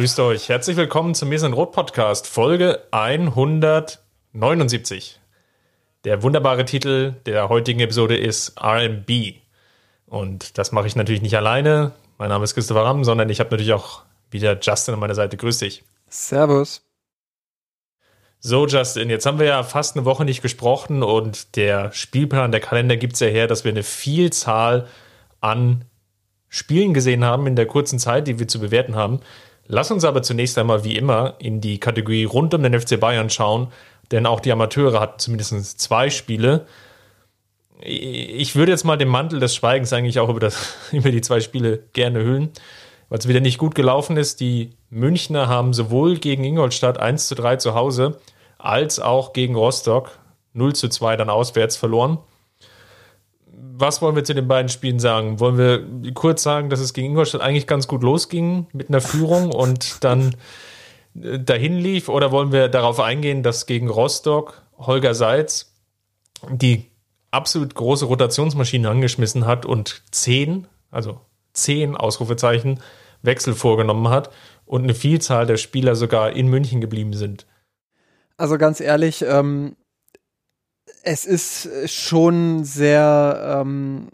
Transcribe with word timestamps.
Grüßt 0.00 0.20
euch. 0.20 0.48
Herzlich 0.48 0.78
willkommen 0.78 1.14
zum 1.14 1.28
Mesen 1.28 1.52
Rot 1.52 1.72
Podcast, 1.72 2.26
Folge 2.26 2.80
179. 2.90 5.20
Der 6.04 6.22
wunderbare 6.22 6.64
Titel 6.64 7.16
der 7.26 7.50
heutigen 7.50 7.80
Episode 7.80 8.16
ist 8.16 8.54
RB. 8.58 9.34
Und 10.06 10.56
das 10.56 10.72
mache 10.72 10.86
ich 10.86 10.96
natürlich 10.96 11.20
nicht 11.20 11.36
alleine. 11.36 11.92
Mein 12.16 12.30
Name 12.30 12.44
ist 12.44 12.54
Christopher 12.54 12.84
Ramm, 12.84 13.04
sondern 13.04 13.28
ich 13.28 13.40
habe 13.40 13.50
natürlich 13.50 13.74
auch 13.74 14.00
wieder 14.30 14.58
Justin 14.58 14.94
an 14.94 15.00
meiner 15.00 15.14
Seite. 15.14 15.36
Grüß 15.36 15.58
dich. 15.58 15.84
Servus. 16.08 16.80
So, 18.38 18.66
Justin, 18.66 19.10
jetzt 19.10 19.26
haben 19.26 19.38
wir 19.38 19.48
ja 19.48 19.62
fast 19.64 19.96
eine 19.96 20.06
Woche 20.06 20.24
nicht 20.24 20.40
gesprochen 20.40 21.02
und 21.02 21.56
der 21.56 21.92
Spielplan, 21.92 22.52
der 22.52 22.62
Kalender 22.62 22.96
gibt 22.96 23.12
es 23.12 23.20
ja 23.20 23.26
her, 23.26 23.48
dass 23.48 23.64
wir 23.64 23.70
eine 23.70 23.82
Vielzahl 23.82 24.86
an 25.42 25.84
Spielen 26.48 26.94
gesehen 26.94 27.22
haben 27.22 27.46
in 27.46 27.54
der 27.54 27.66
kurzen 27.66 27.98
Zeit, 27.98 28.28
die 28.28 28.38
wir 28.38 28.48
zu 28.48 28.60
bewerten 28.60 28.96
haben. 28.96 29.20
Lass 29.72 29.92
uns 29.92 30.04
aber 30.04 30.20
zunächst 30.22 30.58
einmal 30.58 30.82
wie 30.82 30.96
immer 30.96 31.34
in 31.38 31.60
die 31.60 31.78
Kategorie 31.78 32.24
rund 32.24 32.52
um 32.54 32.62
den 32.64 32.78
FC 32.78 32.98
Bayern 32.98 33.30
schauen, 33.30 33.68
denn 34.10 34.26
auch 34.26 34.40
die 34.40 34.50
Amateure 34.50 34.98
hatten 34.98 35.20
zumindest 35.20 35.80
zwei 35.80 36.10
Spiele. 36.10 36.66
Ich 37.80 38.56
würde 38.56 38.72
jetzt 38.72 38.82
mal 38.82 38.96
den 38.96 39.06
Mantel 39.06 39.38
des 39.38 39.54
Schweigens 39.54 39.92
eigentlich 39.92 40.18
auch 40.18 40.28
über, 40.28 40.40
das, 40.40 40.74
über 40.92 41.12
die 41.12 41.20
zwei 41.20 41.38
Spiele 41.38 41.84
gerne 41.92 42.18
hüllen, 42.18 42.50
weil 43.10 43.20
es 43.20 43.28
wieder 43.28 43.38
nicht 43.38 43.58
gut 43.58 43.76
gelaufen 43.76 44.16
ist. 44.16 44.40
Die 44.40 44.72
Münchner 44.90 45.46
haben 45.46 45.72
sowohl 45.72 46.18
gegen 46.18 46.42
Ingolstadt 46.42 46.98
1 46.98 47.28
zu 47.28 47.36
3 47.36 47.54
zu 47.56 47.74
Hause 47.74 48.18
als 48.58 48.98
auch 48.98 49.32
gegen 49.32 49.54
Rostock 49.54 50.18
0 50.52 50.74
zu 50.74 50.88
2 50.88 51.16
dann 51.16 51.30
auswärts 51.30 51.76
verloren 51.76 52.18
was 53.80 54.02
wollen 54.02 54.16
wir 54.16 54.24
zu 54.24 54.34
den 54.34 54.48
beiden 54.48 54.68
Spielen 54.68 55.00
sagen? 55.00 55.40
Wollen 55.40 55.58
wir 55.58 56.12
kurz 56.12 56.42
sagen, 56.42 56.70
dass 56.70 56.80
es 56.80 56.92
gegen 56.92 57.08
Ingolstadt 57.08 57.40
eigentlich 57.40 57.66
ganz 57.66 57.88
gut 57.88 58.02
losging 58.02 58.66
mit 58.72 58.88
einer 58.88 59.00
Führung 59.00 59.52
und 59.52 60.04
dann 60.04 60.36
äh, 61.20 61.38
dahin 61.38 61.78
lief? 61.78 62.08
Oder 62.08 62.30
wollen 62.30 62.52
wir 62.52 62.68
darauf 62.68 63.00
eingehen, 63.00 63.42
dass 63.42 63.66
gegen 63.66 63.88
Rostock 63.88 64.62
Holger 64.78 65.14
Seitz 65.14 65.72
die 66.50 66.90
absolut 67.30 67.74
große 67.74 68.04
Rotationsmaschine 68.04 68.88
angeschmissen 68.88 69.46
hat 69.46 69.66
und 69.66 70.02
zehn, 70.10 70.66
also 70.90 71.20
zehn 71.52 71.96
Ausrufezeichen, 71.96 72.80
Wechsel 73.22 73.54
vorgenommen 73.54 74.08
hat 74.08 74.30
und 74.64 74.82
eine 74.82 74.94
Vielzahl 74.94 75.46
der 75.46 75.56
Spieler 75.58 75.94
sogar 75.94 76.32
in 76.32 76.48
München 76.48 76.80
geblieben 76.80 77.12
sind? 77.12 77.46
Also 78.36 78.56
ganz 78.56 78.80
ehrlich, 78.80 79.22
ähm, 79.22 79.76
es 81.02 81.24
ist 81.24 81.68
schon 81.90 82.64
sehr 82.64 83.60
ähm, 83.60 84.08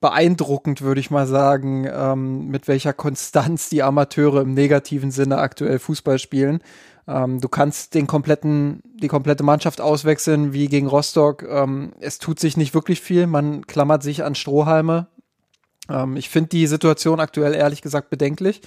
beeindruckend, 0.00 0.82
würde 0.82 1.00
ich 1.00 1.10
mal 1.10 1.26
sagen, 1.26 1.88
ähm, 1.90 2.48
mit 2.48 2.68
welcher 2.68 2.92
Konstanz 2.92 3.68
die 3.68 3.82
Amateure 3.82 4.42
im 4.42 4.54
negativen 4.54 5.10
Sinne 5.10 5.38
aktuell 5.38 5.78
Fußball 5.78 6.18
spielen. 6.18 6.62
Ähm, 7.08 7.40
du 7.40 7.48
kannst 7.48 7.94
den 7.94 8.06
kompletten, 8.06 8.82
die 8.84 9.08
komplette 9.08 9.42
Mannschaft 9.42 9.80
auswechseln, 9.80 10.52
wie 10.52 10.68
gegen 10.68 10.86
Rostock. 10.86 11.42
Ähm, 11.42 11.92
es 12.00 12.18
tut 12.18 12.38
sich 12.38 12.56
nicht 12.56 12.74
wirklich 12.74 13.00
viel. 13.00 13.26
Man 13.26 13.66
klammert 13.66 14.02
sich 14.02 14.22
an 14.22 14.34
Strohhalme. 14.34 15.08
Ähm, 15.88 16.16
ich 16.16 16.28
finde 16.28 16.50
die 16.50 16.66
Situation 16.66 17.18
aktuell 17.18 17.54
ehrlich 17.54 17.82
gesagt 17.82 18.10
bedenklich. 18.10 18.60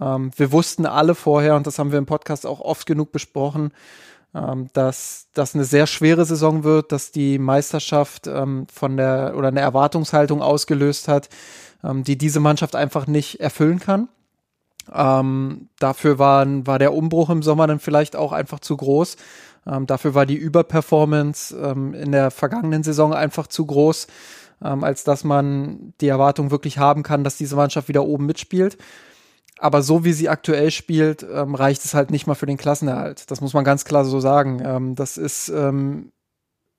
Ähm, 0.00 0.30
wir 0.36 0.52
wussten 0.52 0.86
alle 0.86 1.14
vorher, 1.14 1.56
und 1.56 1.66
das 1.66 1.78
haben 1.78 1.90
wir 1.90 1.98
im 1.98 2.06
Podcast 2.06 2.46
auch 2.46 2.60
oft 2.60 2.86
genug 2.86 3.12
besprochen, 3.12 3.72
dass 4.32 5.26
das 5.34 5.54
eine 5.54 5.64
sehr 5.64 5.86
schwere 5.88 6.24
Saison 6.24 6.62
wird, 6.62 6.92
dass 6.92 7.10
die 7.10 7.38
Meisterschaft 7.38 8.28
ähm, 8.28 8.66
von 8.72 8.96
der 8.96 9.34
oder 9.36 9.48
eine 9.48 9.60
Erwartungshaltung 9.60 10.40
ausgelöst 10.40 11.08
hat, 11.08 11.28
ähm, 11.82 12.04
die 12.04 12.16
diese 12.16 12.38
Mannschaft 12.40 12.76
einfach 12.76 13.06
nicht 13.06 13.40
erfüllen 13.40 13.80
kann. 13.80 14.08
Ähm, 14.92 15.68
dafür 15.78 16.18
war, 16.18 16.46
war 16.66 16.78
der 16.78 16.94
Umbruch 16.94 17.30
im 17.30 17.42
Sommer 17.42 17.66
dann 17.66 17.80
vielleicht 17.80 18.16
auch 18.16 18.32
einfach 18.32 18.60
zu 18.60 18.76
groß. 18.76 19.16
Ähm, 19.66 19.86
dafür 19.86 20.14
war 20.14 20.26
die 20.26 20.36
Überperformance 20.36 21.54
ähm, 21.56 21.94
in 21.94 22.12
der 22.12 22.30
vergangenen 22.30 22.82
Saison 22.82 23.12
einfach 23.12 23.46
zu 23.46 23.66
groß, 23.66 24.06
ähm, 24.64 24.84
als 24.84 25.04
dass 25.04 25.24
man 25.24 25.92
die 26.00 26.08
Erwartung 26.08 26.50
wirklich 26.50 26.78
haben 26.78 27.02
kann, 27.02 27.24
dass 27.24 27.36
diese 27.36 27.56
Mannschaft 27.56 27.88
wieder 27.88 28.04
oben 28.04 28.26
mitspielt. 28.26 28.78
Aber 29.60 29.82
so 29.82 30.04
wie 30.04 30.14
sie 30.14 30.30
aktuell 30.30 30.70
spielt, 30.70 31.22
ähm, 31.22 31.54
reicht 31.54 31.84
es 31.84 31.92
halt 31.92 32.10
nicht 32.10 32.26
mal 32.26 32.34
für 32.34 32.46
den 32.46 32.56
Klassenerhalt. 32.56 33.30
Das 33.30 33.42
muss 33.42 33.52
man 33.52 33.62
ganz 33.62 33.84
klar 33.84 34.06
so 34.06 34.18
sagen. 34.18 34.62
Ähm, 34.64 34.94
das 34.94 35.18
ist, 35.18 35.50
ähm, 35.50 36.12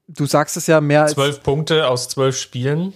du 0.07 0.25
sagst 0.25 0.57
es 0.57 0.65
ja 0.65 0.81
mehr 0.81 1.03
als. 1.03 1.13
Zwölf 1.13 1.43
Punkte 1.43 1.87
aus 1.87 2.09
zwölf 2.09 2.35
Spielen. 2.35 2.93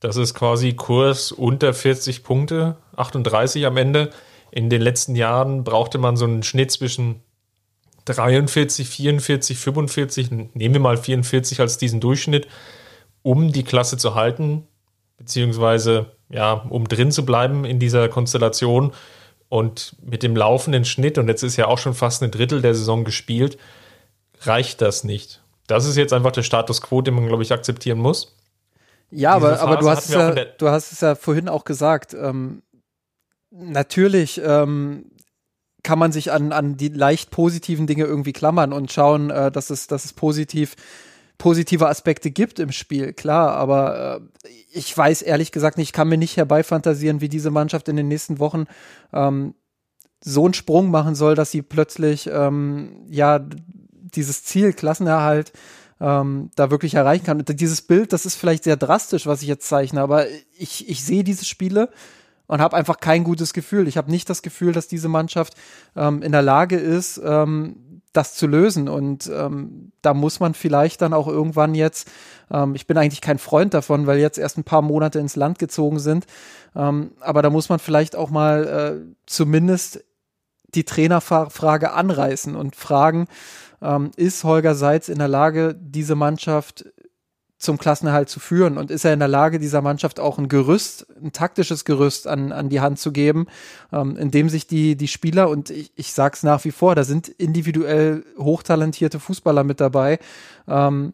Das 0.00 0.16
ist 0.16 0.34
quasi 0.34 0.74
Kurs 0.74 1.30
unter 1.30 1.72
40 1.72 2.24
Punkte, 2.24 2.78
38 2.96 3.64
am 3.64 3.76
Ende. 3.76 4.10
In 4.50 4.70
den 4.70 4.82
letzten 4.82 5.14
Jahren 5.14 5.62
brauchte 5.62 5.98
man 5.98 6.16
so 6.16 6.24
einen 6.24 6.42
Schnitt 6.42 6.72
zwischen 6.72 7.22
43, 8.06 8.88
44, 8.88 9.56
45, 9.56 10.30
nehmen 10.54 10.74
wir 10.74 10.80
mal 10.80 10.96
44 10.96 11.60
als 11.60 11.78
diesen 11.78 12.00
Durchschnitt, 12.00 12.48
um 13.22 13.52
die 13.52 13.62
Klasse 13.62 13.98
zu 13.98 14.14
halten, 14.16 14.66
beziehungsweise 15.16 16.12
ja, 16.28 16.52
um 16.52 16.88
drin 16.88 17.12
zu 17.12 17.24
bleiben 17.24 17.64
in 17.64 17.78
dieser 17.78 18.08
Konstellation. 18.08 18.92
Und 19.48 19.96
mit 20.02 20.22
dem 20.22 20.36
laufenden 20.36 20.84
Schnitt, 20.84 21.16
und 21.16 21.28
jetzt 21.28 21.42
ist 21.42 21.56
ja 21.56 21.66
auch 21.66 21.78
schon 21.78 21.94
fast 21.94 22.22
ein 22.22 22.30
Drittel 22.30 22.60
der 22.60 22.74
Saison 22.74 23.04
gespielt, 23.04 23.58
reicht 24.42 24.82
das 24.82 25.04
nicht. 25.04 25.42
Das 25.66 25.86
ist 25.86 25.96
jetzt 25.96 26.12
einfach 26.12 26.32
der 26.32 26.42
Status 26.42 26.82
quo, 26.82 27.00
den 27.02 27.14
man, 27.14 27.26
glaube 27.26 27.42
ich, 27.42 27.52
akzeptieren 27.52 27.98
muss. 27.98 28.34
Ja, 29.10 29.32
aber, 29.32 29.60
aber 29.60 29.76
du, 29.76 29.88
hast 29.88 30.08
es 30.08 30.14
ja, 30.14 30.32
du 30.32 30.68
hast 30.68 30.92
es 30.92 31.00
ja 31.00 31.14
vorhin 31.14 31.48
auch 31.48 31.64
gesagt. 31.64 32.14
Ähm, 32.14 32.62
natürlich 33.50 34.40
ähm, 34.44 35.06
kann 35.82 35.98
man 35.98 36.12
sich 36.12 36.30
an, 36.30 36.52
an 36.52 36.76
die 36.76 36.88
leicht 36.88 37.30
positiven 37.30 37.86
Dinge 37.86 38.04
irgendwie 38.04 38.32
klammern 38.32 38.72
und 38.72 38.92
schauen, 38.92 39.30
äh, 39.30 39.50
dass, 39.50 39.70
es, 39.70 39.86
dass 39.86 40.04
es 40.04 40.12
positiv 40.12 40.76
positive 41.38 41.88
Aspekte 41.88 42.30
gibt 42.30 42.58
im 42.58 42.72
Spiel, 42.72 43.12
klar, 43.12 43.52
aber 43.52 44.20
äh, 44.44 44.48
ich 44.72 44.96
weiß 44.96 45.22
ehrlich 45.22 45.52
gesagt 45.52 45.78
nicht, 45.78 45.88
ich 45.88 45.92
kann 45.92 46.08
mir 46.08 46.18
nicht 46.18 46.36
herbeifantasieren, 46.36 47.20
wie 47.20 47.28
diese 47.28 47.50
Mannschaft 47.50 47.88
in 47.88 47.96
den 47.96 48.08
nächsten 48.08 48.38
Wochen 48.40 48.66
ähm, 49.12 49.54
so 50.20 50.44
einen 50.44 50.54
Sprung 50.54 50.90
machen 50.90 51.14
soll, 51.14 51.36
dass 51.36 51.52
sie 51.52 51.62
plötzlich 51.62 52.28
ähm, 52.32 53.06
ja 53.08 53.38
dieses 53.38 54.44
Ziel 54.44 54.72
Klassenerhalt 54.72 55.52
ähm, 56.00 56.50
da 56.56 56.70
wirklich 56.70 56.94
erreichen 56.94 57.24
kann. 57.24 57.38
Und 57.38 57.60
dieses 57.60 57.82
Bild, 57.82 58.12
das 58.12 58.26
ist 58.26 58.34
vielleicht 58.34 58.64
sehr 58.64 58.76
drastisch, 58.76 59.26
was 59.26 59.42
ich 59.42 59.48
jetzt 59.48 59.68
zeichne, 59.68 60.00
aber 60.00 60.26
ich, 60.58 60.88
ich 60.88 61.04
sehe 61.04 61.24
diese 61.24 61.44
Spiele 61.44 61.90
und 62.46 62.60
habe 62.60 62.76
einfach 62.76 62.98
kein 62.98 63.24
gutes 63.24 63.52
Gefühl. 63.52 63.86
Ich 63.88 63.96
habe 63.96 64.10
nicht 64.10 64.28
das 64.28 64.42
Gefühl, 64.42 64.72
dass 64.72 64.88
diese 64.88 65.08
Mannschaft 65.08 65.54
ähm, 65.94 66.22
in 66.22 66.32
der 66.32 66.42
Lage 66.42 66.76
ist, 66.76 67.20
ähm, 67.24 67.76
das 68.18 68.34
zu 68.34 68.46
lösen. 68.46 68.88
Und 68.88 69.30
ähm, 69.32 69.92
da 70.02 70.12
muss 70.12 70.40
man 70.40 70.52
vielleicht 70.52 71.00
dann 71.00 71.14
auch 71.14 71.28
irgendwann 71.28 71.74
jetzt, 71.74 72.10
ähm, 72.50 72.74
ich 72.74 72.86
bin 72.86 72.98
eigentlich 72.98 73.20
kein 73.20 73.38
Freund 73.38 73.72
davon, 73.72 74.06
weil 74.06 74.18
jetzt 74.18 74.38
erst 74.38 74.58
ein 74.58 74.64
paar 74.64 74.82
Monate 74.82 75.20
ins 75.20 75.36
Land 75.36 75.58
gezogen 75.58 76.00
sind, 76.00 76.26
ähm, 76.74 77.12
aber 77.20 77.42
da 77.42 77.50
muss 77.50 77.68
man 77.68 77.78
vielleicht 77.78 78.16
auch 78.16 78.30
mal 78.30 78.66
äh, 78.66 79.14
zumindest 79.26 80.04
die 80.74 80.84
Trainerfrage 80.84 81.92
anreißen 81.92 82.54
und 82.54 82.76
fragen, 82.76 83.26
ähm, 83.80 84.10
ist 84.16 84.44
Holger 84.44 84.74
Seitz 84.74 85.08
in 85.08 85.18
der 85.18 85.28
Lage, 85.28 85.74
diese 85.80 86.14
Mannschaft 86.14 86.84
zum 87.58 87.78
Klassenerhalt 87.78 88.28
zu 88.28 88.40
führen? 88.40 88.78
Und 88.78 88.90
ist 88.90 89.04
er 89.04 89.12
in 89.12 89.18
der 89.18 89.28
Lage, 89.28 89.58
dieser 89.58 89.82
Mannschaft 89.82 90.20
auch 90.20 90.38
ein 90.38 90.48
Gerüst, 90.48 91.06
ein 91.22 91.32
taktisches 91.32 91.84
Gerüst 91.84 92.26
an, 92.26 92.52
an 92.52 92.68
die 92.68 92.80
Hand 92.80 92.98
zu 92.98 93.12
geben, 93.12 93.46
ähm, 93.92 94.16
in 94.16 94.30
dem 94.30 94.48
sich 94.48 94.66
die, 94.66 94.96
die 94.96 95.08
Spieler, 95.08 95.50
und 95.50 95.70
ich, 95.70 95.92
ich 95.96 96.12
sage 96.12 96.34
es 96.34 96.42
nach 96.42 96.64
wie 96.64 96.70
vor, 96.70 96.94
da 96.94 97.04
sind 97.04 97.28
individuell 97.28 98.24
hochtalentierte 98.38 99.20
Fußballer 99.20 99.64
mit 99.64 99.80
dabei, 99.80 100.18
ähm, 100.66 101.12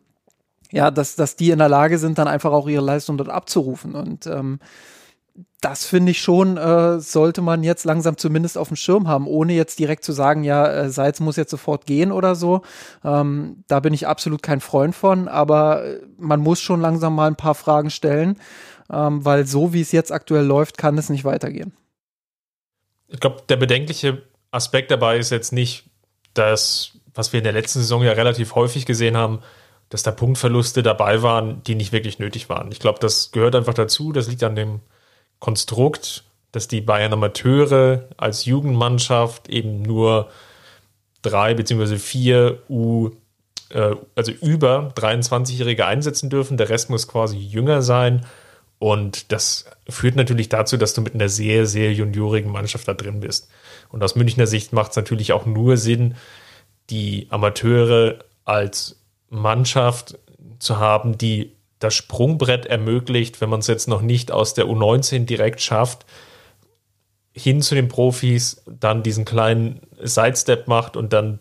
ja, 0.70 0.90
dass, 0.90 1.16
dass 1.16 1.36
die 1.36 1.50
in 1.50 1.58
der 1.58 1.68
Lage 1.68 1.98
sind, 1.98 2.18
dann 2.18 2.28
einfach 2.28 2.52
auch 2.52 2.68
ihre 2.68 2.84
Leistung 2.84 3.16
dort 3.16 3.30
abzurufen. 3.30 3.94
Und 3.94 4.26
ähm, 4.26 4.58
das 5.60 5.86
finde 5.86 6.12
ich 6.12 6.20
schon, 6.20 6.56
äh, 6.56 7.00
sollte 7.00 7.40
man 7.40 7.64
jetzt 7.64 7.84
langsam 7.84 8.16
zumindest 8.16 8.58
auf 8.58 8.68
dem 8.68 8.76
Schirm 8.76 9.08
haben, 9.08 9.26
ohne 9.26 9.54
jetzt 9.54 9.78
direkt 9.78 10.04
zu 10.04 10.12
sagen, 10.12 10.44
ja, 10.44 10.66
äh, 10.66 10.90
Salz 10.90 11.20
muss 11.20 11.36
jetzt 11.36 11.50
sofort 11.50 11.86
gehen 11.86 12.12
oder 12.12 12.34
so. 12.34 12.62
Ähm, 13.02 13.64
da 13.66 13.80
bin 13.80 13.94
ich 13.94 14.06
absolut 14.06 14.42
kein 14.42 14.60
Freund 14.60 14.94
von, 14.94 15.26
aber 15.26 15.84
äh, 15.84 16.00
man 16.18 16.40
muss 16.40 16.60
schon 16.60 16.80
langsam 16.80 17.14
mal 17.14 17.28
ein 17.28 17.36
paar 17.36 17.54
Fragen 17.54 17.90
stellen, 17.90 18.38
ähm, 18.92 19.24
weil 19.24 19.46
so 19.46 19.72
wie 19.72 19.80
es 19.80 19.90
jetzt 19.90 20.12
aktuell 20.12 20.44
läuft, 20.44 20.76
kann 20.76 20.98
es 20.98 21.08
nicht 21.08 21.24
weitergehen. 21.24 21.72
Ich 23.08 23.20
glaube, 23.20 23.42
der 23.48 23.56
bedenkliche 23.56 24.22
Aspekt 24.50 24.90
dabei 24.90 25.18
ist 25.18 25.30
jetzt 25.30 25.52
nicht, 25.52 25.86
dass, 26.34 26.92
was 27.14 27.32
wir 27.32 27.38
in 27.38 27.44
der 27.44 27.52
letzten 27.52 27.80
Saison 27.80 28.02
ja 28.02 28.12
relativ 28.12 28.54
häufig 28.54 28.86
gesehen 28.86 29.16
haben, 29.16 29.40
dass 29.88 30.02
da 30.02 30.10
Punktverluste 30.10 30.82
dabei 30.82 31.22
waren, 31.22 31.62
die 31.62 31.74
nicht 31.74 31.92
wirklich 31.92 32.18
nötig 32.18 32.48
waren. 32.48 32.70
Ich 32.70 32.80
glaube, 32.80 32.98
das 33.00 33.32
gehört 33.32 33.54
einfach 33.54 33.74
dazu. 33.74 34.12
Das 34.12 34.28
liegt 34.28 34.42
an 34.42 34.56
dem 34.56 34.80
Konstrukt, 35.38 36.24
dass 36.52 36.68
die 36.68 36.80
Bayern 36.80 37.12
Amateure 37.12 38.08
als 38.16 38.44
Jugendmannschaft 38.44 39.48
eben 39.48 39.82
nur 39.82 40.30
drei 41.22 41.54
beziehungsweise 41.54 41.98
vier 41.98 42.62
U, 42.68 43.10
äh, 43.70 43.96
also 44.14 44.32
über 44.32 44.92
23-Jährige 44.96 45.86
einsetzen 45.86 46.30
dürfen. 46.30 46.56
Der 46.56 46.68
Rest 46.68 46.90
muss 46.90 47.08
quasi 47.08 47.38
jünger 47.38 47.82
sein. 47.82 48.24
Und 48.78 49.32
das 49.32 49.64
führt 49.88 50.16
natürlich 50.16 50.48
dazu, 50.48 50.76
dass 50.76 50.94
du 50.94 51.00
mit 51.00 51.14
einer 51.14 51.28
sehr, 51.28 51.66
sehr 51.66 51.92
juniorigen 51.92 52.52
Mannschaft 52.52 52.86
da 52.86 52.94
drin 52.94 53.20
bist. 53.20 53.48
Und 53.88 54.02
aus 54.02 54.14
Münchner 54.14 54.46
Sicht 54.46 54.72
macht 54.72 54.90
es 54.90 54.96
natürlich 54.96 55.32
auch 55.32 55.46
nur 55.46 55.76
Sinn, 55.76 56.16
die 56.90 57.26
Amateure 57.30 58.18
als 58.44 59.00
Mannschaft 59.30 60.18
zu 60.58 60.78
haben, 60.78 61.16
die 61.16 61.53
das 61.84 61.94
Sprungbrett 61.94 62.66
ermöglicht, 62.66 63.40
wenn 63.40 63.50
man 63.50 63.60
es 63.60 63.66
jetzt 63.66 63.88
noch 63.88 64.02
nicht 64.02 64.32
aus 64.32 64.54
der 64.54 64.64
U19 64.66 65.26
direkt 65.26 65.60
schafft, 65.60 66.06
hin 67.32 67.62
zu 67.62 67.74
den 67.74 67.88
Profis, 67.88 68.62
dann 68.66 69.02
diesen 69.02 69.24
kleinen 69.24 69.80
Sidestep 70.00 70.66
macht 70.68 70.96
und 70.96 71.12
dann 71.12 71.40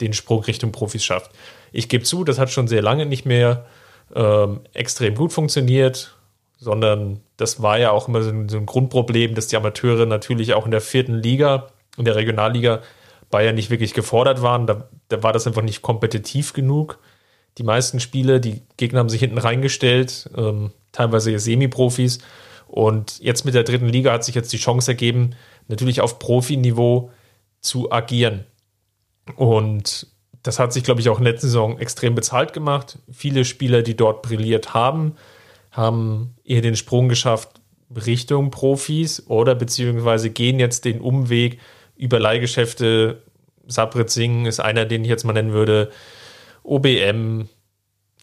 den 0.00 0.12
Sprung 0.12 0.42
Richtung 0.44 0.70
Profis 0.72 1.04
schafft. 1.04 1.32
Ich 1.72 1.88
gebe 1.88 2.04
zu, 2.04 2.24
das 2.24 2.38
hat 2.38 2.50
schon 2.50 2.68
sehr 2.68 2.82
lange 2.82 3.06
nicht 3.06 3.26
mehr 3.26 3.66
ähm, 4.14 4.60
extrem 4.72 5.14
gut 5.14 5.32
funktioniert, 5.32 6.16
sondern 6.58 7.20
das 7.36 7.62
war 7.62 7.78
ja 7.78 7.90
auch 7.90 8.08
immer 8.08 8.22
so 8.22 8.30
ein, 8.30 8.48
so 8.48 8.58
ein, 8.58 8.66
Grundproblem, 8.66 9.34
dass 9.34 9.48
die 9.48 9.56
Amateure 9.56 10.06
natürlich 10.06 10.54
auch 10.54 10.66
in 10.66 10.70
der 10.70 10.80
vierten 10.80 11.14
Liga, 11.14 11.68
in 11.96 12.04
der 12.04 12.16
Regionalliga, 12.16 12.82
Bayern 13.30 13.54
nicht 13.54 13.70
wirklich 13.70 13.94
gefordert 13.94 14.42
waren. 14.42 14.66
Da, 14.66 14.88
da 15.08 15.22
war 15.22 15.32
das 15.32 15.46
einfach 15.46 15.62
nicht 15.62 15.82
kompetitiv 15.82 16.52
genug. 16.52 16.98
Die 17.60 17.66
meisten 17.66 18.00
Spiele, 18.00 18.40
die 18.40 18.62
Gegner 18.78 19.00
haben 19.00 19.10
sich 19.10 19.20
hinten 19.20 19.36
reingestellt, 19.36 20.30
ähm, 20.34 20.70
teilweise 20.92 21.38
Semi-Profis. 21.38 22.20
Und 22.66 23.18
jetzt 23.20 23.44
mit 23.44 23.52
der 23.52 23.64
dritten 23.64 23.90
Liga 23.90 24.14
hat 24.14 24.24
sich 24.24 24.34
jetzt 24.34 24.50
die 24.54 24.56
Chance 24.56 24.92
ergeben, 24.92 25.34
natürlich 25.68 26.00
auf 26.00 26.18
Profiniveau 26.18 27.10
zu 27.60 27.92
agieren. 27.92 28.46
Und 29.36 30.06
das 30.42 30.58
hat 30.58 30.72
sich, 30.72 30.84
glaube 30.84 31.02
ich, 31.02 31.10
auch 31.10 31.18
in 31.18 31.24
der 31.24 31.34
letzten 31.34 31.48
Saison 31.48 31.78
extrem 31.78 32.14
bezahlt 32.14 32.54
gemacht. 32.54 32.98
Viele 33.12 33.44
Spieler, 33.44 33.82
die 33.82 33.94
dort 33.94 34.22
brilliert 34.22 34.72
haben, 34.72 35.16
haben 35.70 36.34
eher 36.42 36.62
den 36.62 36.76
Sprung 36.76 37.10
geschafft 37.10 37.60
Richtung 37.94 38.50
Profis 38.50 39.26
oder 39.26 39.54
beziehungsweise 39.54 40.30
gehen 40.30 40.58
jetzt 40.58 40.86
den 40.86 41.02
Umweg 41.02 41.58
über 41.94 42.18
Leihgeschäfte. 42.18 43.22
Sabrit 43.66 44.08
Singh 44.08 44.48
ist 44.48 44.60
einer, 44.60 44.86
den 44.86 45.04
ich 45.04 45.10
jetzt 45.10 45.24
mal 45.24 45.34
nennen 45.34 45.52
würde. 45.52 45.90
OBM, 46.62 47.48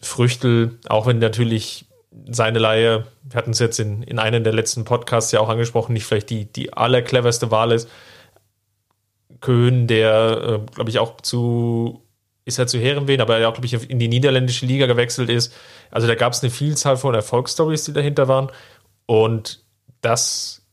Früchtel, 0.02 0.78
auch 0.88 1.06
wenn 1.06 1.18
natürlich 1.18 1.86
seine 2.30 2.58
Laie, 2.58 3.06
wir 3.22 3.36
hatten 3.36 3.50
es 3.50 3.58
jetzt 3.58 3.78
in, 3.78 4.02
in 4.02 4.18
einem 4.18 4.44
der 4.44 4.52
letzten 4.52 4.84
Podcasts 4.84 5.32
ja 5.32 5.40
auch 5.40 5.48
angesprochen, 5.48 5.92
nicht 5.92 6.04
vielleicht 6.04 6.30
die, 6.30 6.46
die 6.46 6.72
allercleverste 6.72 7.50
Wahl 7.50 7.72
ist. 7.72 7.88
Köhn, 9.40 9.86
der, 9.86 10.62
äh, 10.66 10.74
glaube 10.74 10.90
ich, 10.90 10.98
auch 10.98 11.20
zu, 11.20 12.02
ist 12.44 12.58
er 12.58 12.66
zu 12.66 12.78
Herrenwehen, 12.78 13.20
aber 13.20 13.38
er 13.38 13.48
auch, 13.48 13.54
glaube 13.54 13.66
ich, 13.66 13.90
in 13.90 13.98
die 13.98 14.08
niederländische 14.08 14.66
Liga 14.66 14.86
gewechselt 14.86 15.30
ist. 15.30 15.54
Also 15.90 16.06
da 16.06 16.14
gab 16.14 16.32
es 16.32 16.42
eine 16.42 16.50
Vielzahl 16.50 16.96
von 16.96 17.14
Erfolgsstories, 17.14 17.84
die 17.84 17.92
dahinter 17.92 18.26
waren. 18.26 18.50
Und 19.06 19.62
das 20.00 20.66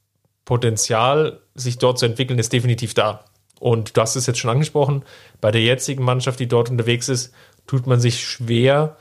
Potenzial, 0.45 1.41
sich 1.53 1.77
dort 1.77 1.99
zu 1.99 2.05
entwickeln, 2.05 2.39
ist 2.39 2.53
definitiv 2.53 2.93
da. 2.93 3.25
Und 3.59 3.95
du 3.95 4.01
hast 4.01 4.15
es 4.15 4.25
jetzt 4.25 4.39
schon 4.39 4.51
angesprochen, 4.51 5.03
bei 5.41 5.51
der 5.51 5.61
jetzigen 5.61 6.03
Mannschaft, 6.03 6.39
die 6.39 6.47
dort 6.47 6.69
unterwegs 6.69 7.09
ist, 7.09 7.33
tut 7.67 7.87
man 7.87 7.99
sich 7.99 8.23
schwer, 8.23 8.97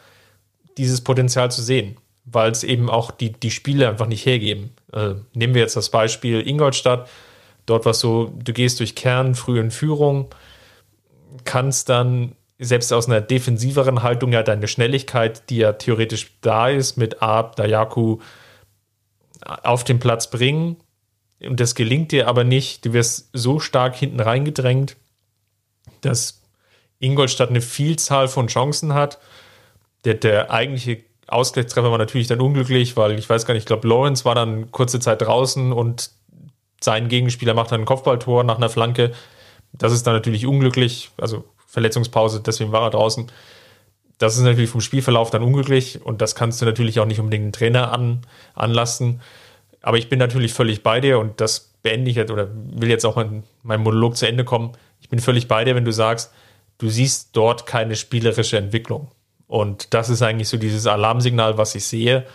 dieses 0.77 1.03
Potenzial 1.03 1.51
zu 1.51 1.63
sehen 1.63 1.97
weil 2.25 2.51
es 2.51 2.65
eben 2.65 2.89
auch 2.89 3.11
die, 3.11 3.33
die 3.33 3.51
Spiele 3.51 3.89
einfach 3.89 4.07
nicht 4.07 4.25
hergeben. 4.27 4.71
Äh, 4.93 5.15
nehmen 5.35 5.55
wir 5.55 5.63
jetzt 5.63 5.77
das 5.77 5.91
Beispiel 5.91 6.47
Ingolstadt. 6.47 7.09
Dort 7.67 7.85
war 7.85 7.95
so, 7.95 8.33
du 8.43 8.53
gehst 8.53 8.81
durch 8.81 8.95
Kern 8.95 9.35
früh 9.35 9.61
in 9.61 9.71
Führung, 9.71 10.29
kannst 11.45 11.89
dann 11.89 12.33
selbst 12.59 12.93
aus 12.93 13.07
einer 13.07 13.21
defensiveren 13.21 14.03
Haltung 14.03 14.33
ja 14.33 14.43
deine 14.43 14.69
Schnelligkeit, 14.69 15.51
die 15.51 15.59
ja 15.59 15.73
theoretisch 15.73 16.39
da 16.41 16.69
ist, 16.69 16.97
mit 16.97 17.21
Ab, 17.21 17.57
Dayaku 17.57 18.19
auf 19.43 19.85
den 19.85 19.99
Platz 19.99 20.31
bringen. 20.31 20.77
Und 21.41 21.61
das 21.61 21.75
gelingt 21.75 22.13
dir 22.13 22.29
aber 22.29 22.45
nicht. 22.45 22.87
Du 22.87 22.93
wirst 22.95 23.29
so 23.33 23.61
stark 23.61 23.97
hinten 23.97 24.21
reingedrängt, 24.21 24.97
dass 26.01 26.43
Ingolstadt 26.99 27.51
eine 27.51 27.61
Vielzahl 27.61 28.29
von 28.29 28.47
Chancen 28.47 28.95
hat. 28.95 29.19
Der, 30.05 30.15
der 30.15 30.51
eigentliche 30.51 31.05
Ausgleichstreffer 31.27 31.91
war 31.91 31.99
natürlich 31.99 32.27
dann 32.27 32.41
unglücklich, 32.41 32.97
weil 32.97 33.19
ich 33.19 33.29
weiß 33.29 33.47
gar 33.47 33.55
nicht, 33.55 33.63
ich 33.63 33.67
glaube, 33.67 33.89
Lawrence 33.89 34.25
war 34.25 34.35
dann 34.35 34.71
kurze 34.71 35.01
Zeit 35.01 35.23
draußen 35.23 35.73
und 35.73 36.11
sein 36.81 37.09
Gegenspieler 37.09 37.55
macht 37.55 37.73
dann 37.73 37.83
ein 37.83 37.87
Kopfballtor 37.87 38.45
nach 38.45 38.57
einer 38.57 38.69
Flanke. 38.69 39.13
Das 39.73 39.93
ist 39.93 40.07
dann 40.07 40.15
natürlich 40.15 40.47
unglücklich, 40.47 41.11
also 41.17 41.45
Verletzungspause, 41.67 42.41
deswegen 42.41 42.73
war 42.73 42.83
er 42.83 42.91
draußen. 42.91 43.31
Das 44.19 44.37
ist 44.37 44.43
natürlich 44.43 44.71
vom 44.71 44.81
Spielverlauf 44.81 45.31
dann 45.31 45.43
unglücklich 45.43 46.05
und 46.05 46.21
das 46.21 46.35
kannst 46.35 46.61
du 46.61 46.67
natürlich 46.67 47.01
auch 47.01 47.07
nicht 47.07 47.19
unbedingt 47.19 47.47
den 47.47 47.53
Trainer 47.53 47.91
an, 47.91 48.21
anlassen. 48.55 49.21
Aber 49.83 49.99
ich 49.99 50.09
bin 50.09 50.19
natürlich 50.19 50.53
völlig 50.53 50.83
bei 50.83 51.01
dir 51.01 51.19
und 51.19 51.41
das 51.41 51.73
beende 51.83 52.11
ich 52.11 52.17
jetzt 52.17 52.31
oder 52.31 52.49
will 52.53 52.89
jetzt 52.89 53.05
auch 53.05 53.17
mein, 53.17 53.43
mein 53.63 53.83
Monolog 53.83 54.17
zu 54.17 54.27
Ende 54.27 54.45
kommen. 54.45 54.73
Ich 55.01 55.09
bin 55.09 55.19
völlig 55.19 55.49
bei 55.49 55.65
dir, 55.65 55.75
wenn 55.75 55.85
du 55.85 55.93
sagst, 55.93 56.33
du 56.79 56.89
siehst 56.89 57.31
dort 57.33 57.67
keine 57.67 57.97
spielerische 57.97 58.57
Entwicklung. 58.57 59.11
Und 59.47 59.95
das 59.95 60.09
ist 60.09 60.23
eigentlich 60.23 60.49
so 60.49 60.57
dieses 60.57 60.87
Alarmsignal, 60.87 61.59
was 61.59 61.75
ich 61.75 61.85
sehe, 61.85 62.27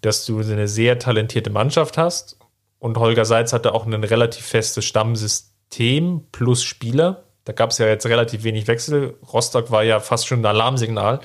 dass 0.00 0.26
du 0.26 0.40
eine 0.40 0.68
sehr 0.68 0.98
talentierte 0.98 1.50
Mannschaft 1.50 1.98
hast. 1.98 2.38
Und 2.78 2.98
Holger 2.98 3.24
Seitz 3.24 3.52
hatte 3.52 3.72
auch 3.72 3.86
ein 3.86 4.04
relativ 4.04 4.44
festes 4.44 4.84
Stammsystem 4.84 6.26
plus 6.32 6.62
Spieler. 6.62 7.24
Da 7.44 7.52
gab 7.52 7.70
es 7.70 7.78
ja 7.78 7.86
jetzt 7.86 8.06
relativ 8.06 8.44
wenig 8.44 8.66
Wechsel. 8.66 9.16
Rostock 9.32 9.70
war 9.70 9.84
ja 9.84 10.00
fast 10.00 10.26
schon 10.26 10.40
ein 10.40 10.46
Alarmsignal. 10.46 11.20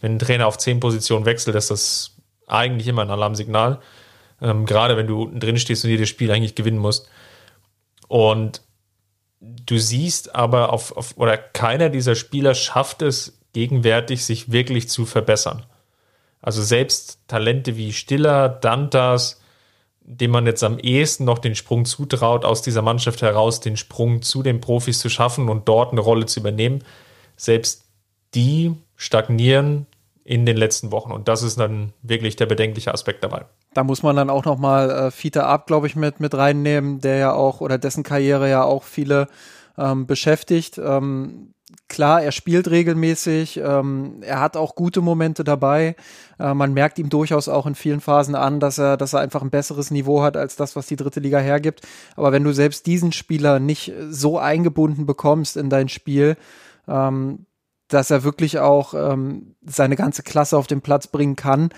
Wenn 0.00 0.16
ein 0.16 0.18
Trainer 0.18 0.46
auf 0.46 0.58
zehn 0.58 0.80
Positionen 0.80 1.26
wechselt, 1.26 1.56
ist 1.56 1.70
das 1.70 2.16
eigentlich 2.46 2.88
immer 2.88 3.02
ein 3.02 3.10
Alarmsignal. 3.10 3.80
Ähm, 4.40 4.66
gerade 4.66 4.96
wenn 4.96 5.06
du 5.06 5.22
unten 5.22 5.40
drin 5.40 5.58
stehst 5.58 5.84
und 5.84 5.90
jedes 5.90 6.08
Spiel 6.08 6.30
eigentlich 6.30 6.54
gewinnen 6.54 6.78
musst. 6.78 7.08
Und 8.08 8.62
du 9.42 9.78
siehst 9.78 10.34
aber 10.34 10.72
auf, 10.72 10.96
auf 10.96 11.16
oder 11.16 11.36
keiner 11.36 11.90
dieser 11.90 12.14
Spieler 12.14 12.54
schafft 12.54 13.02
es 13.02 13.38
gegenwärtig 13.52 14.24
sich 14.24 14.52
wirklich 14.52 14.88
zu 14.88 15.04
verbessern. 15.04 15.66
Also 16.40 16.62
selbst 16.62 17.18
Talente 17.28 17.76
wie 17.76 17.92
Stiller, 17.92 18.48
Dantas, 18.48 19.40
dem 20.00 20.30
man 20.30 20.46
jetzt 20.46 20.64
am 20.64 20.78
ehesten 20.78 21.24
noch 21.24 21.38
den 21.38 21.54
Sprung 21.54 21.84
zutraut, 21.84 22.44
aus 22.44 22.62
dieser 22.62 22.82
Mannschaft 22.82 23.22
heraus 23.22 23.60
den 23.60 23.76
Sprung 23.76 24.22
zu 24.22 24.42
den 24.42 24.60
Profis 24.60 24.98
zu 24.98 25.08
schaffen 25.08 25.48
und 25.48 25.68
dort 25.68 25.92
eine 25.92 26.00
Rolle 26.00 26.26
zu 26.26 26.40
übernehmen, 26.40 26.82
selbst 27.36 27.84
die 28.34 28.74
stagnieren 28.96 29.86
in 30.24 30.46
den 30.46 30.56
letzten 30.56 30.90
Wochen. 30.92 31.12
Und 31.12 31.28
das 31.28 31.42
ist 31.42 31.58
dann 31.58 31.92
wirklich 32.02 32.36
der 32.36 32.46
bedenkliche 32.46 32.92
Aspekt 32.92 33.22
dabei. 33.22 33.44
Da 33.74 33.84
muss 33.84 34.02
man 34.02 34.16
dann 34.16 34.30
auch 34.30 34.44
nochmal 34.44 34.90
äh, 34.90 35.10
Fiete 35.10 35.44
Ab, 35.44 35.66
glaube 35.66 35.86
ich, 35.86 35.96
mit, 35.96 36.20
mit 36.20 36.34
reinnehmen, 36.34 37.00
der 37.00 37.16
ja 37.16 37.32
auch 37.32 37.60
oder 37.60 37.78
dessen 37.78 38.02
Karriere 38.02 38.50
ja 38.50 38.62
auch 38.62 38.82
viele 38.82 39.28
ähm, 39.78 40.06
beschäftigt. 40.06 40.78
Ähm, 40.78 41.54
klar, 41.88 42.22
er 42.22 42.32
spielt 42.32 42.70
regelmäßig, 42.70 43.58
ähm, 43.58 44.22
er 44.22 44.40
hat 44.40 44.56
auch 44.56 44.74
gute 44.74 45.00
Momente 45.00 45.44
dabei. 45.44 45.96
Äh, 46.38 46.54
man 46.54 46.74
merkt 46.74 46.98
ihm 46.98 47.08
durchaus 47.08 47.48
auch 47.48 47.66
in 47.66 47.74
vielen 47.74 48.00
Phasen 48.00 48.34
an, 48.34 48.60
dass 48.60 48.78
er, 48.78 48.96
dass 48.96 49.14
er 49.14 49.20
einfach 49.20 49.42
ein 49.42 49.50
besseres 49.50 49.90
Niveau 49.90 50.22
hat 50.22 50.36
als 50.36 50.56
das, 50.56 50.76
was 50.76 50.86
die 50.86 50.96
dritte 50.96 51.20
Liga 51.20 51.38
hergibt. 51.38 51.86
Aber 52.16 52.32
wenn 52.32 52.44
du 52.44 52.52
selbst 52.52 52.86
diesen 52.86 53.12
Spieler 53.12 53.58
nicht 53.58 53.92
so 54.10 54.38
eingebunden 54.38 55.06
bekommst 55.06 55.56
in 55.56 55.70
dein 55.70 55.88
Spiel, 55.88 56.36
ähm, 56.88 57.46
dass 57.88 58.10
er 58.10 58.24
wirklich 58.24 58.58
auch 58.58 58.94
ähm, 58.94 59.54
seine 59.64 59.96
ganze 59.96 60.22
Klasse 60.22 60.56
auf 60.56 60.66
den 60.66 60.80
Platz 60.80 61.06
bringen 61.06 61.36
kann, 61.36 61.70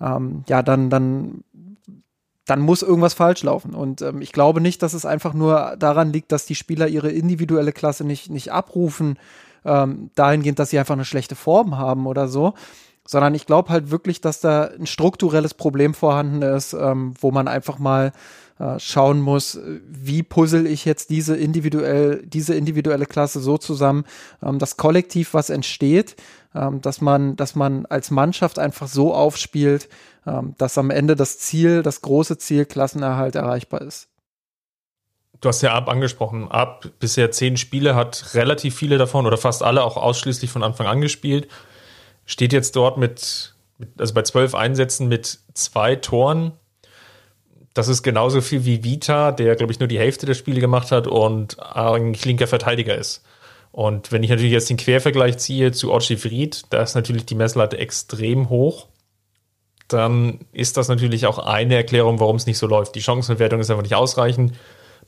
ähm, 0.00 0.44
ja, 0.48 0.62
dann, 0.62 0.90
dann 0.90 1.44
dann 2.46 2.60
muss 2.60 2.82
irgendwas 2.82 3.14
falsch 3.14 3.42
laufen. 3.42 3.74
Und 3.74 4.02
ähm, 4.02 4.22
ich 4.22 4.32
glaube 4.32 4.60
nicht, 4.60 4.82
dass 4.82 4.94
es 4.94 5.04
einfach 5.04 5.34
nur 5.34 5.76
daran 5.78 6.12
liegt, 6.12 6.30
dass 6.32 6.46
die 6.46 6.54
Spieler 6.54 6.86
ihre 6.86 7.10
individuelle 7.10 7.72
Klasse 7.72 8.04
nicht, 8.04 8.30
nicht 8.30 8.52
abrufen, 8.52 9.18
ähm, 9.64 10.10
dahingehend, 10.14 10.58
dass 10.58 10.70
sie 10.70 10.78
einfach 10.78 10.94
eine 10.94 11.04
schlechte 11.04 11.34
Form 11.34 11.76
haben 11.76 12.06
oder 12.06 12.28
so, 12.28 12.54
sondern 13.04 13.34
ich 13.34 13.46
glaube 13.46 13.70
halt 13.70 13.90
wirklich, 13.90 14.20
dass 14.20 14.40
da 14.40 14.64
ein 14.64 14.86
strukturelles 14.86 15.54
Problem 15.54 15.92
vorhanden 15.92 16.42
ist, 16.42 16.72
ähm, 16.72 17.14
wo 17.20 17.32
man 17.32 17.48
einfach 17.48 17.80
mal 17.80 18.12
äh, 18.58 18.78
schauen 18.78 19.20
muss, 19.20 19.58
wie 19.86 20.22
puzzle 20.22 20.66
ich 20.66 20.84
jetzt 20.84 21.10
diese 21.10 21.36
individuell, 21.36 22.22
diese 22.26 22.54
individuelle 22.54 23.06
Klasse 23.06 23.40
so 23.40 23.58
zusammen, 23.58 24.04
ähm, 24.42 24.58
das 24.60 24.76
Kollektiv, 24.76 25.34
was 25.34 25.50
entsteht, 25.50 26.16
dass 26.80 27.00
man, 27.00 27.36
dass 27.36 27.54
man 27.54 27.86
als 27.86 28.10
Mannschaft 28.10 28.58
einfach 28.58 28.88
so 28.88 29.14
aufspielt, 29.14 29.88
ähm, 30.26 30.54
dass 30.58 30.78
am 30.78 30.90
Ende 30.90 31.16
das 31.16 31.38
Ziel, 31.38 31.82
das 31.82 32.02
große 32.02 32.38
Ziel 32.38 32.64
Klassenerhalt 32.64 33.34
erreichbar 33.34 33.82
ist. 33.82 34.08
du 35.40 35.48
hast 35.48 35.62
ja 35.62 35.74
Ab 35.74 35.88
angesprochen. 35.88 36.50
Ab 36.50 36.86
bisher 36.98 37.30
zehn 37.30 37.56
Spiele, 37.56 37.94
hat 37.94 38.34
relativ 38.34 38.74
viele 38.74 38.98
davon 38.98 39.26
oder 39.26 39.36
fast 39.36 39.62
alle 39.62 39.84
auch 39.84 39.96
ausschließlich 39.96 40.50
von 40.50 40.62
Anfang 40.62 40.86
an 40.86 41.00
gespielt. 41.00 41.48
Steht 42.24 42.52
jetzt 42.52 42.74
dort 42.74 42.96
mit, 42.96 43.54
also 43.98 44.14
bei 44.14 44.22
zwölf 44.22 44.54
Einsätzen 44.54 45.08
mit 45.08 45.38
zwei 45.54 45.96
Toren. 45.96 46.52
Das 47.74 47.88
ist 47.88 48.02
genauso 48.02 48.40
viel 48.40 48.64
wie 48.64 48.82
Vita, 48.82 49.32
der, 49.32 49.54
glaube 49.54 49.72
ich, 49.72 49.78
nur 49.78 49.88
die 49.88 49.98
Hälfte 49.98 50.24
der 50.24 50.32
Spiele 50.32 50.60
gemacht 50.60 50.90
hat 50.90 51.06
und 51.06 51.60
eigentlich 51.60 52.24
linker 52.24 52.46
Verteidiger 52.46 52.96
ist. 52.96 53.22
Und 53.76 54.10
wenn 54.10 54.22
ich 54.22 54.30
natürlich 54.30 54.52
jetzt 54.52 54.70
den 54.70 54.78
Quervergleich 54.78 55.36
ziehe 55.36 55.70
zu 55.70 55.92
Ochi 55.92 56.16
Fried, 56.16 56.62
da 56.70 56.82
ist 56.82 56.94
natürlich 56.94 57.26
die 57.26 57.34
Messlatte 57.34 57.76
extrem 57.76 58.48
hoch. 58.48 58.86
Dann 59.86 60.38
ist 60.54 60.78
das 60.78 60.88
natürlich 60.88 61.26
auch 61.26 61.38
eine 61.38 61.74
Erklärung, 61.74 62.18
warum 62.18 62.36
es 62.36 62.46
nicht 62.46 62.56
so 62.56 62.66
läuft. 62.66 62.94
Die 62.94 63.02
Chancenbewertung 63.02 63.60
ist 63.60 63.68
einfach 63.68 63.82
nicht 63.82 63.94
ausreichend. 63.94 64.54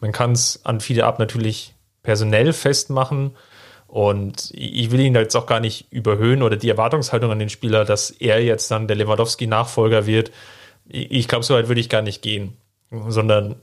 Man 0.01 0.13
kann 0.13 0.33
es 0.33 0.67
an 0.67 0.81
viele 0.81 1.07
ab 1.07 1.19
natürlich 1.19 1.73
personell 2.03 2.53
festmachen. 2.53 3.37
Und 3.87 4.51
ich 4.53 4.91
will 4.91 5.01
ihn 5.01 5.15
jetzt 5.15 5.35
auch 5.35 5.47
gar 5.47 5.61
nicht 5.61 5.91
überhöhen 5.91 6.43
oder 6.43 6.59
die 6.59 6.69
Erwartungshaltung 6.69 7.31
an 7.31 7.39
den 7.39 7.49
Spieler, 7.49 7.87
dass 7.87 8.11
er 8.11 8.45
jetzt 8.45 8.71
dann 8.71 8.87
der 8.87 8.99
Lewandowski-Nachfolger 8.99 10.05
wird. 10.05 10.31
Ich 10.87 11.27
glaube, 11.27 11.43
so 11.43 11.55
weit 11.55 11.69
würde 11.69 11.81
ich 11.81 11.89
gar 11.89 12.03
nicht 12.03 12.21
gehen. 12.21 12.59
Sondern 12.91 13.57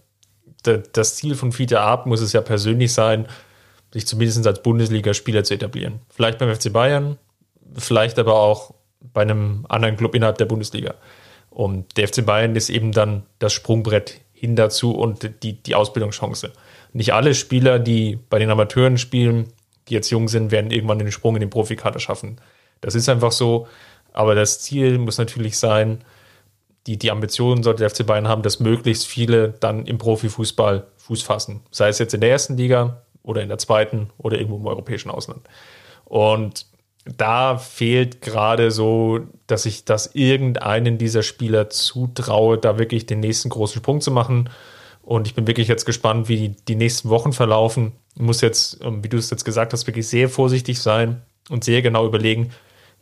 das 0.64 1.16
Ziel 1.16 1.36
von 1.36 1.52
Fiete 1.52 1.82
Ab 1.82 2.08
muss 2.08 2.22
es 2.22 2.34
ja 2.34 2.42
persönlich 2.42 2.92
sein, 2.92 3.28
sich 3.96 4.06
zumindest 4.06 4.46
als 4.46 4.62
Bundesligaspieler 4.62 5.46
zu 5.46 5.54
etablieren. 5.54 6.02
Vielleicht 6.10 6.38
beim 6.38 6.54
FC 6.54 6.74
Bayern, 6.74 7.18
vielleicht 7.78 8.20
aber 8.20 8.38
auch 8.38 8.74
bei 9.00 9.22
einem 9.22 9.66
anderen 9.70 9.96
Club 9.96 10.16
innerhalb 10.16 10.38
der 10.38 10.48
Bundesliga. 10.48 10.96
Und 11.50 11.96
der 11.96 12.10
FC 12.10 12.26
Bayern 12.26 12.58
ist 12.58 12.70
eben 12.70 12.92
dann 12.92 13.24
das 13.40 13.54
Sprungbrett 13.54 14.20
hin 14.34 14.58
dazu 14.58 14.92
und 14.92 15.42
die, 15.44 15.54
die 15.64 15.76
Ausbildungschance. 15.76 16.52
Nicht 16.92 17.14
alle 17.14 17.34
Spieler, 17.34 17.80
die 17.80 18.20
bei 18.30 18.38
den 18.38 18.50
Amateuren 18.50 18.98
spielen, 18.98 19.54
die 19.88 19.94
jetzt 19.94 20.10
jung 20.10 20.28
sind, 20.28 20.52
werden 20.52 20.72
irgendwann 20.72 21.00
den 21.00 21.14
Sprung 21.14 21.38
in 21.38 21.40
den 21.40 21.50
Profikader 21.50 22.02
schaffen. 22.02 22.36
Das 22.82 22.96
ist 22.96 23.08
einfach 23.08 23.32
so. 23.32 23.66
Aber 24.12 24.36
das 24.36 24.60
Ziel 24.60 24.98
muss 24.98 25.18
natürlich 25.18 25.58
sein, 25.58 26.04
die, 26.86 26.98
die 26.98 27.12
Ambition 27.12 27.64
sollte 27.64 27.80
der 27.84 27.90
FC 27.90 28.06
Bayern 28.06 28.28
haben, 28.28 28.42
dass 28.42 28.60
möglichst 28.60 29.08
viele 29.08 29.54
dann 29.62 29.86
im 29.86 29.98
Profifußball 29.98 30.86
Fuß 30.98 31.22
fassen. 31.22 31.62
Sei 31.72 31.88
es 31.88 32.00
jetzt 32.00 32.14
in 32.14 32.20
der 32.20 32.32
ersten 32.32 32.58
Liga 32.58 33.05
oder 33.26 33.42
in 33.42 33.50
der 33.50 33.58
zweiten 33.58 34.10
oder 34.18 34.38
irgendwo 34.38 34.58
im 34.58 34.68
europäischen 34.68 35.10
Ausland. 35.10 35.42
Und 36.06 36.68
da 37.06 37.58
fehlt 37.58 38.22
gerade 38.22 38.72
so, 38.72 39.20
dass 39.48 39.66
ich 39.66 39.86
das 39.86 40.16
irgendeinen 40.16 40.98
dieser 40.98 41.24
Spieler 41.24 41.70
zutraue, 41.70 42.58
da 42.58 42.80
wirklich 42.80 43.06
den 43.06 43.20
nächsten 43.20 43.50
großen 43.50 43.80
Sprung 43.80 44.02
zu 44.02 44.12
machen. 44.12 44.50
Und 45.04 45.28
ich 45.28 45.36
bin 45.36 45.46
wirklich 45.46 45.68
jetzt 45.68 45.86
gespannt, 45.86 46.30
wie 46.30 46.38
die, 46.38 46.56
die 46.68 46.76
nächsten 46.76 47.10
Wochen 47.10 47.32
verlaufen. 47.32 47.92
Ich 48.16 48.22
muss 48.22 48.42
jetzt, 48.42 48.84
ähm, 48.84 49.04
wie 49.04 49.10
du 49.10 49.18
es 49.18 49.30
jetzt 49.30 49.46
gesagt 49.46 49.74
hast, 49.74 49.86
wirklich 49.86 50.08
sehr 50.08 50.30
vorsichtig 50.30 50.80
sein 50.80 51.22
und 51.50 51.64
sehr 51.64 51.84
genau 51.84 52.08
überlegen, 52.08 52.52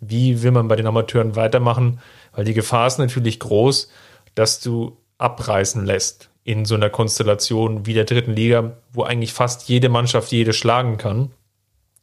wie 0.02 0.44
will 0.44 0.52
man 0.52 0.68
bei 0.68 0.76
den 0.76 0.88
Amateuren 0.88 1.38
weitermachen, 1.38 2.00
weil 2.34 2.44
die 2.44 2.54
Gefahr 2.54 2.88
ist 2.88 2.98
natürlich 2.98 3.40
groß, 3.40 3.90
dass 4.36 4.60
du 4.60 4.98
abreißen 5.18 5.86
lässt 5.86 6.30
in 6.44 6.66
so 6.66 6.76
einer 6.76 6.90
Konstellation 6.90 7.86
wie 7.86 7.94
der 7.94 8.06
dritten 8.06 8.34
Liga, 8.34 8.78
wo 8.92 9.04
eigentlich 9.04 9.34
fast 9.34 9.70
jede 9.70 9.90
Mannschaft 9.90 10.32
jede 10.32 10.54
schlagen 10.54 10.98
kann. 10.98 11.32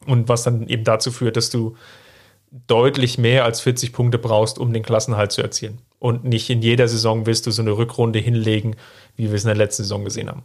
Und 0.06 0.28
was 0.28 0.44
dann 0.44 0.66
eben 0.66 0.84
dazu 0.84 1.10
führt, 1.10 1.36
dass 1.36 1.50
du 1.50 1.76
deutlich 2.50 3.18
mehr 3.18 3.44
als 3.44 3.60
40 3.60 3.92
Punkte 3.92 4.18
brauchst, 4.18 4.58
um 4.58 4.72
den 4.72 4.82
Klassenhalt 4.82 5.30
zu 5.30 5.42
erzielen. 5.42 5.78
Und 5.98 6.24
nicht 6.24 6.48
in 6.48 6.62
jeder 6.62 6.88
Saison 6.88 7.26
wirst 7.26 7.46
du 7.46 7.50
so 7.50 7.60
eine 7.62 7.72
Rückrunde 7.72 8.18
hinlegen, 8.18 8.76
wie 9.14 9.28
wir 9.28 9.34
es 9.34 9.44
in 9.44 9.48
der 9.48 9.56
letzten 9.56 9.82
Saison 9.82 10.04
gesehen 10.04 10.30
haben. 10.30 10.42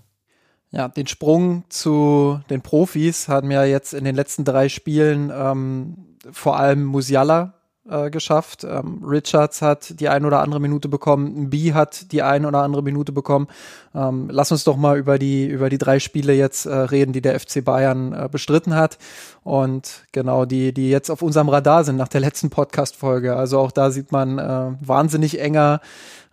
Ja, 0.71 0.89
den 0.89 1.07
Sprung 1.07 1.63
zu 1.69 2.41
den 2.49 2.61
Profis 2.61 3.29
haben 3.29 3.49
ja 3.49 3.63
jetzt 3.63 3.93
in 3.93 4.03
den 4.03 4.15
letzten 4.15 4.43
drei 4.43 4.67
Spielen 4.67 5.31
ähm, 5.33 6.17
vor 6.31 6.59
allem 6.59 6.83
Musiala 6.83 7.53
äh, 7.89 8.09
geschafft. 8.09 8.63
Ähm, 8.63 9.03
Richards 9.03 9.61
hat 9.61 9.99
die 9.99 10.09
ein 10.09 10.25
oder 10.25 10.39
andere 10.39 10.59
Minute 10.59 10.89
bekommen, 10.89 11.49
B 11.49 11.73
hat 11.73 12.11
die 12.11 12.21
ein 12.21 12.45
oder 12.45 12.59
andere 12.63 12.81
Minute 12.81 13.11
bekommen. 13.11 13.47
Ähm, 13.93 14.27
lass 14.31 14.51
uns 14.51 14.63
doch 14.63 14.77
mal 14.77 14.97
über 14.97 15.19
die 15.19 15.45
über 15.45 15.69
die 15.69 15.77
drei 15.77 15.99
Spiele 15.99 16.33
jetzt 16.33 16.65
äh, 16.65 16.73
reden, 16.73 17.13
die 17.13 17.21
der 17.21 17.39
FC 17.39 17.63
Bayern 17.63 18.13
äh, 18.13 18.29
bestritten 18.31 18.75
hat 18.75 18.97
und 19.43 20.05
genau 20.11 20.45
die 20.45 20.73
die 20.73 20.89
jetzt 20.89 21.09
auf 21.09 21.21
unserem 21.21 21.49
Radar 21.49 21.83
sind 21.83 21.97
nach 21.97 22.07
der 22.07 22.21
letzten 22.21 22.49
Podcast 22.49 22.95
Folge. 22.95 23.35
Also 23.35 23.59
auch 23.59 23.71
da 23.71 23.91
sieht 23.91 24.11
man 24.11 24.39
äh, 24.39 24.71
wahnsinnig 24.81 25.39
enger 25.39 25.81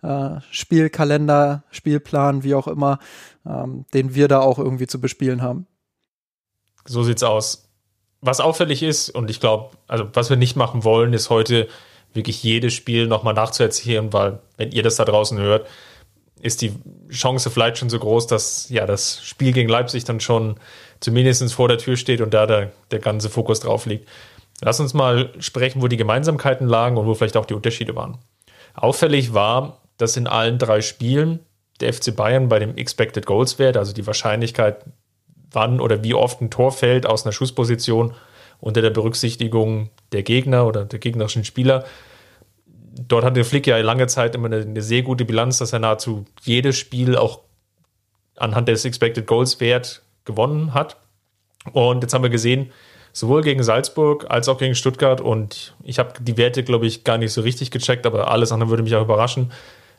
äh, 0.01 0.41
Spielkalender, 0.51 1.63
Spielplan, 1.71 2.43
wie 2.43 2.55
auch 2.55 2.67
immer, 2.67 2.99
ähm, 3.45 3.85
den 3.93 4.15
wir 4.15 4.27
da 4.27 4.39
auch 4.39 4.59
irgendwie 4.59 4.87
zu 4.87 4.99
bespielen 4.99 5.41
haben. 5.41 5.67
So 6.85 7.03
sieht's 7.03 7.23
aus 7.23 7.69
was 8.23 8.39
auffällig 8.39 8.81
ist, 8.83 9.09
und 9.09 9.29
ich 9.29 9.39
glaube, 9.39 9.75
also 9.87 10.05
was 10.13 10.29
wir 10.29 10.37
nicht 10.37 10.55
machen 10.55 10.83
wollen, 10.83 11.13
ist 11.13 11.29
heute 11.29 11.67
wirklich 12.13 12.41
jedes 12.41 12.73
Spiel 12.73 13.07
nochmal 13.07 13.33
nachzuerzählen, 13.33 14.13
weil 14.13 14.39
wenn 14.57 14.71
ihr 14.71 14.81
das 14.81 14.95
da 14.95 15.03
draußen 15.03 15.37
hört, 15.37 15.67
ist 16.41 16.61
die 16.61 16.73
Chance 17.09 17.49
vielleicht 17.49 17.77
schon 17.77 17.89
so 17.89 17.99
groß, 17.99 18.27
dass 18.27 18.69
ja 18.69 18.85
das 18.85 19.23
Spiel 19.23 19.51
gegen 19.51 19.69
Leipzig 19.69 20.05
dann 20.05 20.19
schon 20.19 20.55
zumindest 20.99 21.53
vor 21.53 21.67
der 21.67 21.77
Tür 21.77 21.97
steht 21.97 22.21
und 22.21 22.33
da 22.33 22.45
der, 22.45 22.71
der 22.91 22.99
ganze 22.99 23.29
Fokus 23.29 23.59
drauf 23.59 23.85
liegt. 23.85 24.07
Lass 24.61 24.79
uns 24.79 24.93
mal 24.93 25.31
sprechen, 25.39 25.81
wo 25.81 25.87
die 25.87 25.97
Gemeinsamkeiten 25.97 26.67
lagen 26.67 26.97
und 26.97 27.05
wo 27.05 27.13
vielleicht 27.13 27.35
auch 27.35 27.45
die 27.45 27.55
Unterschiede 27.55 27.95
waren. 27.95 28.17
Auffällig 28.73 29.33
war, 29.33 29.81
dass 29.97 30.15
in 30.15 30.27
allen 30.27 30.57
drei 30.57 30.81
Spielen 30.81 31.39
der 31.81 31.93
FC 31.93 32.15
Bayern 32.15 32.47
bei 32.47 32.59
dem 32.59 32.77
Expected 32.77 33.25
Goals 33.25 33.59
Wert, 33.59 33.75
also 33.75 33.93
die 33.93 34.07
Wahrscheinlichkeit, 34.07 34.85
wann 35.53 35.79
oder 35.79 36.03
wie 36.03 36.13
oft 36.13 36.41
ein 36.41 36.49
Tor 36.49 36.71
fällt 36.71 37.05
aus 37.05 37.25
einer 37.25 37.33
Schussposition 37.33 38.13
unter 38.59 38.81
der 38.81 38.91
Berücksichtigung 38.91 39.89
der 40.11 40.23
Gegner 40.23 40.65
oder 40.65 40.85
der 40.85 40.99
gegnerischen 40.99 41.43
Spieler. 41.43 41.85
Dort 43.07 43.25
hatte 43.25 43.43
Flick 43.43 43.67
ja 43.67 43.77
lange 43.77 44.07
Zeit 44.07 44.35
immer 44.35 44.45
eine, 44.45 44.61
eine 44.61 44.81
sehr 44.81 45.01
gute 45.01 45.25
Bilanz, 45.25 45.57
dass 45.57 45.73
er 45.73 45.79
nahezu 45.79 46.25
jedes 46.43 46.77
Spiel 46.77 47.17
auch 47.17 47.41
anhand 48.37 48.67
des 48.67 48.85
Expected 48.85 49.27
Goals 49.27 49.59
Wert 49.59 50.03
gewonnen 50.25 50.73
hat. 50.73 50.97
Und 51.71 52.03
jetzt 52.03 52.13
haben 52.13 52.23
wir 52.23 52.29
gesehen, 52.29 52.71
sowohl 53.11 53.41
gegen 53.41 53.63
Salzburg 53.63 54.29
als 54.29 54.49
auch 54.49 54.57
gegen 54.57 54.75
Stuttgart. 54.75 55.21
Und 55.21 55.75
ich 55.83 55.99
habe 55.99 56.13
die 56.19 56.37
Werte, 56.37 56.63
glaube 56.63 56.85
ich, 56.85 57.03
gar 57.03 57.17
nicht 57.17 57.33
so 57.33 57.41
richtig 57.41 57.71
gecheckt, 57.71 58.05
aber 58.05 58.29
alles 58.29 58.51
andere 58.51 58.69
würde 58.69 58.83
mich 58.83 58.95
auch 58.95 59.03
überraschen. 59.03 59.51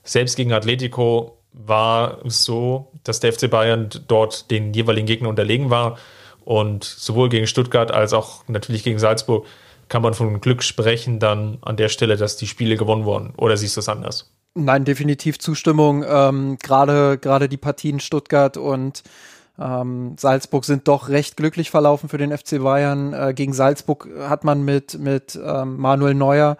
Selbst 0.02 0.36
gegen 0.36 0.52
Atletico 0.52 1.38
war 1.54 2.18
es 2.26 2.44
so, 2.44 2.90
dass 3.04 3.20
der 3.20 3.32
FC 3.32 3.48
Bayern 3.48 3.88
dort 4.08 4.50
den 4.50 4.74
jeweiligen 4.74 5.06
Gegner 5.06 5.28
unterlegen 5.28 5.70
war. 5.70 5.96
Und 6.44 6.84
sowohl 6.84 7.30
gegen 7.30 7.46
Stuttgart 7.46 7.90
als 7.90 8.12
auch 8.12 8.46
natürlich 8.48 8.82
gegen 8.82 8.98
Salzburg 8.98 9.46
kann 9.88 10.02
man 10.02 10.14
von 10.14 10.40
Glück 10.40 10.62
sprechen, 10.62 11.18
dann 11.18 11.58
an 11.62 11.76
der 11.76 11.88
Stelle, 11.88 12.16
dass 12.16 12.36
die 12.36 12.46
Spiele 12.46 12.76
gewonnen 12.76 13.04
wurden. 13.04 13.32
Oder 13.36 13.56
siehst 13.56 13.76
du 13.76 13.80
es 13.80 13.88
anders? 13.88 14.30
Nein, 14.54 14.84
definitiv 14.84 15.38
Zustimmung. 15.38 16.04
Ähm, 16.06 16.58
gerade 16.62 17.18
gerade 17.18 17.48
die 17.48 17.56
Partien 17.56 18.00
Stuttgart 18.00 18.56
und 18.56 19.02
ähm, 19.58 20.16
Salzburg 20.18 20.64
sind 20.64 20.88
doch 20.88 21.08
recht 21.08 21.36
glücklich 21.36 21.70
verlaufen 21.70 22.08
für 22.08 22.18
den 22.18 22.36
FC 22.36 22.62
Bayern. 22.62 23.12
Äh, 23.12 23.34
gegen 23.34 23.52
Salzburg 23.52 24.08
hat 24.20 24.44
man 24.44 24.64
mit 24.64 24.98
mit 24.98 25.38
ähm, 25.44 25.76
Manuel 25.78 26.14
Neuer 26.14 26.56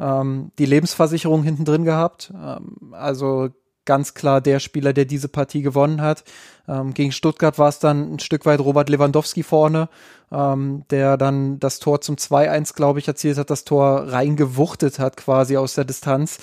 ähm, 0.00 0.50
die 0.58 0.66
Lebensversicherung 0.66 1.42
hinten 1.42 1.64
drin 1.64 1.84
gehabt. 1.84 2.32
Ähm, 2.34 2.92
also 2.92 3.50
ganz 3.88 4.12
klar 4.12 4.42
der 4.42 4.60
Spieler, 4.60 4.92
der 4.92 5.06
diese 5.06 5.28
Partie 5.28 5.62
gewonnen 5.62 6.02
hat. 6.02 6.22
Ähm, 6.68 6.92
gegen 6.92 7.10
Stuttgart 7.10 7.58
war 7.58 7.70
es 7.70 7.78
dann 7.78 8.14
ein 8.14 8.18
Stück 8.18 8.44
weit 8.44 8.60
Robert 8.60 8.90
Lewandowski 8.90 9.42
vorne, 9.42 9.88
ähm, 10.30 10.84
der 10.90 11.16
dann 11.16 11.58
das 11.58 11.78
Tor 11.78 12.02
zum 12.02 12.16
2-1, 12.16 12.74
glaube 12.74 12.98
ich, 12.98 13.08
erzielt 13.08 13.38
hat, 13.38 13.48
das 13.48 13.64
Tor 13.64 14.12
reingewuchtet 14.12 14.98
hat 14.98 15.16
quasi 15.16 15.56
aus 15.56 15.74
der 15.74 15.86
Distanz, 15.86 16.38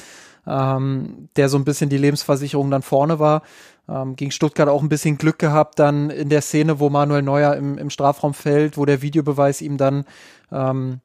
ähm, 0.48 1.30
der 1.36 1.48
so 1.48 1.58
ein 1.58 1.66
bisschen 1.66 1.92
die 1.92 2.00
Lebensversicherung 2.00 2.72
dann 2.72 2.82
vorne 2.82 3.20
war. 3.20 3.44
Ähm, 3.88 4.16
gegen 4.16 4.32
Stuttgart 4.32 4.68
auch 4.68 4.82
ein 4.82 4.90
bisschen 4.90 5.20
Glück 5.20 5.38
gehabt, 5.38 5.78
dann 5.78 6.10
in 6.10 6.30
der 6.30 6.42
Szene, 6.42 6.80
wo 6.80 6.90
Manuel 6.90 7.22
Neuer 7.22 7.56
im, 7.56 7.78
im 7.78 7.92
Strafraum 7.92 8.34
fällt, 8.34 8.76
wo 8.76 8.86
der 8.86 9.04
Videobeweis 9.04 9.62
ihm 9.62 9.78
dann 9.78 10.06
ähm, 10.52 11.02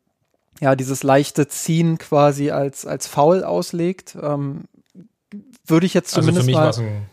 ja 0.58 0.74
dieses 0.74 1.02
leichte 1.02 1.48
Ziehen 1.48 1.98
quasi 1.98 2.50
als 2.50 2.86
als 2.86 3.06
Foul 3.06 3.44
auslegt. 3.44 4.16
Ähm, 4.22 4.64
würde 5.66 5.86
ich 5.86 5.94
jetzt 5.94 6.10
zumindest 6.10 6.48
also 6.48 6.50
für 6.50 6.56
mich 6.56 6.56
war 6.56 6.68
es 6.70 6.78
ein 6.78 7.10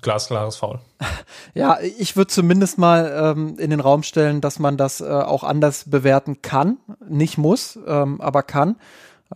glasklares 0.00 0.56
Foul. 0.56 0.80
ja, 1.54 1.78
ich 1.80 2.16
würde 2.16 2.28
zumindest 2.28 2.78
mal 2.78 3.34
ähm, 3.36 3.58
in 3.58 3.70
den 3.70 3.80
Raum 3.80 4.02
stellen, 4.02 4.40
dass 4.40 4.58
man 4.58 4.76
das 4.76 5.00
äh, 5.00 5.04
auch 5.04 5.44
anders 5.44 5.84
bewerten 5.90 6.42
kann, 6.42 6.78
nicht 7.08 7.38
muss, 7.38 7.78
ähm, 7.86 8.20
aber 8.20 8.42
kann. 8.42 8.76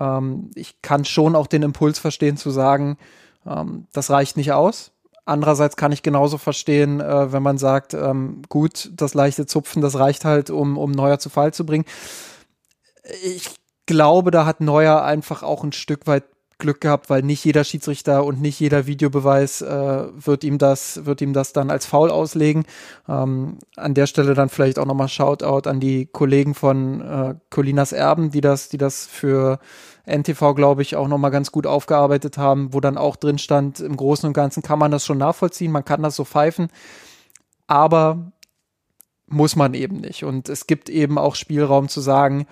Ähm, 0.00 0.50
ich 0.54 0.82
kann 0.82 1.04
schon 1.04 1.34
auch 1.34 1.46
den 1.46 1.62
Impuls 1.62 1.98
verstehen 1.98 2.36
zu 2.36 2.50
sagen, 2.50 2.98
ähm, 3.46 3.86
das 3.92 4.10
reicht 4.10 4.36
nicht 4.36 4.52
aus. 4.52 4.92
Andererseits 5.24 5.76
kann 5.76 5.90
ich 5.90 6.02
genauso 6.02 6.38
verstehen, 6.38 7.00
äh, 7.00 7.32
wenn 7.32 7.42
man 7.42 7.58
sagt, 7.58 7.94
ähm, 7.94 8.42
gut, 8.48 8.90
das 8.94 9.14
leichte 9.14 9.46
Zupfen, 9.46 9.82
das 9.82 9.98
reicht 9.98 10.24
halt, 10.24 10.50
um, 10.50 10.78
um 10.78 10.92
Neuer 10.92 11.18
zu 11.18 11.30
Fall 11.30 11.52
zu 11.52 11.66
bringen. 11.66 11.84
Ich 13.24 13.50
glaube, 13.86 14.30
da 14.30 14.46
hat 14.46 14.60
Neuer 14.60 15.02
einfach 15.02 15.42
auch 15.42 15.64
ein 15.64 15.72
Stück 15.72 16.06
weit 16.06 16.24
Glück 16.58 16.80
gehabt, 16.80 17.10
weil 17.10 17.22
nicht 17.22 17.44
jeder 17.44 17.64
Schiedsrichter 17.64 18.24
und 18.24 18.40
nicht 18.40 18.58
jeder 18.58 18.86
Videobeweis 18.86 19.60
äh, 19.62 20.04
wird 20.14 20.44
ihm 20.44 20.58
das 20.58 21.04
wird 21.04 21.20
ihm 21.20 21.32
das 21.32 21.52
dann 21.52 21.70
als 21.70 21.86
Foul 21.86 22.10
auslegen. 22.10 22.64
Ähm, 23.08 23.58
an 23.76 23.94
der 23.94 24.06
Stelle 24.06 24.34
dann 24.34 24.48
vielleicht 24.48 24.78
auch 24.78 24.86
nochmal 24.86 25.08
Shoutout 25.08 25.68
an 25.68 25.80
die 25.80 26.06
Kollegen 26.06 26.54
von 26.54 27.00
äh, 27.00 27.34
Colinas 27.50 27.92
Erben, 27.92 28.30
die 28.30 28.40
das 28.40 28.68
die 28.68 28.78
das 28.78 29.06
für 29.06 29.58
NTV 30.06 30.54
glaube 30.54 30.82
ich 30.82 30.96
auch 30.96 31.08
nochmal 31.08 31.30
ganz 31.30 31.52
gut 31.52 31.66
aufgearbeitet 31.66 32.38
haben, 32.38 32.72
wo 32.72 32.80
dann 32.80 32.96
auch 32.96 33.16
drin 33.16 33.38
stand, 33.38 33.80
im 33.80 33.96
Großen 33.96 34.26
und 34.26 34.32
Ganzen 34.32 34.62
kann 34.62 34.78
man 34.78 34.90
das 34.90 35.04
schon 35.04 35.18
nachvollziehen, 35.18 35.72
man 35.72 35.84
kann 35.84 36.02
das 36.02 36.16
so 36.16 36.24
pfeifen, 36.24 36.68
aber 37.66 38.32
muss 39.26 39.56
man 39.56 39.74
eben 39.74 39.96
nicht. 39.96 40.24
Und 40.24 40.48
es 40.48 40.66
gibt 40.66 40.88
eben 40.88 41.18
auch 41.18 41.34
Spielraum 41.34 41.88
zu 41.88 42.00
sagen, 42.00 42.46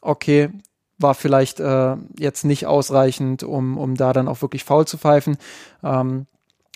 okay, 0.00 0.50
war 0.98 1.14
vielleicht 1.14 1.60
äh, 1.60 1.96
jetzt 2.18 2.44
nicht 2.44 2.66
ausreichend, 2.66 3.42
um, 3.42 3.78
um 3.78 3.94
da 3.94 4.12
dann 4.12 4.28
auch 4.28 4.42
wirklich 4.42 4.64
faul 4.64 4.86
zu 4.86 4.98
pfeifen. 4.98 5.38
Ähm, 5.82 6.26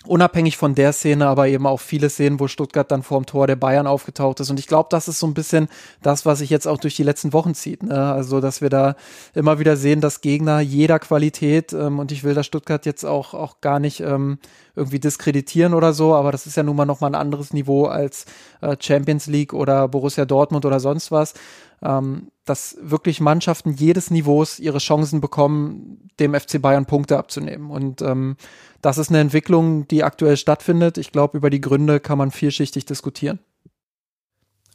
unabhängig 0.05 0.57
von 0.57 0.75
der 0.75 0.91
Szene, 0.91 1.27
aber 1.27 1.47
eben 1.47 1.65
auch 1.65 1.79
viele 1.79 2.09
Szenen, 2.09 2.39
wo 2.39 2.47
Stuttgart 2.47 2.89
dann 2.91 3.03
vorm 3.03 3.25
Tor 3.25 3.47
der 3.47 3.55
Bayern 3.55 3.87
aufgetaucht 3.87 4.39
ist. 4.39 4.49
Und 4.49 4.59
ich 4.59 4.67
glaube, 4.67 4.89
das 4.91 5.07
ist 5.07 5.19
so 5.19 5.27
ein 5.27 5.33
bisschen 5.33 5.69
das, 6.01 6.25
was 6.25 6.39
sich 6.39 6.49
jetzt 6.49 6.67
auch 6.67 6.77
durch 6.77 6.95
die 6.95 7.03
letzten 7.03 7.31
Wochen 7.31 7.53
zieht. 7.53 7.83
Ne? 7.83 8.13
Also, 8.13 8.41
dass 8.41 8.61
wir 8.61 8.69
da 8.69 8.95
immer 9.33 9.59
wieder 9.59 9.77
sehen, 9.77 10.01
dass 10.01 10.21
Gegner 10.21 10.59
jeder 10.59 10.99
Qualität, 10.99 11.73
ähm, 11.73 11.99
und 11.99 12.11
ich 12.11 12.23
will 12.23 12.33
das 12.33 12.45
Stuttgart 12.45 12.85
jetzt 12.85 13.05
auch, 13.05 13.33
auch 13.33 13.61
gar 13.61 13.79
nicht 13.79 14.01
ähm, 14.01 14.39
irgendwie 14.75 14.99
diskreditieren 14.99 15.73
oder 15.73 15.93
so, 15.93 16.13
aber 16.13 16.31
das 16.31 16.47
ist 16.47 16.57
ja 16.57 16.63
nun 16.63 16.75
mal 16.75 16.85
nochmal 16.85 17.11
ein 17.11 17.21
anderes 17.21 17.53
Niveau 17.53 17.85
als 17.85 18.25
äh, 18.61 18.75
Champions 18.79 19.27
League 19.27 19.53
oder 19.53 19.87
Borussia 19.87 20.25
Dortmund 20.25 20.65
oder 20.65 20.79
sonst 20.79 21.11
was 21.11 21.33
ähm, 21.83 22.31
dass 22.45 22.77
wirklich 22.81 23.19
Mannschaften 23.19 23.73
jedes 23.73 24.11
Niveaus 24.11 24.59
ihre 24.59 24.79
Chancen 24.79 25.21
bekommen, 25.21 26.09
dem 26.19 26.33
FC 26.33 26.61
Bayern 26.61 26.85
Punkte 26.85 27.17
abzunehmen. 27.17 27.71
Und 27.71 28.01
ähm, 28.01 28.35
das 28.81 28.97
ist 28.97 29.09
eine 29.09 29.19
Entwicklung, 29.19 29.87
die 29.87 30.03
aktuell 30.03 30.37
stattfindet. 30.37 30.97
Ich 30.97 31.11
glaube, 31.11 31.37
über 31.37 31.49
die 31.49 31.61
Gründe 31.61 31.99
kann 31.99 32.17
man 32.17 32.31
vielschichtig 32.31 32.85
diskutieren. 32.85 33.39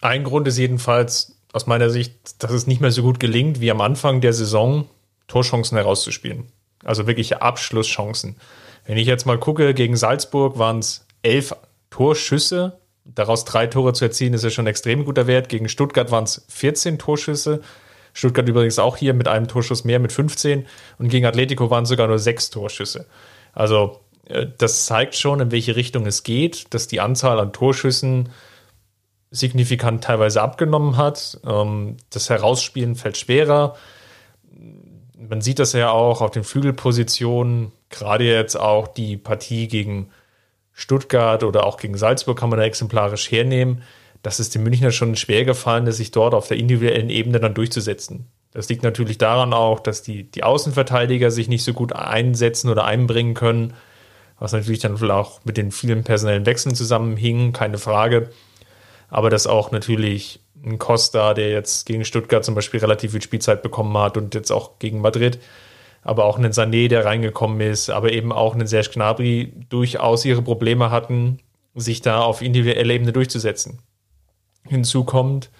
Ein 0.01 0.25
Grund 0.25 0.49
ist 0.49 0.59
jedenfalls 0.59 1.37
aus 1.53 1.67
meiner 1.67 1.91
Sicht, 1.91 2.43
dass 2.43 2.53
es 2.53 2.67
nicht 2.67 2.81
mehr 2.81 2.93
so 2.93 3.03
gut 3.03 3.21
gelingt, 3.21 3.61
wie 3.61 3.71
am 3.71 3.81
Anfang 3.81 4.21
der 4.21 4.33
Saison 4.33 4.87
Torchancen 5.27 5.77
herauszuspielen. 5.77 6.45
Also 6.85 7.07
wirkliche 7.07 7.43
Abschlusschancen. 7.43 8.37
Wenn 8.87 8.97
ich 8.97 9.07
jetzt 9.07 9.27
mal 9.27 9.39
gucke, 9.39 9.75
gegen 9.75 9.97
Salzburg 9.97 10.59
waren 10.59 10.79
es 10.79 11.07
elf 11.23 11.55
Torschüsse 11.91 12.81
Daraus 13.15 13.45
drei 13.47 13.67
Tore 13.67 13.95
zu 13.95 14.05
erzielen, 14.05 14.35
ist 14.35 14.45
ja 14.45 14.51
schon 14.51 14.67
ein 14.67 14.71
extrem 14.71 15.05
guter 15.05 15.27
Wert. 15.27 15.49
Gegen 15.49 15.69
Stuttgart 15.69 16.11
waren 16.11 16.25
es 16.25 16.45
14 16.49 16.99
Torschüsse. 16.99 17.63
Stuttgart 18.13 18.47
übrigens 18.49 18.79
auch 18.79 18.97
hier 18.99 19.15
mit 19.15 19.29
einem 19.29 19.49
Torschuss 19.49 19.85
mehr, 19.85 19.99
mit 19.99 20.13
15. 20.13 20.67
Und 20.99 21.09
gegen 21.09 21.25
Atletico 21.25 21.71
waren 21.71 21.85
es 21.85 21.89
sogar 21.89 22.07
nur 22.07 22.19
sechs 22.19 22.51
Torschüsse. 22.51 23.07
Also, 23.55 24.01
äh, 24.27 24.47
das 24.59 24.85
zeigt 24.85 25.15
schon, 25.15 25.41
in 25.41 25.51
welche 25.51 25.75
Richtung 25.75 26.05
es 26.05 26.23
geht, 26.23 26.75
dass 26.75 26.87
die 26.87 27.01
Anzahl 27.01 27.41
an 27.41 27.53
Torschüssen 27.53 28.29
signifikant 29.31 30.05
teilweise 30.05 30.43
abgenommen 30.43 30.97
hat. 30.97 31.41
Ähm, 31.47 31.97
das 32.11 32.29
Herausspielen 32.29 32.95
fällt 32.95 33.17
schwerer. 33.17 33.77
Man 35.17 35.41
sieht 35.41 35.59
das 35.59 35.73
ja 35.73 35.91
auch 35.91 36.21
auf 36.21 36.31
den 36.31 36.45
Flügelpositionen, 36.45 37.73
gerade 37.89 38.25
jetzt 38.25 38.57
auch 38.57 38.87
die 38.89 39.17
Partie 39.17 39.67
gegen 39.67 40.11
Stuttgart 40.79 41.43
oder 41.43 41.67
auch 41.67 41.77
gegen 41.77 41.97
Salzburg 41.97 42.39
kann 42.39 42.51
man 42.51 42.61
da 42.61 42.65
exemplarisch 42.65 43.33
hernehmen. 43.33 43.83
Das 44.23 44.39
ist 44.39 44.55
den 44.55 44.63
Münchner 44.63 44.93
schon 44.93 45.17
schwer 45.17 45.45
gefallen, 45.45 45.91
sich 45.91 46.13
dort 46.13 46.35
auf 46.35 46.47
der 46.47 46.57
individuellen 46.57 47.11
Ebene 47.11 47.41
dann 47.41 47.53
durchzusetzen. 47.53 48.29
Das 48.53 48.69
liegt 48.69 48.85
natürlich 48.85 49.19
daran 49.19 49.53
auch, 49.53 49.81
dass 49.81 50.03
die, 50.03 50.31
die 50.31 50.45
Außenverteidiger 50.45 51.33
sich 51.33 51.49
nicht 51.49 51.65
so 51.65 51.73
gut 51.73 51.93
einsetzen 51.95 52.71
oder 52.71 52.85
einbringen 52.85 53.35
können, 53.35 53.75
was 54.39 54.53
natürlich 54.53 54.79
dann 54.79 55.11
auch 55.11 55.41
mit 55.45 55.57
den 55.57 55.73
vielen 55.73 56.05
personellen 56.05 56.47
Wechseln 56.47 56.77
zusammenhing, 56.77 57.53
keine 57.53 57.79
Frage. 57.79 58.31
Aber 59.11 59.31
dass 59.31 59.49
auch 59.49 59.73
natürlich 59.73 60.39
ein 60.65 60.79
Costa, 60.79 61.35
der 61.35 61.51
jetzt 61.51 61.87
gegen 61.87 62.05
Stuttgart 62.05 62.45
zum 62.45 62.55
Beispiel 62.55 62.79
relativ 62.79 63.11
viel 63.11 63.23
Spielzeit 63.23 63.63
bekommen 63.63 63.99
hat 63.99 64.17
und 64.17 64.37
jetzt 64.37 64.53
auch 64.53 64.79
gegen 64.79 65.01
Madrid, 65.01 65.41
aber 66.03 66.25
auch 66.25 66.39
einen 66.39 66.53
Sané, 66.53 66.89
der 66.89 67.05
reingekommen 67.05 67.61
ist, 67.61 67.91
aber 67.91 68.13
eben 68.13 68.33
auch 68.33 68.55
einen 68.55 68.67
Serge 68.67 68.91
Gnabry 68.95 69.53
durchaus 69.69 70.25
ihre 70.25 70.43
Probleme 70.43 70.91
hatten, 70.91 71.39
sich 71.75 72.01
da 72.01 72.21
auf 72.21 72.43
individueller 72.43 72.95
Ebene 72.95 73.13
durchzusetzen. 73.13 73.79
Hinzu 74.65 75.05
kommt, 75.05 75.51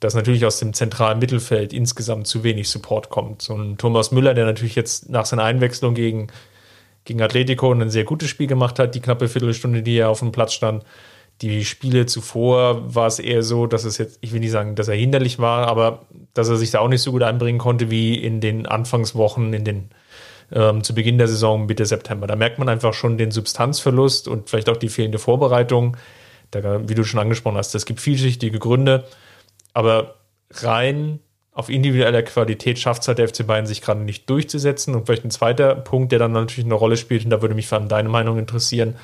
dass 0.00 0.14
natürlich 0.14 0.46
aus 0.46 0.58
dem 0.58 0.74
zentralen 0.74 1.18
Mittelfeld 1.18 1.72
insgesamt 1.72 2.26
zu 2.26 2.44
wenig 2.44 2.68
Support 2.68 3.10
kommt. 3.10 3.42
So 3.42 3.54
ein 3.54 3.78
Thomas 3.78 4.12
Müller, 4.12 4.34
der 4.34 4.44
natürlich 4.44 4.76
jetzt 4.76 5.10
nach 5.10 5.26
seiner 5.26 5.44
Einwechslung 5.44 5.94
gegen, 5.94 6.28
gegen 7.04 7.20
Atletico 7.20 7.72
ein 7.72 7.90
sehr 7.90 8.04
gutes 8.04 8.28
Spiel 8.28 8.46
gemacht 8.46 8.78
hat, 8.78 8.94
die 8.94 9.00
knappe 9.00 9.28
Viertelstunde, 9.28 9.82
die 9.82 9.96
er 9.96 10.10
auf 10.10 10.20
dem 10.20 10.32
Platz 10.32 10.52
stand, 10.52 10.84
die 11.42 11.64
Spiele 11.64 12.06
zuvor 12.06 12.94
war 12.94 13.06
es 13.06 13.18
eher 13.18 13.42
so, 13.42 13.66
dass 13.66 13.84
es 13.84 13.98
jetzt, 13.98 14.18
ich 14.20 14.32
will 14.32 14.40
nicht 14.40 14.50
sagen, 14.50 14.74
dass 14.74 14.88
er 14.88 14.96
hinderlich 14.96 15.38
war, 15.38 15.68
aber 15.68 16.06
dass 16.34 16.48
er 16.48 16.56
sich 16.56 16.72
da 16.72 16.80
auch 16.80 16.88
nicht 16.88 17.02
so 17.02 17.12
gut 17.12 17.22
einbringen 17.22 17.58
konnte 17.58 17.90
wie 17.90 18.16
in 18.16 18.40
den 18.40 18.66
Anfangswochen, 18.66 19.52
in 19.52 19.64
den 19.64 19.90
ähm, 20.52 20.82
zu 20.82 20.94
Beginn 20.94 21.18
der 21.18 21.28
Saison 21.28 21.66
Mitte 21.66 21.86
September. 21.86 22.26
Da 22.26 22.34
merkt 22.34 22.58
man 22.58 22.68
einfach 22.68 22.94
schon 22.94 23.18
den 23.18 23.30
Substanzverlust 23.30 24.26
und 24.26 24.50
vielleicht 24.50 24.68
auch 24.68 24.76
die 24.76 24.88
fehlende 24.88 25.18
Vorbereitung. 25.18 25.96
Da, 26.50 26.88
wie 26.88 26.94
du 26.94 27.04
schon 27.04 27.20
angesprochen 27.20 27.58
hast, 27.58 27.74
es 27.74 27.84
gibt 27.84 28.00
vielschichtige 28.00 28.58
Gründe, 28.58 29.04
aber 29.74 30.14
rein 30.50 31.20
auf 31.52 31.68
individueller 31.68 32.22
Qualität 32.22 32.78
schafft 32.78 33.02
es 33.02 33.08
halt 33.08 33.18
der 33.18 33.28
FC 33.28 33.46
Bayern 33.46 33.66
sich 33.66 33.82
gerade 33.82 34.00
nicht 34.00 34.30
durchzusetzen. 34.30 34.94
Und 34.94 35.06
vielleicht 35.06 35.24
ein 35.24 35.30
zweiter 35.30 35.74
Punkt, 35.74 36.12
der 36.12 36.18
dann 36.18 36.32
natürlich 36.32 36.64
eine 36.64 36.74
Rolle 36.74 36.96
spielt, 36.96 37.24
und 37.24 37.30
da 37.30 37.42
würde 37.42 37.54
mich 37.54 37.66
vor 37.66 37.78
allem 37.78 37.88
deine 37.88 38.08
Meinung 38.08 38.38
interessieren, 38.38 38.94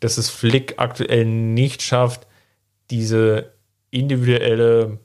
dass 0.00 0.18
es 0.18 0.30
Flick 0.30 0.74
aktuell 0.78 1.24
nicht 1.24 1.82
schafft, 1.82 2.26
diese 2.90 3.52
individuelle 3.90 4.98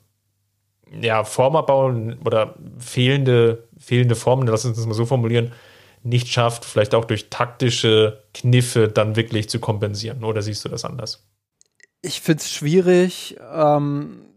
ja, 1.01 1.23
Formabbau 1.23 1.93
oder 2.25 2.55
fehlende, 2.77 3.67
fehlende 3.77 4.15
Formen, 4.15 4.47
lass 4.47 4.65
uns 4.65 4.77
das 4.77 4.85
mal 4.85 4.93
so 4.93 5.05
formulieren, 5.05 5.51
nicht 6.03 6.27
schafft, 6.27 6.65
vielleicht 6.65 6.93
auch 6.95 7.05
durch 7.05 7.29
taktische 7.29 8.23
Kniffe 8.33 8.89
dann 8.89 9.15
wirklich 9.15 9.49
zu 9.49 9.59
kompensieren. 9.59 10.23
Oder 10.23 10.41
siehst 10.41 10.63
du 10.65 10.69
das 10.69 10.85
anders? 10.85 11.25
Ich 12.01 12.21
finde 12.21 12.41
es 12.41 12.51
schwierig. 12.51 13.37
Ähm, 13.53 14.32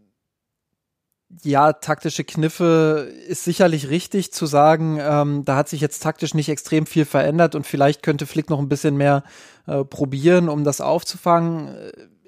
ja, 1.43 1.73
taktische 1.73 2.23
Kniffe 2.23 3.11
ist 3.27 3.43
sicherlich 3.43 3.89
richtig 3.89 4.31
zu 4.31 4.45
sagen. 4.45 4.97
Ähm, 5.01 5.43
da 5.43 5.57
hat 5.57 5.69
sich 5.69 5.81
jetzt 5.81 6.01
taktisch 6.01 6.33
nicht 6.33 6.49
extrem 6.49 6.85
viel 6.85 7.05
verändert 7.05 7.55
und 7.55 7.67
vielleicht 7.67 8.01
könnte 8.01 8.25
Flick 8.25 8.49
noch 8.49 8.59
ein 8.59 8.69
bisschen 8.69 8.95
mehr 8.95 9.23
äh, 9.65 9.83
probieren, 9.83 10.47
um 10.47 10.63
das 10.63 10.79
aufzufangen. 10.79 11.75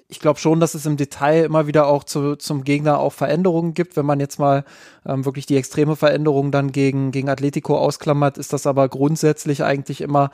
Ich 0.10 0.20
glaube 0.20 0.40
schon, 0.40 0.60
dass 0.60 0.74
es 0.74 0.86
im 0.86 0.98
Detail 0.98 1.46
immer 1.46 1.68
wieder 1.68 1.88
auch 1.88 2.04
zu, 2.04 2.36
zum 2.36 2.64
Gegner 2.64 3.00
auch 3.00 3.14
Veränderungen 3.14 3.74
gibt. 3.74 3.96
Wenn 3.96 4.06
man 4.06 4.20
jetzt 4.20 4.40
mal 4.40 4.66
ähm, 5.06 5.24
wirklich 5.24 5.46
die 5.46 5.56
extreme 5.56 5.96
Veränderung 5.96 6.52
dann 6.52 6.72
gegen, 6.72 7.12
gegen 7.12 7.30
Atletico 7.30 7.78
ausklammert, 7.78 8.38
ist 8.38 8.52
das 8.52 8.68
aber 8.68 8.90
grundsätzlich 8.90 9.64
eigentlich 9.64 10.02
immer 10.02 10.32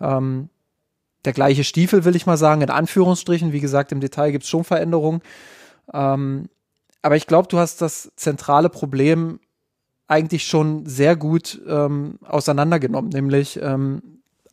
ähm, 0.00 0.48
der 1.24 1.32
gleiche 1.32 1.64
Stiefel, 1.64 2.04
will 2.04 2.16
ich 2.16 2.24
mal 2.24 2.36
sagen, 2.36 2.62
in 2.62 2.70
Anführungsstrichen. 2.70 3.52
Wie 3.52 3.60
gesagt, 3.60 3.92
im 3.92 4.00
Detail 4.00 4.30
gibt 4.30 4.44
es 4.44 4.50
schon 4.50 4.64
Veränderungen. 4.64 5.20
Ähm, 5.92 6.48
aber 7.06 7.14
ich 7.14 7.28
glaube, 7.28 7.46
du 7.46 7.58
hast 7.58 7.82
das 7.82 8.10
zentrale 8.16 8.68
Problem 8.68 9.38
eigentlich 10.08 10.44
schon 10.44 10.86
sehr 10.86 11.14
gut 11.14 11.62
ähm, 11.68 12.18
auseinandergenommen. 12.26 13.10
Nämlich 13.10 13.60
ähm, 13.62 14.02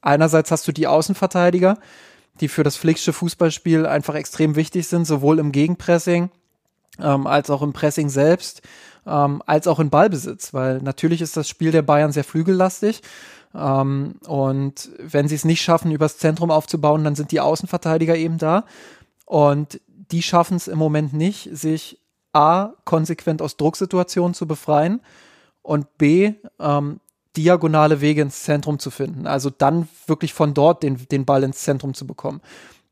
einerseits 0.01 0.51
hast 0.51 0.67
du 0.67 0.71
die 0.71 0.85
Außenverteidiger, 0.85 1.79
die 2.41 2.47
für 2.47 2.61
das 2.61 2.75
Flicksche 2.75 3.11
Fußballspiel 3.11 3.87
einfach 3.87 4.13
extrem 4.13 4.55
wichtig 4.55 4.87
sind, 4.87 5.05
sowohl 5.05 5.39
im 5.39 5.51
Gegenpressing 5.51 6.29
ähm, 6.99 7.25
als 7.25 7.49
auch 7.49 7.63
im 7.63 7.73
Pressing 7.73 8.09
selbst, 8.09 8.61
ähm, 9.07 9.41
als 9.47 9.65
auch 9.65 9.79
in 9.79 9.89
Ballbesitz, 9.89 10.53
weil 10.53 10.77
natürlich 10.83 11.23
ist 11.23 11.35
das 11.35 11.49
Spiel 11.49 11.71
der 11.71 11.81
Bayern 11.81 12.11
sehr 12.11 12.23
flügellastig. 12.23 13.01
Ähm, 13.55 14.13
und 14.27 14.91
wenn 14.99 15.27
sie 15.27 15.35
es 15.35 15.43
nicht 15.43 15.63
schaffen, 15.63 15.89
übers 15.89 16.19
Zentrum 16.19 16.51
aufzubauen, 16.51 17.03
dann 17.03 17.15
sind 17.15 17.31
die 17.31 17.39
Außenverteidiger 17.39 18.15
eben 18.15 18.37
da. 18.37 18.65
Und 19.25 19.81
die 19.87 20.21
schaffen 20.21 20.57
es 20.57 20.67
im 20.67 20.77
Moment 20.77 21.13
nicht, 21.13 21.49
sich 21.51 21.97
A, 22.33 22.73
konsequent 22.85 23.41
aus 23.41 23.57
Drucksituationen 23.57 24.33
zu 24.33 24.47
befreien 24.47 25.01
und 25.61 25.97
B, 25.97 26.33
ähm, 26.59 26.99
diagonale 27.35 28.01
Wege 28.01 28.21
ins 28.21 28.43
Zentrum 28.43 28.79
zu 28.79 28.91
finden. 28.91 29.25
Also 29.25 29.49
dann 29.49 29.87
wirklich 30.05 30.33
von 30.33 30.53
dort 30.53 30.83
den, 30.83 31.07
den 31.09 31.25
Ball 31.25 31.43
ins 31.43 31.61
Zentrum 31.61 31.93
zu 31.93 32.05
bekommen. 32.05 32.41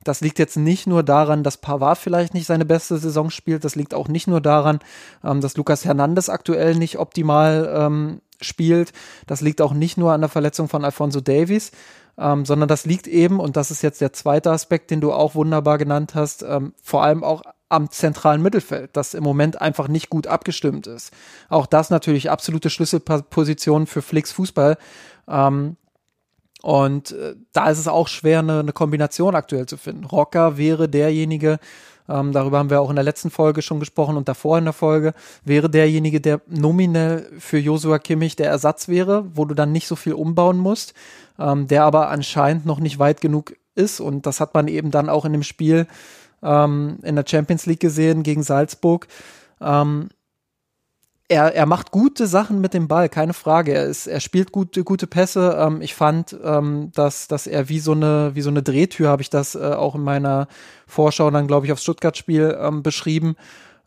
Das 0.03 0.21
liegt 0.21 0.39
jetzt 0.39 0.57
nicht 0.57 0.87
nur 0.87 1.03
daran, 1.03 1.43
dass 1.43 1.57
Pavard 1.57 1.97
vielleicht 1.97 2.33
nicht 2.33 2.47
seine 2.47 2.65
beste 2.65 2.97
Saison 2.97 3.29
spielt. 3.29 3.63
Das 3.63 3.75
liegt 3.75 3.93
auch 3.93 4.07
nicht 4.07 4.27
nur 4.27 4.41
daran, 4.41 4.79
ähm, 5.23 5.41
dass 5.41 5.57
Lucas 5.57 5.85
Hernandez 5.85 6.29
aktuell 6.29 6.75
nicht 6.75 6.97
optimal 6.97 7.71
ähm, 7.75 8.21
spielt. 8.41 8.93
Das 9.27 9.41
liegt 9.41 9.61
auch 9.61 9.73
nicht 9.73 9.97
nur 9.97 10.11
an 10.11 10.21
der 10.21 10.29
Verletzung 10.29 10.67
von 10.69 10.83
Alfonso 10.83 11.21
Davies, 11.21 11.71
ähm, 12.17 12.45
sondern 12.45 12.67
das 12.67 12.85
liegt 12.85 13.07
eben, 13.07 13.39
und 13.39 13.57
das 13.57 13.69
ist 13.69 13.83
jetzt 13.83 14.01
der 14.01 14.11
zweite 14.11 14.49
Aspekt, 14.49 14.89
den 14.89 15.01
du 15.01 15.13
auch 15.13 15.35
wunderbar 15.35 15.77
genannt 15.77 16.15
hast, 16.15 16.41
ähm, 16.41 16.73
vor 16.81 17.03
allem 17.03 17.23
auch 17.23 17.43
am 17.71 17.89
zentralen 17.89 18.41
Mittelfeld, 18.41 18.91
das 18.93 19.13
im 19.13 19.23
Moment 19.23 19.61
einfach 19.61 19.87
nicht 19.87 20.09
gut 20.09 20.27
abgestimmt 20.27 20.87
ist. 20.87 21.11
Auch 21.49 21.65
das 21.65 21.89
natürlich 21.89 22.29
absolute 22.29 22.69
Schlüsselposition 22.69 23.87
für 23.87 24.01
Flicks 24.01 24.31
Fußball. 24.31 24.77
Ähm, 25.27 25.77
Und 26.63 27.11
äh, 27.13 27.35
da 27.53 27.71
ist 27.71 27.79
es 27.79 27.87
auch 27.87 28.07
schwer, 28.07 28.39
eine, 28.39 28.59
eine 28.59 28.73
Kombination 28.73 29.33
aktuell 29.35 29.65
zu 29.65 29.77
finden. 29.77 30.05
Rocker 30.05 30.57
wäre 30.57 30.87
derjenige, 30.87 31.57
ähm, 32.07 32.33
darüber 32.33 32.59
haben 32.59 32.69
wir 32.69 32.81
auch 32.81 32.89
in 32.91 32.97
der 32.97 33.03
letzten 33.05 33.31
Folge 33.31 33.61
schon 33.61 33.79
gesprochen 33.79 34.15
und 34.15 34.27
davor 34.27 34.59
in 34.59 34.65
der 34.65 34.73
Folge, 34.73 35.13
wäre 35.43 35.69
derjenige, 35.69 36.21
der 36.21 36.41
nominell 36.47 37.31
für 37.39 37.57
Josua 37.57 37.97
Kimmich 37.97 38.35
der 38.35 38.49
Ersatz 38.49 38.87
wäre, 38.87 39.25
wo 39.33 39.45
du 39.45 39.55
dann 39.55 39.71
nicht 39.71 39.87
so 39.87 39.95
viel 39.95 40.13
umbauen 40.13 40.57
musst, 40.57 40.93
ähm, 41.39 41.67
der 41.67 41.83
aber 41.83 42.09
anscheinend 42.09 42.65
noch 42.65 42.79
nicht 42.79 42.99
weit 42.99 43.21
genug 43.21 43.55
ist 43.73 43.99
und 43.99 44.25
das 44.25 44.39
hat 44.39 44.53
man 44.53 44.67
eben 44.67 44.91
dann 44.91 45.09
auch 45.09 45.25
in 45.25 45.31
dem 45.31 45.43
Spiel 45.43 45.87
ähm, 46.43 46.99
in 47.03 47.15
der 47.15 47.25
Champions 47.27 47.65
League 47.65 47.79
gesehen 47.79 48.23
gegen 48.23 48.43
Salzburg. 48.43 49.07
Ähm, 49.59 50.09
er, 51.27 51.55
er 51.55 51.65
macht 51.65 51.91
gute 51.91 52.27
Sachen 52.27 52.59
mit 52.59 52.73
dem 52.73 52.89
Ball, 52.89 53.07
keine 53.07 53.33
Frage. 53.33 53.73
Er, 53.73 53.85
ist, 53.85 54.05
er 54.05 54.19
spielt 54.19 54.51
gute, 54.51 54.83
gute 54.83 55.07
Pässe. 55.07 55.57
Ähm, 55.57 55.81
ich 55.81 55.95
fand, 55.95 56.35
ähm, 56.43 56.91
dass, 56.93 57.29
dass 57.29 57.47
er 57.47 57.69
wie 57.69 57.79
so 57.79 57.93
eine, 57.93 58.31
wie 58.33 58.41
so 58.41 58.49
eine 58.49 58.63
Drehtür, 58.63 59.07
habe 59.07 59.21
ich 59.21 59.29
das 59.29 59.55
äh, 59.55 59.59
auch 59.59 59.95
in 59.95 60.03
meiner 60.03 60.47
Vorschau 60.87 61.31
dann, 61.31 61.47
glaube 61.47 61.65
ich, 61.65 61.71
aufs 61.71 61.83
Stuttgart-Spiel 61.83 62.57
ähm, 62.59 62.83
beschrieben 62.83 63.37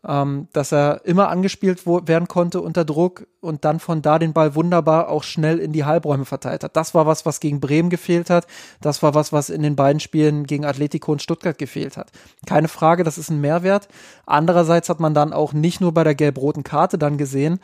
ähm, 0.07 0.47
dass 0.53 0.71
er 0.71 1.01
immer 1.05 1.29
angespielt 1.29 1.85
werden 1.85 2.27
konnte 2.27 2.61
unter 2.61 2.85
Druck 2.85 3.27
und 3.41 3.65
dann 3.65 3.79
von 3.79 4.01
da 4.01 4.19
den 4.19 4.33
Ball 4.33 4.53
wunderbar 4.53 5.09
auch 5.09 5.23
schnell 5.23 5.57
in 5.59 5.73
die 5.73 5.83
Halbräume 5.83 6.25
verteilt 6.25 6.63
hat. 6.63 6.75
Das 6.75 6.93
war 6.93 7.07
was, 7.07 7.25
was 7.25 7.39
gegen 7.39 7.59
Bremen 7.59 7.89
gefehlt 7.89 8.29
hat. 8.29 8.45
Das 8.81 9.01
war 9.01 9.15
was, 9.15 9.33
was 9.33 9.49
in 9.49 9.63
den 9.63 9.75
beiden 9.75 9.99
Spielen 9.99 10.45
gegen 10.45 10.65
Atletico 10.65 11.11
und 11.11 11.23
Stuttgart 11.23 11.57
gefehlt 11.57 11.97
hat. 11.97 12.11
Keine 12.45 12.67
Frage, 12.67 13.03
das 13.03 13.17
ist 13.17 13.29
ein 13.29 13.41
Mehrwert. 13.41 13.87
Andererseits 14.25 14.89
hat 14.89 14.99
man 14.99 15.13
dann 15.13 15.33
auch 15.33 15.53
nicht 15.53 15.81
nur 15.81 15.93
bei 15.93 16.03
der 16.03 16.15
gelb-roten 16.15 16.63
Karte 16.63 16.97
dann 16.97 17.17
gesehen, 17.17 17.59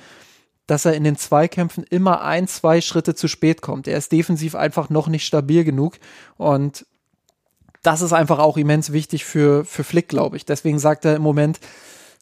dass 0.65 0.85
er 0.85 0.93
in 0.93 1.03
den 1.03 1.17
Zweikämpfen 1.17 1.83
immer 1.83 2.21
ein, 2.21 2.47
zwei 2.47 2.81
Schritte 2.81 3.13
zu 3.13 3.27
spät 3.27 3.61
kommt. 3.61 3.87
Er 3.87 3.97
ist 3.97 4.11
defensiv 4.11 4.55
einfach 4.55 4.89
noch 4.89 5.07
nicht 5.07 5.25
stabil 5.25 5.63
genug 5.63 5.97
und 6.37 6.85
das 7.83 8.01
ist 8.01 8.13
einfach 8.13 8.39
auch 8.39 8.57
immens 8.57 8.91
wichtig 8.91 9.25
für, 9.25 9.65
für 9.65 9.83
Flick, 9.83 10.07
glaube 10.07 10.37
ich. 10.37 10.45
Deswegen 10.45 10.79
sagt 10.79 11.03
er 11.05 11.15
im 11.15 11.21
Moment, 11.23 11.59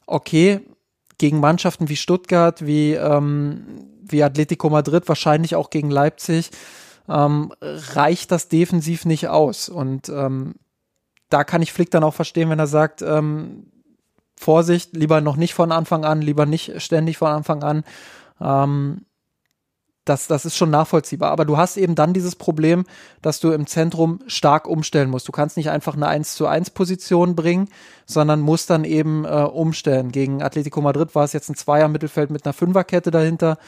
okay, 0.09 0.61
gegen 1.17 1.39
Mannschaften 1.39 1.89
wie 1.89 1.95
Stuttgart, 1.95 2.65
wie, 2.65 2.93
ähm, 2.93 3.85
wie 4.01 4.23
Atletico 4.23 4.69
Madrid, 4.69 5.07
wahrscheinlich 5.07 5.55
auch 5.55 5.69
gegen 5.69 5.91
Leipzig, 5.91 6.51
ähm, 7.07 7.53
reicht 7.61 8.31
das 8.31 8.47
defensiv 8.47 9.05
nicht 9.05 9.27
aus. 9.27 9.69
Und 9.69 10.09
ähm, 10.09 10.55
da 11.29 11.43
kann 11.43 11.61
ich 11.61 11.73
Flick 11.73 11.91
dann 11.91 12.03
auch 12.03 12.13
verstehen, 12.13 12.49
wenn 12.49 12.59
er 12.59 12.67
sagt, 12.67 13.01
ähm, 13.01 13.67
Vorsicht, 14.37 14.95
lieber 14.95 15.19
noch 15.19 15.35
nicht 15.35 15.53
von 15.53 15.71
Anfang 15.71 16.05
an, 16.05 16.21
lieber 16.21 16.45
nicht 16.45 16.81
ständig 16.81 17.17
von 17.17 17.27
Anfang 17.27 17.61
an. 17.61 17.83
Das, 20.09 20.25
das 20.25 20.43
ist 20.43 20.57
schon 20.57 20.71
nachvollziehbar. 20.71 21.29
Aber 21.29 21.45
du 21.45 21.57
hast 21.57 21.77
eben 21.77 21.93
dann 21.93 22.13
dieses 22.13 22.35
Problem, 22.35 22.85
dass 23.21 23.39
du 23.39 23.51
im 23.51 23.67
Zentrum 23.67 24.19
stark 24.25 24.67
umstellen 24.67 25.11
musst. 25.11 25.27
Du 25.27 25.31
kannst 25.31 25.55
nicht 25.55 25.69
einfach 25.69 25.95
eine 25.95 26.07
1 26.07 26.33
zu 26.33 26.47
1 26.47 26.71
Position 26.71 27.35
bringen, 27.35 27.69
sondern 28.07 28.41
musst 28.41 28.71
dann 28.71 28.85
eben 28.85 29.23
äh, 29.25 29.43
umstellen. 29.43 30.11
Gegen 30.11 30.41
Atletico 30.41 30.81
Madrid 30.81 31.13
war 31.13 31.25
es 31.25 31.33
jetzt 31.33 31.49
ein 31.49 31.55
Zweier-Mittelfeld 31.55 32.31
mit 32.31 32.43
einer 32.43 32.53
Fünferkette 32.53 33.11
dahinter. 33.11 33.59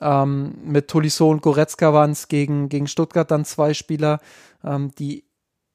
Ähm, 0.00 0.54
mit 0.64 0.86
Tolisso 0.86 1.28
und 1.28 1.42
Goretzka 1.42 1.92
waren 1.92 2.12
es 2.12 2.28
gegen, 2.28 2.68
gegen 2.68 2.86
Stuttgart 2.86 3.28
dann 3.28 3.44
zwei 3.44 3.74
Spieler, 3.74 4.20
ähm, 4.62 4.92
die 4.96 5.24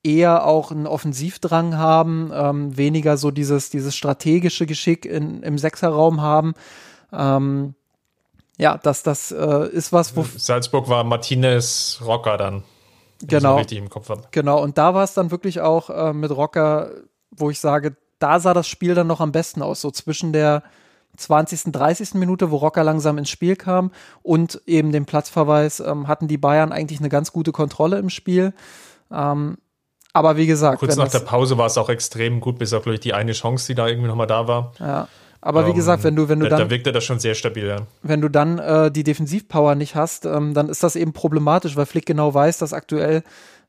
eher 0.01 0.45
auch 0.45 0.71
einen 0.71 0.87
Offensivdrang 0.87 1.75
haben, 1.75 2.31
ähm, 2.33 2.77
weniger 2.77 3.17
so 3.17 3.31
dieses, 3.31 3.69
dieses 3.69 3.97
strategische 3.97 4.65
Geschick 4.65 5.05
in, 5.05 5.43
im 5.43 5.57
Sechserraum 5.57 6.21
haben. 6.21 6.53
Ähm, 7.11 7.75
ja, 8.57 8.77
das, 8.77 9.03
das 9.03 9.31
äh, 9.31 9.69
ist 9.69 9.91
was, 9.91 10.15
wo. 10.15 10.25
Salzburg 10.37 10.87
war 10.87 11.03
Martinez 11.03 11.99
Rocker 12.05 12.37
dann. 12.37 12.63
Genau. 13.21 13.57
Richtig 13.57 13.77
im 13.77 13.89
Kopf 13.89 14.09
habe. 14.09 14.23
Genau, 14.31 14.61
und 14.61 14.77
da 14.77 14.93
war 14.93 15.03
es 15.03 15.13
dann 15.13 15.31
wirklich 15.31 15.61
auch 15.61 15.89
äh, 15.89 16.13
mit 16.13 16.31
Rocker, 16.31 16.91
wo 17.31 17.49
ich 17.49 17.59
sage, 17.59 17.95
da 18.19 18.39
sah 18.39 18.53
das 18.53 18.67
Spiel 18.67 18.95
dann 18.95 19.07
noch 19.07 19.21
am 19.21 19.31
besten 19.31 19.61
aus, 19.61 19.81
so 19.81 19.91
zwischen 19.91 20.33
der 20.33 20.63
20., 21.17 21.71
30. 21.71 22.15
Minute, 22.15 22.51
wo 22.51 22.57
Rocker 22.57 22.83
langsam 22.83 23.17
ins 23.17 23.29
Spiel 23.29 23.55
kam 23.55 23.91
und 24.21 24.61
eben 24.65 24.91
dem 24.91 25.05
Platzverweis 25.05 25.79
ähm, 25.79 26.07
hatten 26.07 26.27
die 26.27 26.37
Bayern 26.37 26.71
eigentlich 26.71 26.99
eine 26.99 27.09
ganz 27.09 27.31
gute 27.31 27.51
Kontrolle 27.51 27.97
im 27.99 28.09
Spiel. 28.09 28.53
Ähm, 29.11 29.57
aber 30.13 30.37
wie 30.37 30.45
gesagt. 30.45 30.79
Kurz 30.79 30.95
nach 30.95 31.09
der 31.09 31.19
Pause 31.19 31.57
war 31.57 31.65
es 31.65 31.77
auch 31.77 31.89
extrem 31.89 32.39
gut, 32.39 32.57
bis 32.57 32.73
auf 32.73 32.83
glaube 32.83 32.95
ich, 32.95 33.01
die 33.01 33.13
eine 33.13 33.33
Chance, 33.33 33.67
die 33.67 33.75
da 33.75 33.87
irgendwie 33.87 34.07
nochmal 34.07 34.27
da 34.27 34.47
war. 34.47 34.71
Ja. 34.79 35.07
Aber 35.45 35.67
wie 35.67 35.69
ähm, 35.69 35.75
gesagt, 35.75 36.03
wenn 36.03 36.15
du, 36.15 36.27
wenn 36.27 36.39
du 36.39 36.49
dann. 36.49 36.59
Da 36.59 36.69
wirkte 36.71 36.91
das 36.91 37.03
schon 37.03 37.19
sehr 37.19 37.35
stabil, 37.35 37.67
ja. 37.67 37.77
Wenn 38.01 38.19
du 38.19 38.29
dann 38.29 38.57
äh, 38.57 38.91
die 38.91 39.03
Defensivpower 39.03 39.75
nicht 39.75 39.93
hast, 39.93 40.25
ähm, 40.25 40.55
dann 40.55 40.69
ist 40.69 40.81
das 40.81 40.95
eben 40.95 41.13
problematisch, 41.13 41.75
weil 41.75 41.85
Flick 41.85 42.07
genau 42.07 42.33
weiß, 42.33 42.57
dass 42.57 42.73
aktuell 42.73 43.21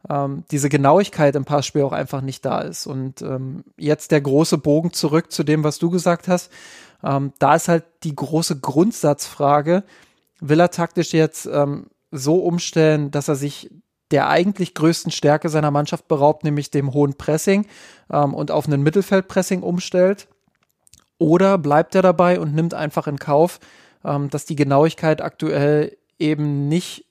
ähm, 0.09 0.45
diese 0.51 0.71
Genauigkeit 0.71 1.37
im 1.37 1.45
Passspiel 1.45 1.83
auch 1.83 1.93
einfach 1.93 2.23
nicht 2.23 2.47
da 2.47 2.63
ist. 2.63 2.87
Und 2.87 3.21
ähm, 3.21 3.63
jetzt 3.77 4.11
der 4.11 4.23
große 4.23 4.57
Bogen 4.57 4.95
zurück 4.95 5.31
zu 5.31 5.45
dem, 5.45 5.65
was 5.65 5.79
du 5.79 5.91
gesagt 5.91 6.29
hast. 6.29 6.51
Ähm, 7.05 7.35
da 7.41 7.57
ist 7.57 7.69
halt 7.69 7.85
die 8.05 8.17
große 8.17 8.59
Grundsatzfrage, 8.59 9.85
will 10.41 10.61
er 10.61 10.71
taktisch 10.71 11.13
jetzt 11.13 11.45
ähm, 11.45 11.89
so 12.11 12.37
umstellen, 12.37 13.11
dass 13.11 13.29
er 13.29 13.37
sich 13.37 13.71
der 14.13 14.31
eigentlich 14.31 14.73
größten 14.73 15.13
Stärke 15.13 15.51
seiner 15.51 15.71
Mannschaft 15.71 16.09
beraubt, 16.09 16.43
nämlich 16.43 16.71
dem 16.71 16.95
hohen 16.95 17.19
Pressing 17.19 17.67
ähm, 18.11 18.33
und 18.33 18.51
auf 18.51 18.67
einen 18.67 18.83
Mittelfeldpressing 18.83 19.63
umstellt? 19.63 20.27
Oder 21.19 21.59
bleibt 21.59 21.95
er 21.95 22.03
dabei 22.03 22.41
und 22.41 22.55
nimmt 22.55 22.75
einfach 22.75 23.07
in 23.07 23.19
Kauf, 23.19 23.59
ähm, 24.05 24.31
dass 24.31 24.45
die 24.45 24.57
Genauigkeit 24.57 25.23
aktuell 25.23 25.97
eben 26.19 26.69
nicht 26.69 27.07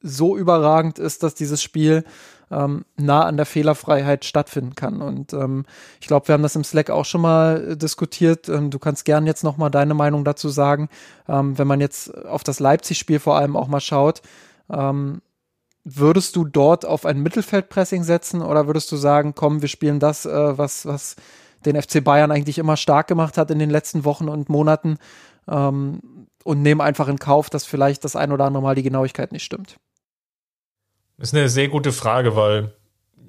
so 0.00 0.36
überragend 0.36 0.98
ist, 0.98 1.22
dass 1.22 1.34
dieses 1.34 1.62
Spiel 1.62 2.04
ähm, 2.50 2.84
nah 2.96 3.24
an 3.24 3.36
der 3.36 3.46
Fehlerfreiheit 3.46 4.24
stattfinden 4.24 4.74
kann. 4.74 5.02
Und 5.02 5.32
ähm, 5.32 5.64
ich 6.00 6.06
glaube, 6.06 6.28
wir 6.28 6.34
haben 6.34 6.42
das 6.42 6.56
im 6.56 6.64
Slack 6.64 6.90
auch 6.90 7.04
schon 7.04 7.20
mal 7.20 7.72
äh, 7.72 7.76
diskutiert. 7.76 8.48
Ähm, 8.48 8.70
du 8.70 8.78
kannst 8.78 9.04
gern 9.04 9.26
jetzt 9.26 9.42
noch 9.42 9.56
mal 9.56 9.70
deine 9.70 9.94
Meinung 9.94 10.24
dazu 10.24 10.48
sagen, 10.48 10.88
ähm, 11.28 11.58
wenn 11.58 11.66
man 11.66 11.80
jetzt 11.80 12.14
auf 12.26 12.44
das 12.44 12.60
Leipzig-Spiel 12.60 13.18
vor 13.18 13.36
allem 13.36 13.56
auch 13.56 13.68
mal 13.68 13.80
schaut. 13.80 14.22
Ähm, 14.70 15.22
würdest 15.84 16.36
du 16.36 16.44
dort 16.44 16.84
auf 16.84 17.06
ein 17.06 17.20
Mittelfeldpressing 17.20 18.02
setzen 18.02 18.42
oder 18.42 18.66
würdest 18.66 18.90
du 18.90 18.96
sagen, 18.96 19.34
komm, 19.34 19.62
wir 19.62 19.68
spielen 19.68 20.00
das, 20.00 20.26
äh, 20.26 20.58
was, 20.58 20.86
was 20.86 21.16
den 21.66 21.80
FC 21.80 22.02
Bayern 22.02 22.30
eigentlich 22.30 22.58
immer 22.58 22.76
stark 22.76 23.06
gemacht 23.08 23.36
hat 23.36 23.50
in 23.50 23.58
den 23.58 23.70
letzten 23.70 24.04
Wochen 24.04 24.28
und 24.28 24.48
Monaten 24.48 24.98
ähm, 25.48 26.00
und 26.44 26.62
nehmen 26.62 26.80
einfach 26.80 27.08
in 27.08 27.18
Kauf, 27.18 27.50
dass 27.50 27.64
vielleicht 27.64 28.04
das 28.04 28.16
ein 28.16 28.32
oder 28.32 28.44
andere 28.44 28.62
Mal 28.62 28.74
die 28.74 28.82
Genauigkeit 28.82 29.32
nicht 29.32 29.44
stimmt? 29.44 29.76
Das 31.18 31.28
ist 31.28 31.34
eine 31.34 31.48
sehr 31.48 31.68
gute 31.68 31.92
Frage, 31.92 32.36
weil 32.36 32.72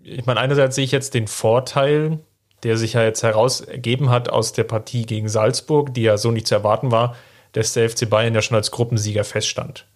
ich 0.03 0.25
meine, 0.25 0.39
einerseits 0.39 0.75
sehe 0.75 0.85
ich 0.85 0.91
jetzt 0.91 1.13
den 1.13 1.27
Vorteil, 1.27 2.19
der 2.63 2.77
sich 2.77 2.93
ja 2.93 3.03
jetzt 3.03 3.23
herausgegeben 3.23 4.09
hat 4.09 4.29
aus 4.29 4.53
der 4.53 4.63
Partie 4.63 5.05
gegen 5.05 5.29
Salzburg, 5.29 5.93
die 5.93 6.03
ja 6.03 6.17
so 6.17 6.31
nicht 6.31 6.47
zu 6.47 6.55
erwarten 6.55 6.91
war, 6.91 7.15
dass 7.51 7.73
der 7.73 7.89
FC 7.89 8.09
Bayern 8.09 8.33
ja 8.33 8.41
schon 8.41 8.55
als 8.55 8.71
Gruppensieger 8.71 9.23
feststand. 9.23 9.87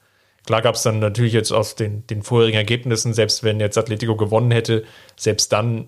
Klar 0.46 0.62
gab 0.62 0.76
es 0.76 0.84
dann 0.84 1.00
natürlich 1.00 1.34
jetzt 1.34 1.52
aus 1.52 1.76
den, 1.76 2.06
den 2.08 2.24
vorherigen 2.24 2.58
Ergebnissen, 2.58 3.14
selbst 3.14 3.44
wenn 3.44 3.60
jetzt 3.60 3.78
Atletico 3.78 4.16
gewonnen 4.16 4.52
hätte, 4.52 4.84
selbst 5.16 5.54
dann 5.54 5.88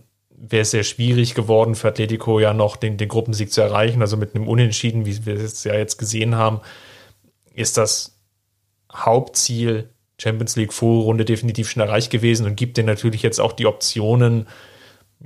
wäre 0.50 0.64
es 0.64 0.72
sehr 0.72 0.84
schwierig 0.84 1.36
geworden 1.36 1.74
für 1.76 1.88
Atletico 1.88 2.40
ja 2.40 2.54
noch 2.54 2.76
den, 2.76 2.98
den 2.98 3.08
Gruppensieg 3.08 3.52
zu 3.52 3.62
erreichen. 3.62 4.02
Also 4.02 4.18
mit 4.18 4.36
einem 4.36 4.48
Unentschieden, 4.48 5.06
wie 5.06 5.26
wir 5.26 5.36
es 5.36 5.64
ja 5.64 5.74
jetzt 5.74 5.98
gesehen 5.98 6.36
haben, 6.36 6.60
ist 7.54 7.78
das 7.78 8.20
Hauptziel 8.94 9.90
Champions 10.22 10.56
League 10.56 10.74
Vorrunde 10.74 11.26
definitiv 11.26 11.70
schon 11.70 11.82
erreicht 11.82 12.12
gewesen 12.12 12.46
und 12.46 12.56
gibt 12.56 12.78
dir 12.78 12.84
natürlich 12.84 13.24
jetzt 13.24 13.40
auch 13.40 13.54
die 13.54 13.66
Optionen, 13.66 14.48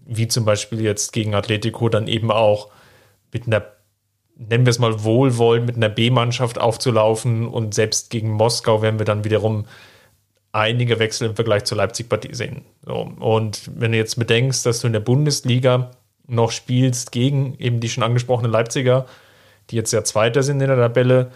wie 0.06 0.28
zum 0.28 0.46
Beispiel 0.46 0.82
jetzt 0.82 1.14
gegen 1.14 1.34
Atletico, 1.34 1.90
dann 1.90 2.08
eben 2.08 2.32
auch 2.32 2.70
mit 3.34 3.48
einer, 3.48 3.66
nennen 4.36 4.66
wir 4.66 4.72
es 4.72 4.80
mal 4.80 5.04
wohlwollend, 5.04 5.66
mit 5.66 5.76
einer 5.76 5.90
B-Mannschaft 5.90 6.60
aufzulaufen 6.60 7.48
und 7.48 7.74
selbst 7.74 8.12
gegen 8.12 8.32
Moskau 8.32 8.82
werden 8.82 9.00
wir 9.00 9.06
dann 9.06 9.24
wiederum 9.24 9.66
einige 10.58 10.98
Wechsel 11.00 11.30
im 11.30 11.36
Vergleich 11.36 11.66
zur 11.66 11.78
Leipzig-Partie 11.78 12.34
sehen. 12.34 12.64
So. 12.86 13.12
Und 13.20 13.70
wenn 13.76 13.92
du 13.92 13.98
jetzt 13.98 14.18
bedenkst, 14.18 14.66
dass 14.66 14.82
du 14.82 14.88
in 14.88 14.94
der 14.94 15.00
Bundesliga 15.00 15.92
noch 16.28 16.52
spielst 16.52 17.12
gegen 17.12 17.56
eben 17.60 17.80
die 17.80 17.90
schon 17.90 18.04
angesprochenen 18.04 18.52
Leipziger, 18.52 19.06
die 19.70 19.76
jetzt 19.76 19.94
ja 19.94 20.04
Zweiter 20.04 20.44
sind 20.44 20.60
in 20.60 20.68
der 20.68 20.78
Tabelle, 20.78 21.32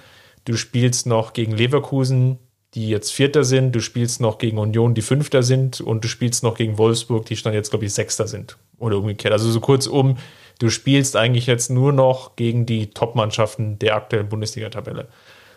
du 0.45 0.57
spielst 0.57 1.05
noch 1.05 1.34
gegen 1.34 1.51
Leverkusen, 1.51 2.39
die 2.73 2.89
jetzt 2.89 3.12
Vierter 3.12 3.43
sind, 3.43 3.73
du 3.73 3.79
spielst 3.79 4.21
noch 4.21 4.38
gegen 4.38 4.57
Union, 4.57 4.93
die 4.93 5.01
Fünfter 5.01 5.43
sind 5.43 5.81
und 5.81 6.03
du 6.03 6.07
spielst 6.07 6.43
noch 6.43 6.55
gegen 6.55 6.77
Wolfsburg, 6.77 7.25
die 7.25 7.36
dann 7.36 7.53
jetzt, 7.53 7.69
glaube 7.69 7.86
ich, 7.86 7.93
Sechster 7.93 8.27
sind 8.27 8.57
oder 8.79 8.97
umgekehrt. 8.97 9.34
Also 9.34 9.49
so 9.51 9.60
kurzum, 9.60 10.17
du 10.60 10.69
spielst 10.69 11.15
eigentlich 11.15 11.47
jetzt 11.47 11.69
nur 11.69 11.93
noch 11.93 12.36
gegen 12.38 12.65
die 12.65 12.88
Top-Mannschaften 12.88 13.77
der 13.79 13.95
aktuellen 13.95 14.29
Bundesliga-Tabelle. 14.29 15.07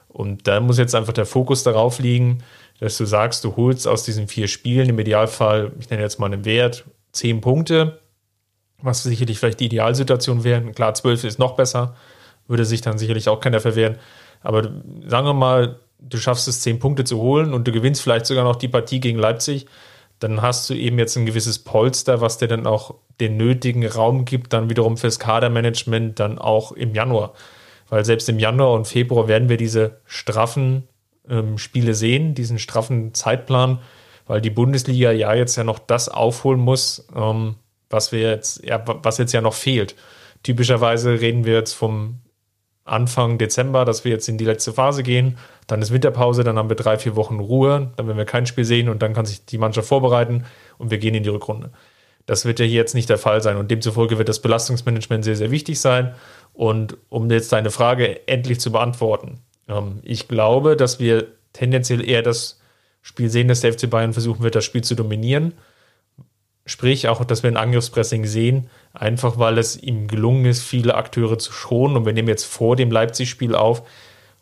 Und 0.08 0.46
da 0.46 0.60
muss 0.60 0.78
jetzt 0.78 0.94
einfach 0.94 1.12
der 1.12 1.26
Fokus 1.26 1.62
darauf 1.64 1.98
liegen, 1.98 2.42
dass 2.80 2.98
du 2.98 3.04
sagst, 3.04 3.44
du 3.44 3.56
holst 3.56 3.86
aus 3.86 4.02
diesen 4.02 4.28
vier 4.28 4.48
Spielen 4.48 4.88
im 4.88 4.98
Idealfall, 4.98 5.72
ich 5.78 5.90
nenne 5.90 6.02
jetzt 6.02 6.18
mal 6.18 6.26
einen 6.26 6.44
Wert, 6.44 6.84
zehn 7.12 7.40
Punkte, 7.40 8.00
was 8.82 9.02
sicherlich 9.02 9.38
vielleicht 9.38 9.60
die 9.60 9.66
Idealsituation 9.66 10.44
wäre. 10.44 10.60
Klar, 10.72 10.94
zwölf 10.94 11.24
ist 11.24 11.38
noch 11.38 11.56
besser, 11.56 11.94
würde 12.48 12.64
sich 12.64 12.80
dann 12.80 12.98
sicherlich 12.98 13.28
auch 13.28 13.40
keiner 13.40 13.60
verwehren. 13.60 13.98
Aber 14.42 14.70
sagen 15.06 15.26
wir 15.26 15.34
mal, 15.34 15.80
du 16.00 16.18
schaffst 16.18 16.48
es, 16.48 16.60
zehn 16.60 16.78
Punkte 16.78 17.04
zu 17.04 17.18
holen 17.18 17.54
und 17.54 17.66
du 17.66 17.72
gewinnst 17.72 18.02
vielleicht 18.02 18.26
sogar 18.26 18.44
noch 18.44 18.56
die 18.56 18.68
Partie 18.68 19.00
gegen 19.00 19.18
Leipzig, 19.18 19.66
dann 20.18 20.42
hast 20.42 20.68
du 20.70 20.74
eben 20.74 20.98
jetzt 20.98 21.16
ein 21.16 21.26
gewisses 21.26 21.58
Polster, 21.58 22.20
was 22.20 22.38
dir 22.38 22.48
dann 22.48 22.66
auch 22.66 22.94
den 23.20 23.36
nötigen 23.36 23.86
Raum 23.86 24.24
gibt, 24.24 24.52
dann 24.52 24.70
wiederum 24.70 24.96
fürs 24.96 25.18
Kadermanagement 25.18 26.20
dann 26.20 26.38
auch 26.38 26.72
im 26.72 26.94
Januar. 26.94 27.34
Weil 27.88 28.04
selbst 28.04 28.28
im 28.28 28.38
Januar 28.38 28.72
und 28.72 28.86
Februar 28.86 29.28
werden 29.28 29.48
wir 29.48 29.56
diese 29.56 30.00
straffen 30.04 30.88
ähm, 31.28 31.58
Spiele 31.58 31.94
sehen, 31.94 32.34
diesen 32.34 32.58
straffen 32.58 33.14
Zeitplan, 33.14 33.80
weil 34.26 34.40
die 34.40 34.50
Bundesliga 34.50 35.12
ja 35.12 35.34
jetzt 35.34 35.56
ja 35.56 35.64
noch 35.64 35.78
das 35.78 36.08
aufholen 36.08 36.60
muss, 36.60 37.06
ähm, 37.14 37.56
was 37.90 38.12
wir 38.12 38.20
jetzt, 38.20 38.64
ja, 38.64 38.82
was 38.86 39.18
jetzt 39.18 39.32
ja 39.32 39.40
noch 39.40 39.54
fehlt. 39.54 39.94
Typischerweise 40.42 41.20
reden 41.20 41.44
wir 41.44 41.54
jetzt 41.54 41.72
vom 41.72 42.20
Anfang 42.84 43.38
Dezember, 43.38 43.84
dass 43.84 44.04
wir 44.04 44.12
jetzt 44.12 44.28
in 44.28 44.36
die 44.36 44.44
letzte 44.44 44.72
Phase 44.72 45.02
gehen. 45.02 45.38
Dann 45.66 45.80
ist 45.80 45.92
Winterpause, 45.92 46.44
dann 46.44 46.58
haben 46.58 46.68
wir 46.68 46.76
drei, 46.76 46.98
vier 46.98 47.16
Wochen 47.16 47.40
Ruhe, 47.40 47.92
dann 47.96 48.06
werden 48.06 48.18
wir 48.18 48.26
kein 48.26 48.44
Spiel 48.44 48.64
sehen 48.64 48.90
und 48.90 49.00
dann 49.00 49.14
kann 49.14 49.24
sich 49.24 49.46
die 49.46 49.56
Mannschaft 49.56 49.88
vorbereiten 49.88 50.44
und 50.76 50.90
wir 50.90 50.98
gehen 50.98 51.14
in 51.14 51.22
die 51.22 51.30
Rückrunde. 51.30 51.70
Das 52.26 52.44
wird 52.44 52.58
ja 52.58 52.66
hier 52.66 52.76
jetzt 52.76 52.94
nicht 52.94 53.08
der 53.08 53.18
Fall 53.18 53.42
sein 53.42 53.56
und 53.56 53.70
demzufolge 53.70 54.18
wird 54.18 54.28
das 54.28 54.40
Belastungsmanagement 54.42 55.24
sehr, 55.24 55.36
sehr 55.36 55.50
wichtig 55.50 55.80
sein. 55.80 56.14
Und 56.52 56.96
um 57.08 57.30
jetzt 57.30 57.52
deine 57.52 57.70
Frage 57.70 58.26
endlich 58.28 58.60
zu 58.60 58.72
beantworten, 58.72 59.40
ähm, 59.68 60.00
ich 60.02 60.28
glaube, 60.28 60.76
dass 60.76 60.98
wir 60.98 61.26
tendenziell 61.52 62.06
eher 62.06 62.22
das 62.22 62.60
Spiel 63.02 63.28
sehen, 63.28 63.48
dass 63.48 63.60
der 63.60 63.72
FC 63.72 63.88
Bayern 63.88 64.12
versuchen 64.12 64.42
wird, 64.42 64.54
das 64.54 64.64
Spiel 64.64 64.82
zu 64.82 64.94
dominieren. 64.94 65.54
Sprich 66.66 67.08
auch, 67.08 67.22
dass 67.24 67.42
wir 67.42 67.50
ein 67.50 67.58
Angriffspressing 67.58 68.24
sehen, 68.24 68.70
einfach 68.94 69.38
weil 69.38 69.58
es 69.58 69.76
ihm 69.76 70.08
gelungen 70.08 70.46
ist, 70.46 70.62
viele 70.62 70.94
Akteure 70.94 71.38
zu 71.38 71.52
schonen. 71.52 71.96
Und 71.96 72.06
wir 72.06 72.14
nehmen 72.14 72.28
jetzt 72.28 72.44
vor 72.44 72.76
dem 72.76 72.90
Leipzig-Spiel 72.90 73.54
auf 73.54 73.82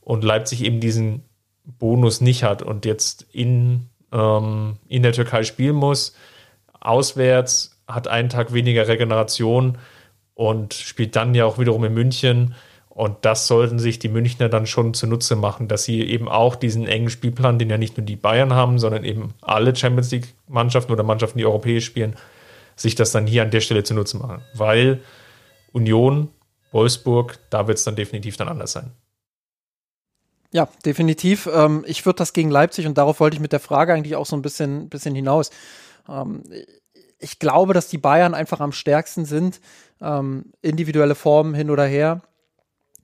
und 0.00 0.22
Leipzig 0.22 0.64
eben 0.64 0.78
diesen 0.78 1.24
Bonus 1.64 2.20
nicht 2.20 2.44
hat 2.44 2.62
und 2.62 2.84
jetzt 2.84 3.26
in, 3.32 3.88
ähm, 4.12 4.76
in 4.88 5.02
der 5.02 5.12
Türkei 5.12 5.42
spielen 5.42 5.76
muss, 5.76 6.14
auswärts, 6.80 7.80
hat 7.86 8.08
einen 8.08 8.28
Tag 8.28 8.52
weniger 8.52 8.86
Regeneration 8.88 9.78
und 10.34 10.74
spielt 10.74 11.16
dann 11.16 11.34
ja 11.34 11.44
auch 11.44 11.58
wiederum 11.58 11.84
in 11.84 11.94
München. 11.94 12.54
Und 12.94 13.24
das 13.24 13.46
sollten 13.46 13.78
sich 13.78 13.98
die 13.98 14.10
Münchner 14.10 14.50
dann 14.50 14.66
schon 14.66 14.92
zunutze 14.92 15.34
machen, 15.34 15.66
dass 15.66 15.84
sie 15.84 16.02
eben 16.02 16.28
auch 16.28 16.56
diesen 16.56 16.86
engen 16.86 17.08
Spielplan, 17.08 17.58
den 17.58 17.70
ja 17.70 17.78
nicht 17.78 17.96
nur 17.96 18.04
die 18.04 18.16
Bayern 18.16 18.52
haben, 18.52 18.78
sondern 18.78 19.04
eben 19.04 19.32
alle 19.40 19.74
Champions 19.74 20.10
League-Mannschaften 20.10 20.92
oder 20.92 21.02
Mannschaften, 21.02 21.38
die 21.38 21.46
europäisch 21.46 21.86
spielen, 21.86 22.16
sich 22.76 22.94
das 22.94 23.10
dann 23.10 23.26
hier 23.26 23.42
an 23.42 23.50
der 23.50 23.62
Stelle 23.62 23.82
zunutze 23.82 24.18
machen. 24.18 24.42
Weil 24.54 25.00
Union, 25.72 26.28
Wolfsburg, 26.70 27.38
da 27.48 27.66
wird 27.66 27.78
es 27.78 27.84
dann 27.84 27.96
definitiv 27.96 28.36
dann 28.36 28.48
anders 28.48 28.72
sein. 28.72 28.92
Ja, 30.52 30.68
definitiv. 30.84 31.48
Ähm, 31.50 31.84
ich 31.86 32.04
würde 32.04 32.18
das 32.18 32.34
gegen 32.34 32.50
Leipzig 32.50 32.86
und 32.86 32.98
darauf 32.98 33.20
wollte 33.20 33.36
ich 33.36 33.40
mit 33.40 33.52
der 33.52 33.60
Frage 33.60 33.94
eigentlich 33.94 34.16
auch 34.16 34.26
so 34.26 34.36
ein 34.36 34.42
bisschen, 34.42 34.90
bisschen 34.90 35.14
hinaus. 35.14 35.50
Ähm, 36.06 36.42
ich 37.18 37.38
glaube, 37.38 37.72
dass 37.72 37.88
die 37.88 37.98
Bayern 37.98 38.34
einfach 38.34 38.60
am 38.60 38.72
stärksten 38.72 39.24
sind, 39.24 39.60
ähm, 40.02 40.52
individuelle 40.60 41.14
Formen 41.14 41.54
hin 41.54 41.70
oder 41.70 41.86
her, 41.86 42.20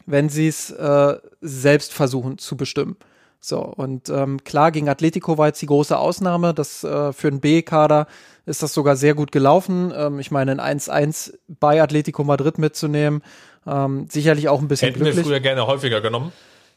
wenn 0.08 0.28
sie 0.28 0.48
es 0.48 0.70
äh, 0.70 1.16
selbst 1.40 1.92
versuchen 1.92 2.38
zu 2.38 2.56
bestimmen. 2.56 2.96
So, 3.40 3.60
und 3.60 4.08
ähm, 4.08 4.42
klar, 4.42 4.72
gegen 4.72 4.88
Atletico 4.88 5.38
war 5.38 5.46
jetzt 5.48 5.62
die 5.62 5.66
große 5.66 5.96
Ausnahme. 5.96 6.54
Das 6.54 6.82
äh, 6.82 7.12
für 7.12 7.28
einen 7.28 7.40
B-Kader 7.40 8.06
ist 8.46 8.62
das 8.62 8.74
sogar 8.74 8.96
sehr 8.96 9.14
gut 9.14 9.30
gelaufen. 9.30 9.92
Ähm, 9.94 10.18
ich 10.18 10.30
meine, 10.30 10.60
ein 10.60 10.80
1-1 10.80 11.34
bei 11.46 11.80
Atletico 11.80 12.24
Madrid 12.24 12.58
mitzunehmen, 12.58 13.22
ähm, 13.66 14.06
sicherlich 14.10 14.48
auch 14.48 14.60
ein 14.60 14.66
bisschen 14.66 14.88
Hätten 14.88 15.04
glücklich. 15.04 15.24
wir 15.24 15.30
früher 15.30 15.40
gerne 15.40 15.66
häufiger 15.66 16.00
genommen. 16.00 16.32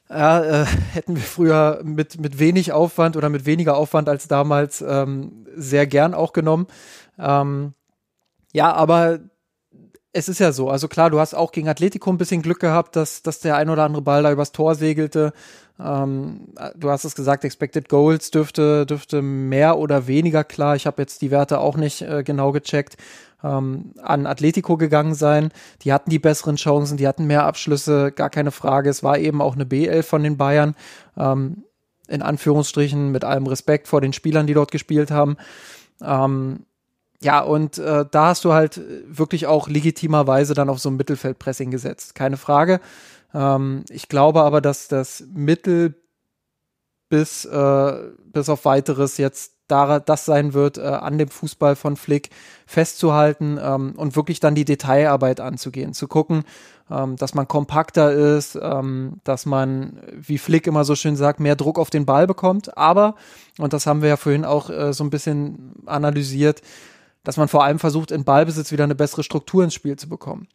Ja, 0.10 0.44
äh, 0.44 0.66
hätten 0.94 1.16
wir 1.16 1.24
früher 1.24 1.80
mit, 1.84 2.20
mit 2.20 2.38
wenig 2.38 2.74
Aufwand 2.74 3.16
oder 3.18 3.30
mit 3.30 3.46
weniger 3.46 3.78
Aufwand 3.78 4.10
als 4.10 4.28
damals 4.28 4.82
ähm, 4.82 5.48
sehr 5.56 5.88
gern 5.88 6.14
auch 6.14 6.34
genommen. 6.34 6.68
Ähm, 7.18 7.74
ja, 8.54 8.74
aber 8.74 9.20
es 10.14 10.28
ist 10.28 10.40
ja 10.40 10.52
so. 10.52 10.70
Also 10.70 10.88
klar, 10.88 11.10
du 11.10 11.20
hast 11.20 11.34
auch 11.34 11.52
gegen 11.52 11.70
Atletico 11.70 12.10
ein 12.10 12.18
bisschen 12.18 12.42
Glück 12.42 12.60
gehabt, 12.60 12.96
dass, 12.96 13.24
dass 13.24 13.40
der 13.40 13.56
ein 13.56 13.70
oder 13.70 13.84
andere 13.84 14.02
Ball 14.02 14.24
da 14.24 14.32
übers 14.32 14.52
Tor 14.52 14.76
segelte. 14.76 15.34
Ähm, 15.80 16.50
du 16.76 16.90
hast 16.90 17.06
es 17.06 17.16
gesagt, 17.16 17.46
Expected 17.46 17.88
Goals 17.88 18.30
dürfte, 18.32 18.86
dürfte 18.86 19.22
mehr 19.22 19.78
oder 19.78 20.08
weniger 20.08 20.44
klar. 20.44 20.76
Ich 20.76 20.86
habe 20.86 21.02
jetzt 21.02 21.22
die 21.22 21.32
Werte 21.32 21.60
auch 21.60 21.78
nicht 21.78 22.02
äh, 22.02 22.24
genau 22.24 22.52
gecheckt. 22.52 22.98
Ähm, 23.44 23.94
an 24.04 24.28
Atletico 24.28 24.78
gegangen 24.78 25.16
sein. 25.16 25.52
Die 25.82 25.94
hatten 25.94 26.10
die 26.10 26.20
besseren 26.20 26.58
Chancen, 26.58 26.98
die 26.98 27.08
hatten 27.08 27.26
mehr 27.26 27.46
Abschlüsse, 27.46 28.12
gar 28.12 28.30
keine 28.30 28.52
Frage. 28.52 28.90
Es 28.90 29.04
war 29.04 29.18
eben 29.18 29.42
auch 29.42 29.56
eine 29.56 29.66
B11 29.66 30.04
von 30.04 30.24
den 30.24 30.38
Bayern. 30.38 30.76
Ähm, 31.18 31.64
in 32.08 32.22
Anführungsstrichen 32.22 33.12
mit 33.12 33.24
allem 33.24 33.48
Respekt 33.48 33.88
vor 33.88 34.02
den 34.02 34.12
Spielern, 34.12 34.46
die 34.46 34.54
dort 34.54 34.72
gespielt 34.72 35.12
haben. 35.12 35.38
Ähm, 36.04 36.66
ja, 37.24 37.42
und 37.42 37.78
äh, 37.78 38.06
da 38.10 38.28
hast 38.28 38.44
du 38.46 38.54
halt 38.54 38.82
wirklich 39.08 39.46
auch 39.46 39.68
legitimerweise 39.68 40.54
dann 40.54 40.70
auf 40.70 40.80
so 40.80 40.90
ein 40.90 40.98
Mittelfeldpressing 40.98 41.70
gesetzt. 41.70 42.16
Keine 42.16 42.38
Frage. 42.38 42.80
Ähm, 43.34 43.84
ich 43.90 44.10
glaube 44.10 44.42
aber, 44.42 44.60
dass 44.60 44.88
das 44.88 45.24
Mittel 45.32 45.96
bis, 47.10 47.46
äh, 47.46 47.94
bis 48.26 48.50
auf 48.50 48.66
weiteres 48.66 49.18
jetzt 49.18 49.54
da, 49.68 50.00
das 50.00 50.26
sein 50.26 50.54
wird, 50.54 50.78
äh, 50.78 50.82
an 50.82 51.18
dem 51.18 51.30
Fußball 51.30 51.76
von 51.76 51.96
Flick 51.96 52.30
festzuhalten 52.66 53.58
ähm, 53.62 53.94
und 53.96 54.16
wirklich 54.16 54.40
dann 54.40 54.56
die 54.56 54.66
Detailarbeit 54.66 55.40
anzugehen, 55.40 55.94
zu 55.94 56.08
gucken, 56.08 56.44
ähm, 56.90 57.16
dass 57.16 57.34
man 57.34 57.48
kompakter 57.48 58.12
ist, 58.12 58.60
ähm, 58.62 59.18
dass 59.24 59.46
man, 59.46 60.00
wie 60.14 60.38
Flick 60.38 60.68
immer 60.68 60.84
so 60.84 60.96
schön 60.96 61.16
sagt, 61.16 61.40
mehr 61.40 61.56
Druck 61.56 61.80
auf 61.80 61.90
den 61.90 62.06
Ball 62.06 62.28
bekommt. 62.28 62.78
Aber, 62.78 63.16
und 63.60 63.72
das 63.72 63.86
haben 63.86 64.02
wir 64.02 64.10
ja 64.10 64.18
vorhin 64.18 64.44
auch 64.44 64.70
äh, 64.70 64.92
so 64.92 65.04
ein 65.04 65.10
bisschen 65.10 65.74
analysiert, 65.86 66.62
dass 67.24 67.38
man 67.38 67.48
vor 67.48 67.64
allem 67.64 67.80
versucht, 67.80 68.12
in 68.12 68.24
Ballbesitz 68.24 68.72
wieder 68.72 68.84
eine 68.84 68.96
bessere 68.96 69.24
Struktur 69.24 69.64
ins 69.64 69.74
Spiel 69.74 69.96
zu 69.96 70.10
bekommen. 70.10 70.48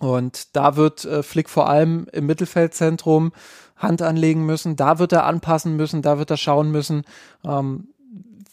Und 0.00 0.56
da 0.56 0.76
wird 0.76 1.04
äh, 1.04 1.22
Flick 1.22 1.48
vor 1.48 1.68
allem 1.68 2.06
im 2.12 2.26
Mittelfeldzentrum 2.26 3.32
Hand 3.76 4.02
anlegen 4.02 4.46
müssen, 4.46 4.76
da 4.76 4.98
wird 4.98 5.12
er 5.12 5.26
anpassen 5.26 5.76
müssen, 5.76 6.02
da 6.02 6.18
wird 6.18 6.30
er 6.30 6.36
schauen 6.36 6.70
müssen, 6.70 7.02
ähm, 7.44 7.88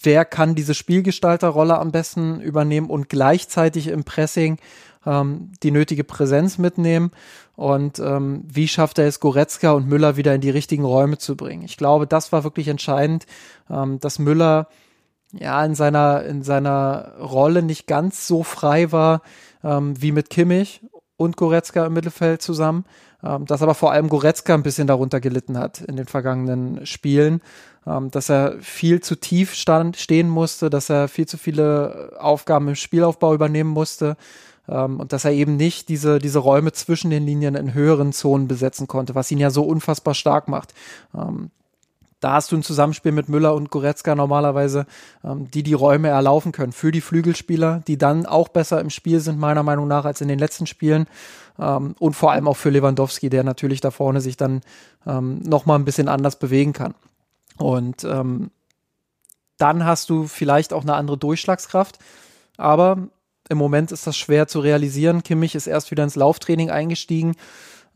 wer 0.02 0.26
kann 0.26 0.56
diese 0.56 0.74
Spielgestalterrolle 0.74 1.78
am 1.78 1.92
besten 1.92 2.42
übernehmen 2.42 2.90
und 2.90 3.10
gleichzeitig 3.10 3.88
im 3.88 4.04
Pressing 4.04 4.58
ähm, 5.06 5.52
die 5.64 5.72
nötige 5.72 6.04
Präsenz 6.04 6.58
mitnehmen 6.58 7.12
und 7.56 8.00
ähm, 8.00 8.44
wie 8.48 8.68
schafft 8.68 8.98
er 8.98 9.08
es, 9.08 9.20
Goretzka 9.20 9.72
und 9.72 9.88
Müller 9.88 10.18
wieder 10.18 10.34
in 10.34 10.42
die 10.42 10.50
richtigen 10.50 10.86
Räume 10.86 11.18
zu 11.18 11.36
bringen. 11.36 11.64
Ich 11.64 11.78
glaube, 11.78 12.08
das 12.08 12.32
war 12.32 12.44
wirklich 12.44 12.68
entscheidend, 12.68 13.26
ähm, 13.70 14.00
dass 14.00 14.20
Müller 14.20 14.68
ja 15.34 15.64
in 15.66 15.76
seiner 15.76 16.24
in 16.24 16.44
seiner 16.44 17.14
Rolle 17.20 17.62
nicht 17.62 17.88
ganz 17.88 18.28
so 18.28 18.44
frei 18.44 18.92
war 18.92 19.22
ähm, 19.64 20.02
wie 20.02 20.12
mit 20.12 20.30
Kimmich 20.30 20.82
und 21.18 21.38
Goretzka 21.38 21.86
im 21.86 21.94
Mittelfeld 21.94 22.42
zusammen, 22.42 22.86
ähm, 23.24 23.46
dass 23.46 23.62
aber 23.62 23.76
vor 23.76 23.92
allem 23.92 24.10
Goretzka 24.10 24.54
ein 24.54 24.64
bisschen 24.64 24.88
darunter 24.88 25.20
gelitten 25.20 25.58
hat 25.58 25.82
in 25.82 25.96
den 25.96 26.08
vergangenen 26.08 26.86
Spielen, 26.86 27.42
ähm, 27.86 28.12
dass 28.12 28.30
er 28.30 28.56
viel 28.60 29.02
zu 29.02 29.16
tief 29.16 29.54
stand, 29.54 29.98
stehen 29.98 30.30
musste, 30.30 30.70
dass 30.70 30.90
er 30.90 31.08
viel 31.08 31.28
zu 31.28 31.38
viele 31.38 32.14
Aufgaben 32.20 32.68
im 32.68 32.76
Spielaufbau 32.76 33.34
übernehmen 33.34 33.70
musste 33.70 34.18
ähm, 34.68 35.00
und 35.00 35.14
dass 35.14 35.26
er 35.26 35.32
eben 35.32 35.58
nicht 35.58 35.90
diese, 35.90 36.20
diese 36.20 36.40
Räume 36.40 36.72
zwischen 36.72 37.12
den 37.12 37.26
Linien 37.26 37.56
in 37.56 37.74
höheren 37.74 38.14
Zonen 38.14 38.48
besetzen 38.48 38.88
konnte, 38.88 39.16
was 39.16 39.32
ihn 39.32 39.40
ja 39.40 39.52
so 39.52 39.64
unfassbar 39.64 40.16
stark 40.16 40.48
macht. 40.48 40.74
Ähm, 41.16 41.52
da 42.22 42.34
hast 42.34 42.52
du 42.52 42.56
ein 42.56 42.64
Zusammenspiel 42.64 43.12
mit 43.12 43.28
Müller 43.28 43.54
und 43.54 43.72
Goretzka 43.72 44.16
normalerweise, 44.16 44.86
ähm, 45.24 45.52
die 45.52 45.64
die 45.64 45.74
Räume 45.74 46.08
erlaufen 46.08 46.54
können 46.54 46.72
für 46.72 46.92
die 46.92 47.02
Flügelspieler, 47.02 47.82
die 47.88 47.98
dann 47.98 48.26
auch 48.26 48.48
besser 48.48 48.80
im 48.80 48.90
Spiel 48.90 49.20
sind, 49.20 49.40
meiner 49.40 49.64
Meinung 49.64 49.88
nach, 49.88 50.06
als 50.06 50.22
in 50.22 50.30
den 50.30 50.40
letzten 50.40 50.68
Spielen. 50.68 51.08
Ähm, 51.60 51.96
und 52.00 52.14
vor 52.14 52.32
allem 52.32 52.48
auch 52.48 52.58
für 52.58 52.70
Lewandowski, 52.70 53.30
der 53.30 53.44
natürlich 53.44 53.82
da 53.82 53.92
vorne 53.92 54.22
sich 54.22 54.38
dann 54.38 54.62
ähm, 55.06 55.40
nochmal 55.40 55.80
ein 55.80 55.86
bisschen 55.86 56.08
anders 56.08 56.38
bewegen 56.38 56.74
kann. 56.74 56.94
Und 57.58 58.04
ähm, 58.04 58.52
dann 59.58 59.84
hast 59.86 60.10
du 60.10 60.28
vielleicht 60.28 60.74
auch 60.74 60.84
eine 60.84 60.94
andere 60.94 61.18
Durchschlagskraft. 61.18 61.98
Aber 62.58 63.10
im 63.50 63.58
Moment 63.58 63.92
ist 63.92 64.08
das 64.08 64.16
schwer 64.16 64.48
zu 64.48 64.60
realisieren. 64.60 65.24
Kimmich 65.24 65.56
ist 65.56 65.68
erst 65.68 65.92
wieder 65.92 66.04
ins 66.04 66.16
Lauftraining 66.16 66.70
eingestiegen. 66.70 67.36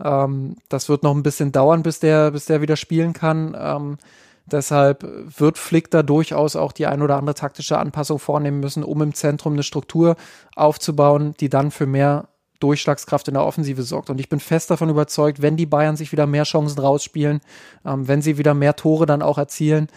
Ähm, 0.03 0.55
das 0.69 0.89
wird 0.89 1.03
noch 1.03 1.15
ein 1.15 1.23
bisschen 1.23 1.51
dauern, 1.51 1.83
bis 1.83 1.99
der, 1.99 2.31
bis 2.31 2.45
der 2.45 2.61
wieder 2.61 2.75
spielen 2.75 3.13
kann. 3.13 3.55
Ähm, 3.57 3.97
deshalb 4.45 5.05
wird 5.37 5.57
Flick 5.57 5.91
da 5.91 6.03
durchaus 6.03 6.55
auch 6.55 6.71
die 6.71 6.87
ein 6.87 7.01
oder 7.01 7.17
andere 7.17 7.35
taktische 7.35 7.77
Anpassung 7.77 8.19
vornehmen 8.19 8.59
müssen, 8.59 8.83
um 8.83 9.01
im 9.01 9.13
Zentrum 9.13 9.53
eine 9.53 9.63
Struktur 9.63 10.15
aufzubauen, 10.55 11.33
die 11.39 11.49
dann 11.49 11.71
für 11.71 11.85
mehr 11.85 12.27
Durchschlagskraft 12.59 13.27
in 13.27 13.33
der 13.33 13.45
Offensive 13.45 13.83
sorgt. 13.83 14.09
Und 14.09 14.19
ich 14.19 14.29
bin 14.29 14.39
fest 14.39 14.71
davon 14.71 14.89
überzeugt, 14.89 15.41
wenn 15.41 15.57
die 15.57 15.65
Bayern 15.65 15.97
sich 15.97 16.11
wieder 16.11 16.25
mehr 16.25 16.43
Chancen 16.43 16.79
rausspielen, 16.79 17.41
ähm, 17.85 18.07
wenn 18.07 18.21
sie 18.21 18.37
wieder 18.37 18.53
mehr 18.53 18.75
Tore 18.75 19.05
dann 19.05 19.21
auch 19.21 19.37
erzielen, 19.37 19.87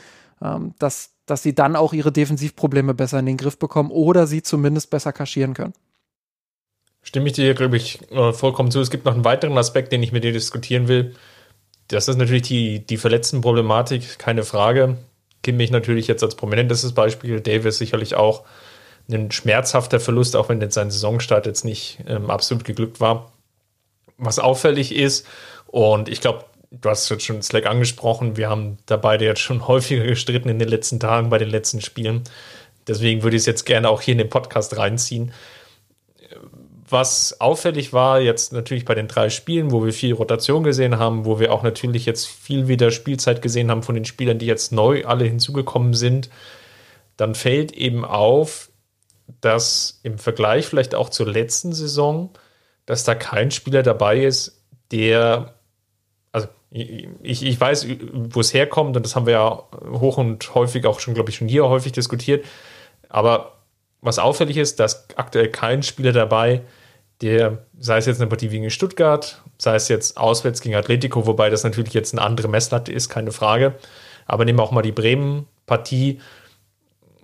ähm, 0.43 0.75
dass, 0.79 1.11
dass 1.27 1.43
sie 1.43 1.55
dann 1.55 1.77
auch 1.77 1.93
ihre 1.93 2.13
Defensivprobleme 2.13 2.95
besser 2.95 3.19
in 3.19 3.27
den 3.27 3.37
Griff 3.37 3.59
bekommen 3.59 3.91
oder 3.91 4.27
sie 4.27 4.43
zumindest 4.43 4.91
besser 4.91 5.13
kaschieren 5.13 5.55
können. 5.55 5.73
Stimme 7.09 7.29
ich 7.29 7.33
dir, 7.33 7.55
glaube 7.55 7.79
ich, 7.79 8.01
äh, 8.13 8.35
vollkommen 8.35 8.71
zu. 8.71 8.83
Es 8.83 8.91
gibt 8.91 9.07
noch 9.07 9.15
einen 9.15 9.25
weiteren 9.25 9.57
Aspekt, 9.57 9.93
den 9.93 10.03
ich 10.03 10.13
mit 10.13 10.25
dir 10.25 10.33
diskutieren 10.33 10.89
will. 10.89 11.15
Das 11.89 12.07
ist 12.07 12.19
natürlich 12.19 12.43
die, 12.43 12.85
die 12.85 12.99
Verletztenproblematik, 12.99 14.19
keine 14.19 14.43
Frage. 14.43 14.99
Kimmich 15.43 15.71
natürlich 15.71 16.07
jetzt 16.07 16.23
als 16.23 16.35
prominentestes 16.35 16.93
Beispiel, 16.93 17.41
Davis 17.41 17.79
sicherlich 17.79 18.15
auch 18.15 18.45
ein 19.11 19.31
schmerzhafter 19.31 20.01
Verlust, 20.01 20.37
auch 20.37 20.51
wenn 20.51 20.61
jetzt 20.61 20.75
sein 20.75 20.91
Saisonstart 20.91 21.47
jetzt 21.47 21.65
nicht 21.65 21.99
ähm, 22.07 22.29
absolut 22.29 22.67
geglückt 22.67 23.01
war. 23.01 23.33
Was 24.19 24.39
auffällig 24.39 24.95
ist, 24.95 25.27
und 25.67 26.11
ich 26.11 26.21
glaube, 26.21 26.45
du 26.71 26.91
hast 26.91 27.09
jetzt 27.09 27.25
schon 27.25 27.41
Slack 27.41 27.65
angesprochen, 27.65 28.37
wir 28.37 28.51
haben 28.51 28.77
da 28.85 28.99
beide 28.99 29.25
jetzt 29.25 29.41
schon 29.41 29.67
häufiger 29.67 30.05
gestritten 30.05 30.51
in 30.51 30.59
den 30.59 30.69
letzten 30.69 31.01
Tagen 31.01 31.31
bei 31.31 31.39
den 31.39 31.49
letzten 31.49 31.81
Spielen. 31.81 32.25
Deswegen 32.87 33.23
würde 33.23 33.37
ich 33.37 33.45
es 33.45 33.47
jetzt 33.47 33.65
gerne 33.65 33.89
auch 33.89 34.03
hier 34.03 34.13
in 34.13 34.19
den 34.19 34.29
Podcast 34.29 34.77
reinziehen. 34.77 35.33
Was 36.91 37.41
auffällig 37.41 37.93
war, 37.93 38.21
jetzt 38.21 38.53
natürlich 38.53 38.85
bei 38.85 38.95
den 38.95 39.09
drei 39.09 39.29
Spielen, 39.29 39.73
wo 39.73 39.85
wir 39.85 39.93
viel 39.93 40.15
Rotation 40.15 40.63
gesehen 40.63 40.99
haben, 40.99 41.27
wo 41.27 41.39
wir 41.39 41.53
auch 41.53 41.63
natürlich 41.63 42.07
jetzt 42.07 42.27
viel 42.27 42.67
wieder 42.69 42.91
Spielzeit 42.91 43.43
gesehen 43.43 43.71
haben 43.71 43.83
von 43.83 43.95
den 43.95 44.07
Spielern, 44.07 44.39
die 44.39 44.47
jetzt 44.47 44.73
neu 44.73 45.05
alle 45.05 45.25
hinzugekommen 45.25 45.93
sind, 45.93 46.31
dann 47.17 47.35
fällt 47.35 47.73
eben 47.73 48.05
auf, 48.05 48.71
dass 49.41 50.01
im 50.03 50.19
Vergleich 50.19 50.67
vielleicht 50.67 50.95
auch 50.95 51.11
zur 51.11 51.27
letzten 51.27 51.73
Saison, 51.73 52.31
dass 52.87 53.05
da 53.05 53.15
kein 53.15 53.51
Spieler 53.51 53.83
dabei 53.83 54.25
ist, 54.25 54.63
der, 54.91 55.55
also 56.33 56.49
ich, 56.71 57.45
ich 57.45 57.61
weiß, 57.61 57.87
wo 58.13 58.41
es 58.41 58.55
herkommt 58.55 58.97
und 58.97 59.05
das 59.05 59.15
haben 59.15 59.27
wir 59.27 59.35
ja 59.35 59.63
hoch 59.91 60.17
und 60.17 60.55
häufig 60.55 60.87
auch 60.87 61.01
schon, 61.01 61.13
glaube 61.13 61.29
ich, 61.31 61.37
schon 61.37 61.49
hier 61.49 61.69
häufig 61.69 61.93
diskutiert, 61.93 62.47
aber 63.09 63.59
was 64.01 64.19
auffällig 64.19 64.57
ist, 64.57 64.81
dass 64.81 65.09
aktuell 65.17 65.51
kein 65.51 65.83
Spieler 65.83 66.13
dabei, 66.13 66.63
der, 67.21 67.67
sei 67.79 67.99
es 67.99 68.07
jetzt 68.07 68.21
eine 68.21 68.29
Partie 68.29 68.49
gegen 68.49 68.71
Stuttgart, 68.71 69.43
sei 69.59 69.75
es 69.75 69.89
jetzt 69.89 70.17
auswärts 70.17 70.61
gegen 70.61 70.77
Atletico, 70.77 71.27
wobei 71.27 71.51
das 71.51 71.65
natürlich 71.65 71.95
jetzt 71.95 72.15
eine 72.15 72.23
andere 72.23 72.49
Messlatte 72.49 72.93
ist, 72.93 73.09
keine 73.09 73.33
Frage. 73.33 73.75
Aber 74.27 74.45
nehmen 74.45 74.59
wir 74.59 74.63
auch 74.63 74.71
mal 74.71 74.83
die 74.83 74.93
Bremen-Partie, 74.93 76.21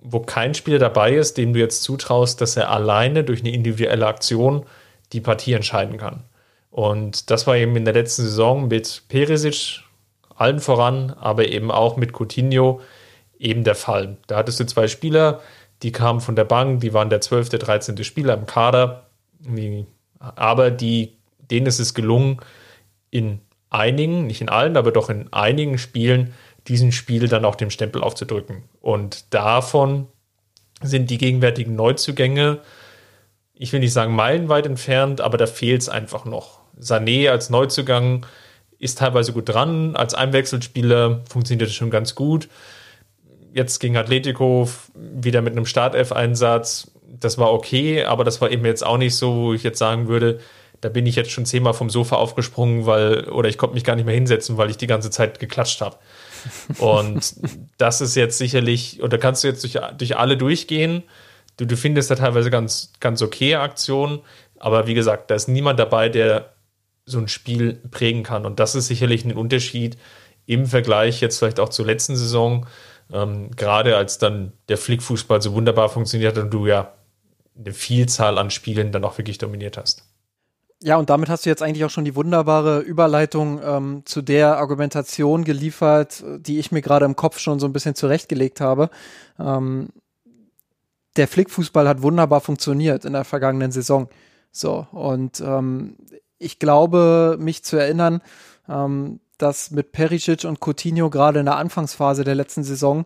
wo 0.01 0.19
kein 0.19 0.53
Spieler 0.53 0.79
dabei 0.79 1.13
ist, 1.13 1.37
dem 1.37 1.53
du 1.53 1.59
jetzt 1.59 1.83
zutraust, 1.83 2.41
dass 2.41 2.57
er 2.57 2.69
alleine 2.69 3.23
durch 3.23 3.41
eine 3.41 3.53
individuelle 3.53 4.05
Aktion 4.05 4.65
die 5.13 5.21
Partie 5.21 5.53
entscheiden 5.53 5.97
kann. 5.97 6.23
Und 6.71 7.31
das 7.31 7.47
war 7.47 7.55
eben 7.55 7.75
in 7.75 7.85
der 7.85 7.93
letzten 7.93 8.23
Saison 8.23 8.67
mit 8.67 9.03
Perisic 9.07 9.81
allen 10.35 10.59
voran, 10.59 11.11
aber 11.11 11.47
eben 11.47 11.71
auch 11.71 11.95
mit 11.95 12.11
Coutinho 12.11 12.81
eben 13.39 13.63
der 13.63 13.75
Fall. 13.75 14.17
Da 14.27 14.35
hattest 14.37 14.59
du 14.59 14.65
zwei 14.65 14.87
Spieler, 14.87 15.39
die 15.83 15.91
kamen 15.91 16.19
von 16.19 16.35
der 16.35 16.43
Bank, 16.43 16.81
die 16.81 16.93
waren 16.93 17.09
der 17.09 17.21
12., 17.21 17.49
13. 17.49 18.03
Spieler 18.03 18.33
im 18.33 18.45
Kader, 18.45 19.04
aber 20.19 20.71
die, 20.71 21.17
denen 21.51 21.67
ist 21.67 21.79
es 21.79 21.93
gelungen, 21.93 22.39
in 23.11 23.41
einigen, 23.69 24.27
nicht 24.27 24.41
in 24.41 24.49
allen, 24.49 24.77
aber 24.77 24.91
doch 24.91 25.09
in 25.09 25.31
einigen 25.31 25.77
Spielen 25.77 26.33
diesen 26.67 26.91
Spiel 26.91 27.27
dann 27.27 27.45
auch 27.45 27.55
dem 27.55 27.69
Stempel 27.69 28.01
aufzudrücken. 28.01 28.63
Und 28.81 29.33
davon 29.33 30.07
sind 30.81 31.09
die 31.09 31.17
gegenwärtigen 31.17 31.75
Neuzugänge, 31.75 32.61
ich 33.57 33.71
will 33.71 33.79
nicht 33.79 33.93
sagen 33.93 34.13
meilenweit 34.15 34.65
entfernt, 34.65 35.21
aber 35.21 35.37
da 35.37 35.47
fehlt 35.47 35.81
es 35.81 35.89
einfach 35.89 36.25
noch. 36.25 36.59
Sané 36.79 37.29
als 37.29 37.49
Neuzugang 37.49 38.25
ist 38.79 38.97
teilweise 38.97 39.31
gut 39.31 39.47
dran, 39.47 39.95
als 39.95 40.13
Einwechselspieler 40.13 41.21
funktioniert 41.29 41.69
es 41.69 41.75
schon 41.75 41.89
ganz 41.89 42.15
gut. 42.15 42.49
Jetzt 43.53 43.79
gegen 43.79 43.95
Atletico 43.95 44.69
wieder 44.93 45.41
mit 45.41 45.53
einem 45.53 45.65
Startelf-Einsatz, 45.65 46.91
das 47.07 47.37
war 47.37 47.53
okay, 47.53 48.03
aber 48.03 48.23
das 48.23 48.41
war 48.41 48.51
eben 48.51 48.65
jetzt 48.65 48.85
auch 48.85 48.97
nicht 48.97 49.15
so, 49.15 49.35
wo 49.35 49.53
ich 49.53 49.63
jetzt 49.63 49.79
sagen 49.79 50.07
würde, 50.07 50.39
da 50.81 50.89
bin 50.89 51.05
ich 51.05 51.15
jetzt 51.15 51.31
schon 51.31 51.45
zehnmal 51.45 51.73
vom 51.73 51.89
Sofa 51.89 52.17
aufgesprungen, 52.17 52.85
weil, 52.85 53.29
oder 53.29 53.49
ich 53.49 53.57
konnte 53.57 53.75
mich 53.75 53.83
gar 53.83 53.95
nicht 53.95 54.05
mehr 54.05 54.15
hinsetzen, 54.15 54.57
weil 54.57 54.69
ich 54.69 54.77
die 54.77 54.87
ganze 54.87 55.09
Zeit 55.09 55.39
geklatscht 55.39 55.81
habe. 55.81 55.97
Und 56.77 57.35
das 57.77 58.01
ist 58.01 58.15
jetzt 58.15 58.37
sicherlich, 58.37 59.01
oder 59.01 59.17
kannst 59.17 59.43
du 59.43 59.47
jetzt 59.47 59.63
durch, 59.63 59.79
durch 59.97 60.17
alle 60.17 60.37
durchgehen. 60.37 61.03
Du, 61.57 61.65
du 61.65 61.77
findest 61.77 62.11
da 62.11 62.15
teilweise 62.15 62.51
ganz, 62.51 62.91
ganz 62.99 63.21
okay 63.21 63.55
Aktionen, 63.55 64.19
aber 64.59 64.87
wie 64.87 64.93
gesagt, 64.93 65.31
da 65.31 65.35
ist 65.35 65.47
niemand 65.47 65.79
dabei, 65.79 66.09
der 66.09 66.53
so 67.05 67.19
ein 67.19 67.27
Spiel 67.27 67.79
prägen 67.91 68.23
kann. 68.23 68.45
Und 68.45 68.59
das 68.59 68.75
ist 68.75 68.87
sicherlich 68.87 69.25
ein 69.25 69.33
Unterschied 69.33 69.97
im 70.45 70.65
Vergleich 70.65 71.21
jetzt 71.21 71.39
vielleicht 71.39 71.59
auch 71.59 71.69
zur 71.69 71.85
letzten 71.85 72.15
Saison. 72.15 72.67
Ähm, 73.11 73.51
gerade 73.51 73.97
als 73.97 74.17
dann 74.17 74.53
der 74.69 74.77
Flickfußball 74.77 75.41
so 75.41 75.53
wunderbar 75.53 75.89
funktioniert 75.89 76.35
hat 76.35 76.43
und 76.43 76.53
du 76.53 76.65
ja 76.65 76.93
eine 77.57 77.73
Vielzahl 77.73 78.37
an 78.37 78.51
Spielen 78.51 78.91
dann 78.91 79.03
auch 79.03 79.17
wirklich 79.17 79.37
dominiert 79.37 79.77
hast. 79.77 80.03
Ja, 80.83 80.97
und 80.97 81.09
damit 81.09 81.29
hast 81.29 81.45
du 81.45 81.49
jetzt 81.49 81.63
eigentlich 81.63 81.85
auch 81.85 81.89
schon 81.89 82.05
die 82.05 82.15
wunderbare 82.15 82.79
Überleitung 82.79 83.61
ähm, 83.63 84.01
zu 84.05 84.21
der 84.21 84.57
Argumentation 84.57 85.43
geliefert, 85.43 86.23
die 86.39 86.59
ich 86.59 86.71
mir 86.71 86.81
gerade 86.81 87.05
im 87.05 87.15
Kopf 87.15 87.39
schon 87.39 87.59
so 87.59 87.65
ein 87.65 87.73
bisschen 87.73 87.95
zurechtgelegt 87.95 88.59
habe. 88.59 88.89
Ähm, 89.39 89.89
der 91.15 91.27
Flickfußball 91.27 91.87
hat 91.87 92.01
wunderbar 92.01 92.41
funktioniert 92.41 93.05
in 93.05 93.13
der 93.13 93.23
vergangenen 93.23 93.71
Saison. 93.71 94.09
So, 94.51 94.85
und 94.91 95.39
ähm, 95.39 95.95
ich 96.37 96.59
glaube, 96.59 97.37
mich 97.39 97.63
zu 97.63 97.77
erinnern, 97.77 98.21
ähm, 98.67 99.19
dass 99.37 99.71
mit 99.71 99.91
Perisic 99.91 100.45
und 100.45 100.59
Coutinho 100.59 101.09
gerade 101.09 101.39
in 101.39 101.45
der 101.45 101.57
Anfangsphase 101.57 102.23
der 102.23 102.35
letzten 102.35 102.63
Saison 102.63 103.05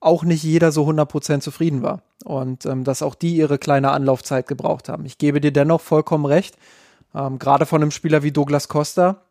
auch 0.00 0.24
nicht 0.24 0.42
jeder 0.42 0.72
so 0.72 0.88
100% 0.88 1.40
zufrieden 1.40 1.82
war 1.82 2.02
und 2.24 2.66
ähm, 2.66 2.84
dass 2.84 3.02
auch 3.02 3.14
die 3.14 3.36
ihre 3.36 3.58
kleine 3.58 3.92
Anlaufzeit 3.92 4.48
gebraucht 4.48 4.88
haben. 4.88 5.06
Ich 5.06 5.18
gebe 5.18 5.40
dir 5.40 5.52
dennoch 5.52 5.80
vollkommen 5.80 6.26
recht, 6.26 6.56
ähm, 7.14 7.38
gerade 7.38 7.66
von 7.66 7.82
einem 7.82 7.90
Spieler 7.90 8.22
wie 8.22 8.32
Douglas 8.32 8.68
Costa 8.68 9.22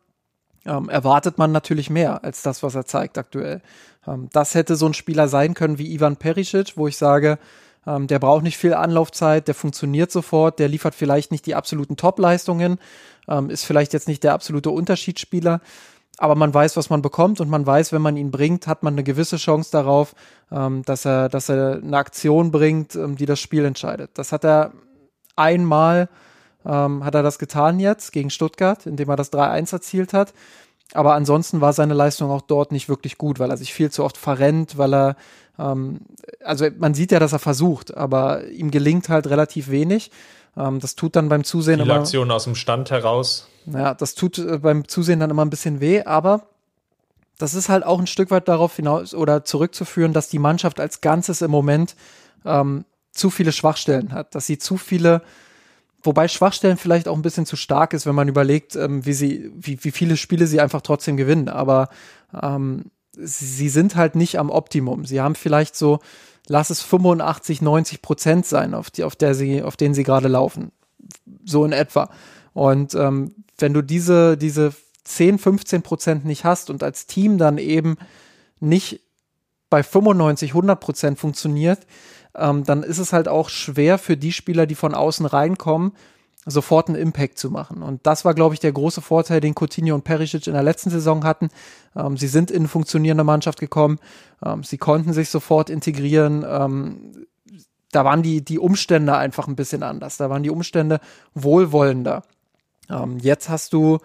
ähm, 0.64 0.88
erwartet 0.88 1.38
man 1.38 1.52
natürlich 1.52 1.90
mehr 1.90 2.24
als 2.24 2.42
das, 2.42 2.62
was 2.62 2.74
er 2.74 2.86
zeigt 2.86 3.18
aktuell. 3.18 3.60
Ähm, 4.06 4.28
das 4.32 4.54
hätte 4.54 4.76
so 4.76 4.86
ein 4.86 4.94
Spieler 4.94 5.28
sein 5.28 5.54
können 5.54 5.78
wie 5.78 5.92
Ivan 5.92 6.16
Perisic, 6.16 6.76
wo 6.76 6.86
ich 6.86 6.96
sage, 6.96 7.38
ähm, 7.86 8.06
der 8.06 8.18
braucht 8.18 8.44
nicht 8.44 8.58
viel 8.58 8.74
Anlaufzeit, 8.74 9.48
der 9.48 9.54
funktioniert 9.54 10.12
sofort, 10.12 10.58
der 10.58 10.68
liefert 10.68 10.94
vielleicht 10.94 11.32
nicht 11.32 11.46
die 11.46 11.54
absoluten 11.54 11.96
Top-Leistungen, 11.96 12.78
ähm, 13.28 13.50
ist 13.50 13.64
vielleicht 13.64 13.92
jetzt 13.92 14.08
nicht 14.08 14.22
der 14.22 14.34
absolute 14.34 14.70
Unterschiedsspieler, 14.70 15.60
aber 16.18 16.34
man 16.34 16.52
weiß, 16.52 16.76
was 16.76 16.90
man 16.90 17.02
bekommt 17.02 17.40
und 17.40 17.48
man 17.48 17.66
weiß, 17.66 17.92
wenn 17.92 18.02
man 18.02 18.16
ihn 18.16 18.30
bringt, 18.30 18.66
hat 18.66 18.82
man 18.82 18.94
eine 18.94 19.02
gewisse 19.02 19.36
Chance 19.36 19.70
darauf, 19.72 20.14
ähm, 20.50 20.82
dass 20.84 21.04
er, 21.04 21.28
dass 21.28 21.48
er 21.48 21.80
eine 21.82 21.96
Aktion 21.96 22.50
bringt, 22.50 22.94
ähm, 22.94 23.16
die 23.16 23.26
das 23.26 23.40
Spiel 23.40 23.64
entscheidet. 23.64 24.10
Das 24.14 24.32
hat 24.32 24.44
er 24.44 24.72
einmal 25.36 26.08
ähm, 26.64 27.04
hat 27.04 27.14
er 27.14 27.22
das 27.22 27.38
getan 27.38 27.80
jetzt 27.80 28.12
gegen 28.12 28.30
Stuttgart, 28.30 28.86
indem 28.86 29.08
er 29.08 29.16
das 29.16 29.32
3-1 29.32 29.72
erzielt 29.72 30.12
hat. 30.12 30.32
Aber 30.94 31.14
ansonsten 31.14 31.60
war 31.60 31.72
seine 31.72 31.94
Leistung 31.94 32.30
auch 32.30 32.42
dort 32.42 32.72
nicht 32.72 32.88
wirklich 32.88 33.18
gut, 33.18 33.38
weil 33.38 33.50
er 33.50 33.56
sich 33.56 33.72
viel 33.72 33.90
zu 33.90 34.04
oft 34.04 34.16
verrennt, 34.16 34.76
weil 34.78 34.94
er, 34.94 35.16
ähm, 35.58 36.00
also 36.44 36.66
man 36.78 36.94
sieht 36.94 37.12
ja, 37.12 37.18
dass 37.18 37.32
er 37.32 37.38
versucht, 37.38 37.96
aber 37.96 38.46
ihm 38.48 38.70
gelingt 38.70 39.08
halt 39.08 39.26
relativ 39.28 39.70
wenig. 39.70 40.10
Ähm, 40.56 40.80
das 40.80 40.94
tut 40.94 41.16
dann 41.16 41.28
beim 41.28 41.44
Zusehen 41.44 41.80
Viele 41.80 41.92
immer. 41.92 42.00
Aktionen 42.00 42.30
aus 42.30 42.44
dem 42.44 42.54
Stand 42.54 42.90
heraus. 42.90 43.48
Ja, 43.66 43.94
das 43.94 44.14
tut 44.14 44.38
äh, 44.38 44.58
beim 44.58 44.86
Zusehen 44.88 45.20
dann 45.20 45.30
immer 45.30 45.44
ein 45.44 45.50
bisschen 45.50 45.80
weh, 45.80 46.02
aber 46.04 46.46
das 47.38 47.54
ist 47.54 47.68
halt 47.68 47.84
auch 47.84 47.98
ein 47.98 48.06
Stück 48.06 48.30
weit 48.30 48.48
darauf 48.48 48.76
hinaus 48.76 49.14
oder 49.14 49.44
zurückzuführen, 49.44 50.12
dass 50.12 50.28
die 50.28 50.38
Mannschaft 50.38 50.78
als 50.78 51.00
Ganzes 51.00 51.42
im 51.42 51.50
Moment 51.50 51.96
ähm, 52.44 52.84
zu 53.12 53.30
viele 53.30 53.52
Schwachstellen 53.52 54.12
hat, 54.12 54.34
dass 54.34 54.46
sie 54.46 54.58
zu 54.58 54.76
viele 54.76 55.22
Wobei 56.02 56.26
Schwachstellen 56.28 56.76
vielleicht 56.76 57.06
auch 57.06 57.16
ein 57.16 57.22
bisschen 57.22 57.46
zu 57.46 57.56
stark 57.56 57.92
ist, 57.92 58.06
wenn 58.06 58.14
man 58.14 58.28
überlegt, 58.28 58.74
ähm, 58.74 59.06
wie 59.06 59.12
sie, 59.12 59.50
wie, 59.54 59.82
wie 59.84 59.92
viele 59.92 60.16
Spiele 60.16 60.46
sie 60.46 60.60
einfach 60.60 60.80
trotzdem 60.80 61.16
gewinnen. 61.16 61.48
Aber 61.48 61.88
ähm, 62.40 62.90
sie, 63.12 63.68
sind 63.68 63.94
halt 63.94 64.16
nicht 64.16 64.38
am 64.38 64.50
Optimum. 64.50 65.04
Sie 65.04 65.20
haben 65.20 65.36
vielleicht 65.36 65.76
so, 65.76 66.00
lass 66.48 66.70
es 66.70 66.80
85, 66.82 67.62
90 67.62 68.02
Prozent 68.02 68.46
sein, 68.46 68.74
auf, 68.74 68.90
die, 68.90 69.04
auf, 69.04 69.14
der 69.14 69.34
sie, 69.34 69.62
auf 69.62 69.76
denen 69.76 69.94
sie 69.94 70.02
gerade 70.02 70.28
laufen. 70.28 70.72
So 71.44 71.64
in 71.64 71.72
etwa. 71.72 72.10
Und 72.52 72.94
ähm, 72.94 73.34
wenn 73.58 73.72
du 73.72 73.82
diese, 73.82 74.36
diese 74.36 74.74
10, 75.04 75.38
15 75.38 75.82
Prozent 75.82 76.24
nicht 76.24 76.44
hast 76.44 76.68
und 76.68 76.82
als 76.82 77.06
Team 77.06 77.38
dann 77.38 77.58
eben 77.58 77.96
nicht 78.60 79.00
bei 79.70 79.82
95, 79.82 80.50
100 80.50 80.80
Prozent 80.80 81.18
funktioniert, 81.18 81.86
ähm, 82.36 82.64
dann 82.64 82.82
ist 82.82 82.98
es 82.98 83.12
halt 83.12 83.28
auch 83.28 83.48
schwer 83.48 83.98
für 83.98 84.16
die 84.16 84.32
Spieler, 84.32 84.66
die 84.66 84.74
von 84.74 84.94
außen 84.94 85.26
reinkommen, 85.26 85.92
sofort 86.44 86.88
einen 86.88 86.98
Impact 86.98 87.38
zu 87.38 87.50
machen. 87.50 87.82
Und 87.82 88.06
das 88.06 88.24
war, 88.24 88.34
glaube 88.34 88.54
ich, 88.54 88.60
der 88.60 88.72
große 88.72 89.00
Vorteil, 89.00 89.40
den 89.40 89.54
Coutinho 89.54 89.94
und 89.94 90.02
Perisic 90.02 90.46
in 90.46 90.54
der 90.54 90.62
letzten 90.62 90.90
Saison 90.90 91.24
hatten. 91.24 91.50
Ähm, 91.94 92.16
sie 92.16 92.28
sind 92.28 92.50
in 92.50 92.62
eine 92.62 92.68
funktionierende 92.68 93.24
Mannschaft 93.24 93.60
gekommen. 93.60 93.98
Ähm, 94.44 94.64
sie 94.64 94.78
konnten 94.78 95.12
sich 95.12 95.28
sofort 95.28 95.70
integrieren. 95.70 96.44
Ähm, 96.48 97.26
da 97.92 98.04
waren 98.04 98.22
die, 98.22 98.42
die 98.44 98.58
Umstände 98.58 99.16
einfach 99.16 99.46
ein 99.46 99.56
bisschen 99.56 99.82
anders. 99.82 100.16
Da 100.16 100.30
waren 100.30 100.42
die 100.42 100.50
Umstände 100.50 101.00
wohlwollender. 101.34 102.22
Ähm, 102.90 103.18
jetzt 103.18 103.48
hast 103.48 103.72
du 103.72 103.98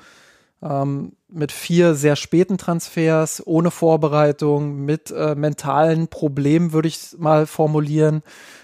ähm, 0.61 1.13
mit 1.29 1.51
vier 1.51 1.93
sehr 1.95 2.15
späten 2.15 2.57
Transfers, 2.57 3.43
ohne 3.45 3.71
Vorbereitung, 3.71 4.85
mit 4.85 5.11
äh, 5.11 5.35
mentalen 5.35 6.07
Problemen, 6.07 6.71
würde 6.71 6.87
ich 6.87 7.15
mal 7.17 7.45
formulieren, 7.45 8.23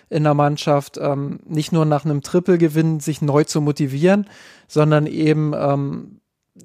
in 0.10 0.24
der 0.24 0.34
Mannschaft, 0.34 0.98
ähm, 0.98 1.40
nicht 1.46 1.72
nur 1.72 1.86
nach 1.86 2.06
einem 2.06 2.22
Triple-Gewinn 2.22 3.00
sich 3.00 3.22
neu 3.22 3.44
zu 3.44 3.62
motivieren, 3.62 4.28
sondern 4.68 5.08
eben 5.08 5.54
ähm, 5.56 6.20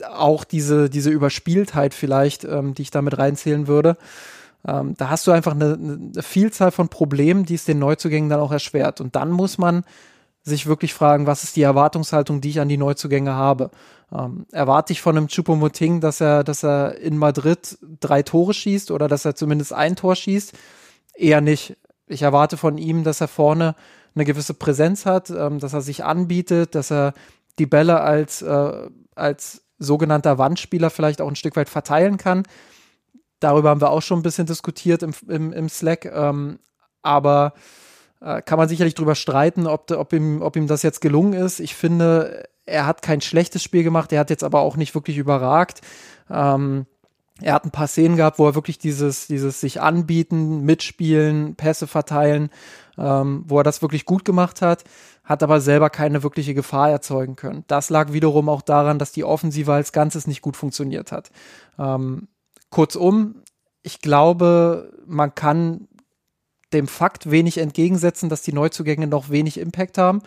auch 0.07 0.45
diese, 0.45 0.91
diese 0.91 1.11
Überspieltheit 1.11 1.95
vielleicht, 1.95 2.45
ähm, 2.45 2.75
die 2.75 2.83
ich 2.83 2.91
damit 2.91 3.17
reinzählen 3.19 3.67
würde. 3.67 3.97
Ähm, 4.67 4.95
da 4.97 5.09
hast 5.09 5.27
du 5.27 5.31
einfach 5.31 5.55
eine, 5.55 5.75
eine 5.75 6.23
Vielzahl 6.23 6.71
von 6.71 6.89
Problemen, 6.89 7.45
die 7.45 7.55
es 7.55 7.65
den 7.65 7.79
Neuzugängen 7.79 8.29
dann 8.29 8.41
auch 8.41 8.53
erschwert. 8.53 9.01
Und 9.01 9.17
dann 9.17 9.31
muss 9.31 9.57
man 9.57 9.85
sich 10.49 10.67
wirklich 10.67 10.95
fragen, 10.95 11.27
was 11.27 11.45
ist 11.45 11.57
die 11.57 11.63
Erwartungshaltung, 11.63 12.41
die 12.41 12.51
ich 12.51 12.61
an 12.61 12.69
die 12.69 12.77
Neuzugänge 12.77 13.35
habe. 13.35 13.71
Ähm, 14.13 14.47
erwarte 14.53 14.93
ich 14.93 15.01
von 15.01 15.17
einem 15.17 15.29
Chupomoting, 15.29 16.01
dass 16.01 16.21
er, 16.21 16.45
dass 16.45 16.65
er 16.65 16.97
in 16.99 17.19
Madrid 17.19 17.79
drei 18.01 18.23
Tore 18.23 18.55
schießt 18.55 18.91
oder 18.91 19.09
dass 19.09 19.25
er 19.25 19.35
zumindest 19.35 19.73
ein 19.73 19.97
Tor 19.97 20.17
schießt? 20.17 20.53
Eher 21.15 21.41
nicht. 21.41 21.77
Ich 22.07 22.23
erwarte 22.23 22.57
von 22.57 22.79
ihm, 22.79 23.05
dass 23.05 23.21
er 23.21 23.29
vorne 23.29 23.75
eine 24.15 24.25
gewisse 24.25 24.55
Präsenz 24.55 25.07
hat, 25.07 25.31
ähm, 25.31 25.59
dass 25.59 25.75
er 25.75 25.83
sich 25.83 26.05
anbietet, 26.05 26.75
dass 26.75 26.91
er 26.91 27.13
die 27.59 27.67
Bälle 27.67 28.01
als, 28.01 28.43
äh, 28.43 28.89
als 29.15 29.63
sogenannter 29.79 30.39
Wandspieler 30.39 30.91
vielleicht 30.91 31.21
auch 31.21 31.29
ein 31.29 31.37
Stück 31.37 31.57
weit 31.57 31.69
verteilen 31.69 32.17
kann. 32.17 32.45
Darüber 33.41 33.71
haben 33.71 33.81
wir 33.81 33.91
auch 33.91 34.03
schon 34.03 34.21
ein 34.21 34.25
bisschen 34.25 34.47
diskutiert 34.47 35.03
im, 35.03 35.13
im, 35.29 35.53
im 35.53 35.69
Slack. 35.69 36.07
Ähm, 36.07 36.59
aber 37.03 37.53
kann 38.21 38.59
man 38.59 38.69
sicherlich 38.69 38.95
drüber 38.95 39.15
streiten, 39.15 39.67
ob, 39.67 39.91
ob, 39.91 40.13
ihm, 40.13 40.43
ob 40.43 40.57
ihm 40.57 40.67
das 40.67 40.83
jetzt 40.83 41.01
gelungen 41.01 41.35
ist. 41.35 41.61
Ich 41.61 41.75
finde, 41.75 42.49
er 42.67 42.87
hat 42.87 43.03
kein 43.03 43.21
schlechtes 43.21 43.63
Spiel 43.63 43.83
gemacht, 43.83 44.13
er 44.13 44.21
hat 44.21 44.31
jetzt 44.31 44.45
aber 44.45 44.61
auch 44.61 44.77
nicht 44.77 44.95
wirklich 44.95 45.19
überragt. 45.19 45.81
Ähm, 46.31 46.87
er 47.41 47.55
hat 47.55 47.65
ein 47.65 47.71
paar 47.71 47.87
Szenen 47.87 48.17
gehabt, 48.17 48.39
wo 48.39 48.47
er 48.47 48.55
wirklich 48.55 48.79
dieses, 48.79 49.29
dieses 49.29 49.61
sich 49.61 49.81
anbieten, 49.81 50.63
mitspielen, 50.65 51.55
Pässe 51.55 51.87
verteilen, 51.87 52.51
ähm, 52.97 53.45
wo 53.47 53.59
er 53.59 53.65
das 53.65 53.81
wirklich 53.81 54.05
gut 54.05 54.25
gemacht 54.25 54.61
hat, 54.61 54.85
hat 55.23 55.43
aber 55.43 55.61
selber 55.61 55.89
keine 55.91 56.23
wirkliche 56.23 56.55
Gefahr 56.55 56.91
erzeugen 56.91 57.37
können. 57.37 57.65
Das 57.69 57.91
lag 57.91 58.13
wiederum 58.13 58.49
auch 58.49 58.63
daran, 58.63 58.99
dass 58.99 59.13
die 59.13 59.25
Offensive 59.25 59.73
als 59.73 59.93
Ganzes 59.93 60.27
nicht 60.27 60.43
gut 60.43 60.57
funktioniert 60.57 61.13
hat. 61.13 61.31
Ähm, 61.79 62.29
kurzum, 62.71 63.43
ich 63.83 64.01
glaube, 64.01 64.93
man 65.07 65.35
kann 65.35 65.88
dem 66.73 66.87
Fakt 66.87 67.31
wenig 67.31 67.59
entgegensetzen, 67.59 68.29
dass 68.29 68.43
die 68.43 68.53
Neuzugänge 68.53 69.07
noch 69.07 69.31
wenig 69.31 69.59
Impact 69.59 69.99
haben. 69.99 70.23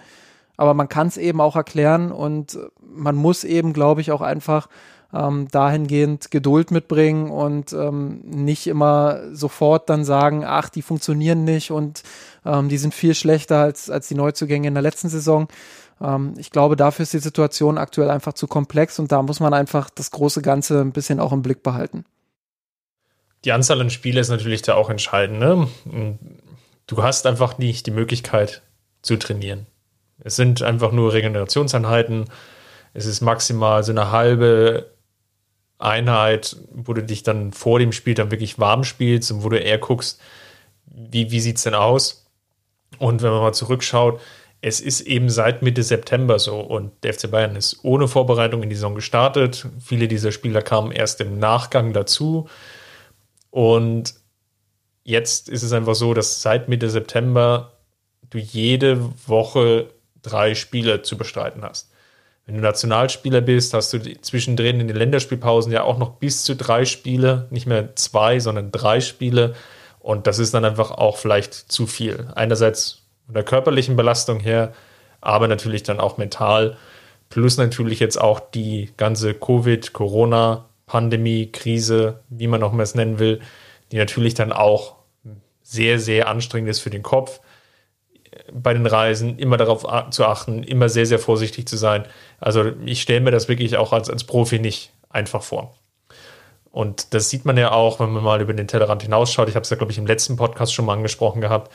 Aber 0.58 0.74
man 0.74 0.90
kann 0.90 1.08
es 1.08 1.18
eben 1.18 1.42
auch 1.42 1.56
erklären 1.56 2.12
und 2.12 2.58
man 2.82 3.16
muss 3.16 3.44
eben, 3.44 3.74
glaube 3.74 4.02
ich, 4.02 4.12
auch 4.12 4.22
einfach 4.22 4.68
ähm, 5.14 5.48
dahingehend 5.50 6.32
Geduld 6.32 6.72
mitbringen 6.72 7.30
und 7.30 7.74
ähm, 7.74 8.22
nicht 8.24 8.68
immer 8.68 9.34
sofort 9.34 9.90
dann 9.90 10.06
sagen, 10.06 10.44
ach, 10.46 10.70
die 10.70 10.82
funktionieren 10.82 11.44
nicht 11.44 11.72
und 11.72 12.04
ähm, 12.46 12.70
die 12.70 12.78
sind 12.78 12.94
viel 12.94 13.16
schlechter 13.16 13.58
als, 13.58 13.90
als 13.90 14.08
die 14.08 14.16
Neuzugänge 14.16 14.68
in 14.68 14.74
der 14.74 14.84
letzten 14.84 15.10
Saison. 15.10 15.48
Ähm, 16.00 16.34
ich 16.38 16.52
glaube, 16.52 16.76
dafür 16.76 17.04
ist 17.04 17.14
die 17.14 17.20
Situation 17.20 17.78
aktuell 17.78 18.10
einfach 18.10 18.34
zu 18.34 18.48
komplex 18.48 19.00
und 19.00 19.12
da 19.12 19.22
muss 19.22 19.40
man 19.40 19.54
einfach 19.54 19.90
das 19.90 20.12
große 20.12 20.42
Ganze 20.42 20.82
ein 20.82 20.92
bisschen 20.92 21.20
auch 21.20 21.34
im 21.34 21.42
Blick 21.42 21.64
behalten 21.64 22.06
die 23.46 23.52
Anzahl 23.52 23.82
an 23.82 23.90
Spiele 23.90 24.20
ist 24.20 24.30
natürlich 24.30 24.62
da 24.62 24.76
auch 24.76 24.90
entscheidend. 24.90 25.40
Ne? 25.40 26.18
Du 26.88 27.04
hast 27.04 27.26
einfach 27.26 27.58
nicht 27.58 27.86
die 27.88 27.92
Möglichkeit 27.92 28.62
zu 29.02 29.18
trainieren. 29.18 29.66
Es 30.20 30.36
sind 30.36 30.62
einfach 30.62 30.92
nur 30.92 31.14
Regenerationseinheiten. 31.14 32.26
Es 32.94 33.06
ist 33.06 33.22
maximal 33.22 33.84
so 33.84 33.92
eine 33.92 34.12
halbe 34.12 34.92
Einheit, 35.80 36.58
wo 36.72 36.94
du 36.94 37.02
dich 37.02 37.24
dann 37.24 37.54
vor 37.54 37.80
dem 37.80 37.92
Spiel 37.92 38.14
dann 38.14 38.30
wirklich 38.30 38.60
warm 38.60 38.84
spielst 38.84 39.32
und 39.32 39.44
wo 39.44 39.50
du 39.50 39.58
eher 39.58 39.80
guckst, 39.80 40.22
wie, 40.86 41.32
wie 41.32 41.40
sieht 41.40 41.58
es 41.58 41.64
denn 41.64 41.74
aus? 41.74 42.28
Und 43.00 43.24
wenn 43.24 43.32
man 43.32 43.42
mal 43.42 43.54
zurückschaut, 43.54 44.20
es 44.62 44.80
ist 44.80 45.02
eben 45.02 45.30
seit 45.30 45.64
Mitte 45.64 45.82
September 45.82 46.38
so 46.38 46.60
und 46.60 46.92
der 47.04 47.16
FC 47.16 47.32
Bayern 47.32 47.56
ist 47.56 47.80
ohne 47.84 48.08
Vorbereitung 48.08 48.62
in 48.62 48.70
die 48.70 48.76
Saison 48.76 48.94
gestartet. 48.94 49.68
Viele 49.84 50.08
dieser 50.08 50.32
Spieler 50.32 50.62
kamen 50.62 50.92
erst 50.92 51.20
im 51.20 51.40
Nachgang 51.40 51.94
dazu. 51.94 52.48
Und 53.52 54.16
jetzt 55.04 55.50
ist 55.50 55.64
es 55.64 55.74
einfach 55.74 55.96
so, 55.96 56.14
dass 56.14 56.42
seit 56.42 56.68
Mitte 56.68 56.90
September 56.90 57.74
du 58.30 58.40
jede 58.40 59.00
Woche 59.28 59.90
drei 60.22 60.56
Spiele 60.56 61.02
zu 61.02 61.18
bestreiten 61.18 61.64
hast. 61.64 61.92
Wenn 62.46 62.56
du 62.56 62.62
Nationalspieler 62.62 63.42
bist, 63.42 63.74
hast 63.74 63.94
du 63.94 64.00
zwischendrin 64.22 64.80
in 64.80 64.88
den 64.88 64.98
Länderspielpausen 64.98 65.72
ja 65.72 65.84
auch 65.84 65.98
noch 65.98 66.16
bis 66.16 66.44
zu 66.44 66.56
drei 66.56 66.86
Spiele, 66.86 67.48
nicht 67.52 67.68
mehr 67.68 67.96
zwei, 67.96 68.40
sondern 68.40 68.72
drei 68.72 69.00
Spiele. 69.00 69.54
Und 70.00 70.26
das 70.26 70.40
ist 70.40 70.54
dann 70.54 70.66
einfach 70.66 70.92
auch 70.92 71.18
vielleicht 71.18 71.54
zu 71.54 71.86
viel. 71.86 72.30
Einerseits 72.34 73.04
von 73.26 73.36
der 73.36 73.44
körperlichen 73.44 73.96
Belastung 73.96 74.40
her, 74.40 74.74
aber 75.20 75.48
natürlich 75.48 75.84
dann 75.84 76.00
auch 76.00 76.18
mental. 76.18 76.78
Plus 77.30 77.58
natürlich 77.58 78.00
jetzt 78.00 78.20
auch 78.20 78.40
die 78.40 78.92
ganze 78.98 79.34
Covid, 79.34 79.94
Corona, 79.94 80.66
Pandemie, 80.92 81.50
Krise, 81.54 82.20
wie 82.28 82.48
man 82.48 82.62
auch 82.64 82.74
mal 82.74 82.84
es 82.84 82.96
nennen 82.96 83.18
will, 83.18 83.40
die 83.94 83.98
natürlich 83.98 84.34
dann 84.34 84.52
auch 84.52 84.98
sehr, 85.64 86.00
sehr 86.00 86.28
anstrengend 86.28 86.70
ist 86.70 86.82
für 86.82 86.90
den 86.90 87.02
Kopf. 87.02 87.40
Bei 88.52 88.74
den 88.74 88.86
Reisen 88.86 89.40
immer 89.40 89.56
darauf 89.56 89.86
zu 90.12 90.26
achten, 90.26 90.64
immer 90.64 90.90
sehr, 90.90 91.06
sehr 91.06 91.18
vorsichtig 91.18 91.66
zu 91.66 91.78
sein. 91.78 92.04
Also 92.42 92.74
ich 92.86 93.02
stelle 93.02 93.22
mir 93.22 93.32
das 93.32 93.48
wirklich 93.48 93.78
auch 93.78 93.94
als, 93.94 94.10
als 94.10 94.26
Profi 94.26 94.60
nicht 94.60 94.92
einfach 95.10 95.44
vor. 95.44 95.78
Und 96.72 97.14
das 97.14 97.30
sieht 97.30 97.46
man 97.46 97.56
ja 97.56 97.72
auch, 97.72 98.02
wenn 98.02 98.12
man 98.12 98.22
mal 98.22 98.42
über 98.42 98.54
den 98.54 98.68
Tellerrand 98.68 99.04
hinausschaut. 99.04 99.48
Ich 99.48 99.56
habe 99.56 99.64
es 99.64 99.70
ja, 99.70 99.78
glaube 99.78 99.94
ich, 99.94 99.98
im 99.98 100.08
letzten 100.08 100.36
Podcast 100.36 100.74
schon 100.74 100.84
mal 100.84 100.96
angesprochen 100.96 101.40
gehabt. 101.40 101.72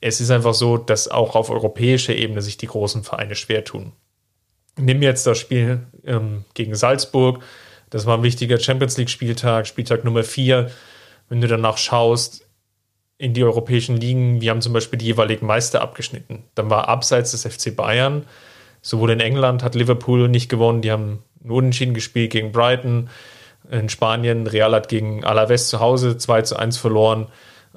Es 0.00 0.20
ist 0.20 0.30
einfach 0.30 0.54
so, 0.54 0.76
dass 0.76 1.08
auch 1.08 1.34
auf 1.34 1.50
europäischer 1.50 2.14
Ebene 2.14 2.40
sich 2.40 2.56
die 2.56 2.68
großen 2.68 3.02
Vereine 3.02 3.34
schwer 3.34 3.64
tun. 3.64 3.90
Nimm 4.76 5.02
jetzt 5.02 5.26
das 5.26 5.38
Spiel 5.38 5.88
ähm, 6.04 6.44
gegen 6.54 6.76
Salzburg. 6.76 7.42
Das 7.90 8.06
war 8.06 8.18
ein 8.18 8.22
wichtiger 8.22 8.58
Champions 8.58 8.96
League-Spieltag, 8.96 9.66
Spieltag 9.66 10.04
Nummer 10.04 10.24
4. 10.24 10.70
Wenn 11.28 11.40
du 11.40 11.48
danach 11.48 11.78
schaust, 11.78 12.48
in 13.18 13.34
die 13.34 13.42
europäischen 13.42 13.96
Ligen, 13.96 14.40
wir 14.40 14.50
haben 14.50 14.62
zum 14.62 14.72
Beispiel 14.72 14.98
die 14.98 15.06
jeweiligen 15.06 15.44
Meister 15.44 15.82
abgeschnitten. 15.82 16.44
Dann 16.54 16.70
war 16.70 16.88
abseits 16.88 17.32
des 17.32 17.42
FC 17.42 17.74
Bayern, 17.74 18.24
sowohl 18.80 19.10
in 19.10 19.20
England 19.20 19.64
hat 19.64 19.74
Liverpool 19.74 20.28
nicht 20.28 20.48
gewonnen, 20.48 20.82
die 20.82 20.92
haben 20.92 21.24
nur 21.42 21.58
unentschieden 21.58 21.94
gespielt 21.94 22.30
gegen 22.30 22.52
Brighton. 22.52 23.10
In 23.70 23.88
Spanien, 23.88 24.46
Real 24.46 24.72
hat 24.72 24.88
gegen 24.88 25.24
Alaves 25.24 25.68
zu 25.68 25.80
Hause 25.80 26.16
2 26.16 26.42
zu 26.42 26.56
1 26.56 26.78
verloren. 26.78 27.26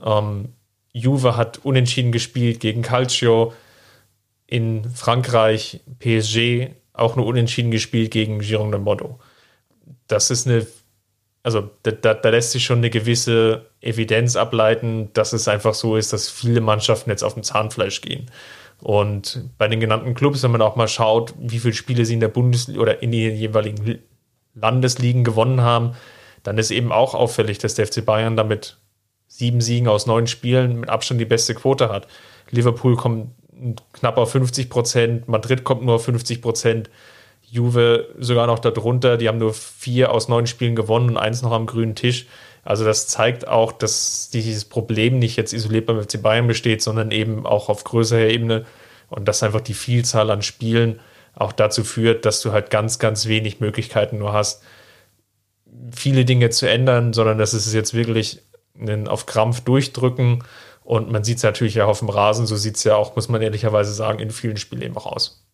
Ähm, 0.03 0.49
Juve 0.93 1.36
hat 1.36 1.59
unentschieden 1.64 2.12
gespielt 2.12 2.59
gegen 2.59 2.84
Calcio. 2.84 3.53
In 4.45 4.86
Frankreich, 4.93 5.82
PSG 5.99 6.70
auch 6.93 7.16
nur 7.16 7.26
unentschieden 7.26 7.72
gespielt 7.72 8.12
gegen 8.12 8.39
Girondin 8.39 8.72
de 8.72 8.82
Bordeaux 8.82 9.20
das 10.08 10.32
ist 10.32 10.48
eine, 10.48 10.66
also 11.44 11.70
da, 11.84 11.92
da, 11.92 12.14
da, 12.14 12.30
lässt 12.30 12.52
sich 12.52 12.64
schon 12.64 12.80
eine 12.80 12.90
gewisse 12.90 13.66
Evidenz 13.82 14.36
ableiten, 14.36 15.10
dass 15.14 15.34
es 15.34 15.48
einfach 15.48 15.74
so 15.74 15.96
ist, 15.96 16.14
dass 16.14 16.30
viele 16.30 16.62
Mannschaften 16.62 17.10
jetzt 17.10 17.24
auf 17.24 17.34
dem 17.34 17.44
Zahnfleisch 17.44 18.02
gehen. 18.02 18.30
Und 18.82 19.46
bei 19.58 19.68
den 19.68 19.80
genannten 19.80 20.14
Clubs, 20.16 20.42
wenn 20.44 20.52
man 20.52 20.62
auch 20.62 20.76
mal 20.76 20.88
schaut, 20.88 21.34
wie 21.38 21.60
viele 21.60 21.74
Spiele 21.74 22.06
sie 22.06 22.16
in 22.16 22.20
der 22.20 22.28
Bundesliga 22.30 22.80
oder 22.80 23.02
in 23.02 23.12
den 23.12 23.36
jeweiligen 23.36 24.00
Landesligen 24.56 25.24
gewonnen 25.24 25.62
haben, 25.62 25.96
dann 26.44 26.58
ist 26.58 26.72
eben 26.72 26.92
auch 26.92 27.14
auffällig, 27.14 27.60
dass 27.60 27.76
der 27.76 27.86
FC 27.86 28.04
Bayern 28.04 28.36
damit 28.36 28.78
sieben 29.28 29.62
Siegen 29.62 29.88
aus 29.88 30.08
neun 30.08 30.28
Spielen 30.28 30.80
mit 30.80 30.90
Abstand 30.90 31.22
die 31.22 31.26
beste 31.26 31.54
Quote 31.54 31.90
hat. 31.90 32.08
Liverpool 32.50 32.96
kommt 32.96 33.30
knapp 33.94 34.18
auf 34.18 34.32
50 34.32 34.70
Prozent, 34.70 35.28
Madrid 35.28 35.64
kommt 35.64 35.84
nur 35.84 35.96
auf 35.96 36.06
50 36.06 36.42
Prozent. 36.42 36.90
Juve 37.52 38.08
sogar 38.18 38.47
noch 38.47 38.60
darunter. 38.60 39.18
Die 39.18 39.28
haben 39.28 39.38
nur 39.38 39.54
vier 39.54 40.12
aus 40.14 40.30
neun 40.30 40.47
Spielen 40.47 40.74
gewonnen 40.74 41.10
und 41.10 41.18
eins 41.18 41.41
noch 41.41 41.52
am 41.52 41.66
grünen 41.66 41.95
Tisch. 41.95 42.28
Also 42.64 42.86
das 42.86 43.08
zeigt 43.08 43.45
auch, 43.45 43.74
dass 43.74 44.30
dieses 44.30 44.64
Problem 44.64 45.20
nicht 45.20 45.36
jetzt 45.36 45.52
isoliert 45.52 45.86
beim 45.86 46.02
FC 46.02 46.22
Bayern 46.22 46.47
besteht, 46.47 46.82
sondern 46.82 47.12
eben 47.12 47.45
auch 47.45 47.68
auf 47.68 47.84
größerer 47.84 48.30
Ebene 48.30 48.66
und 49.10 49.28
dass 49.28 49.43
einfach 49.43 49.60
die 49.60 49.74
Vielzahl 49.74 50.32
an 50.32 50.41
Spielen 50.41 51.02
auch 51.36 51.52
dazu 51.52 51.84
führt, 51.84 52.26
dass 52.26 52.39
du 52.39 52.54
halt 52.54 52.70
ganz, 52.70 52.99
ganz 52.99 53.26
wenig 53.26 53.60
Möglichkeiten 53.60 54.20
nur 54.20 54.32
hast, 54.32 54.64
viele 55.91 56.24
Dinge 56.24 56.52
zu 56.52 56.70
ändern, 56.70 57.12
sondern 57.12 57.38
dass 57.38 57.52
es 57.52 57.74
jetzt 57.74 57.93
wirklich 57.93 58.41
einen 58.80 59.10
auf 59.10 59.26
Krampf 59.26 59.62
durchdrücken 59.62 60.43
und 60.84 61.12
man 61.12 61.26
sieht 61.26 61.38
es 61.38 61.43
natürlich 61.43 61.82
auch 61.82 61.89
auf 61.89 61.99
dem 61.99 62.10
Rasen, 62.10 62.45
so 62.45 62.56
sieht 62.56 62.78
es 62.78 62.84
ja 62.86 62.95
auch, 62.95 63.16
muss 63.18 63.28
man 63.28 63.41
ehrlicherweise 63.41 63.93
sagen, 63.93 64.20
in 64.20 64.32
vielen 64.32 64.58
Spielen 64.58 64.82
eben 64.82 64.95
auch 64.95 65.06
aus. 65.06 65.45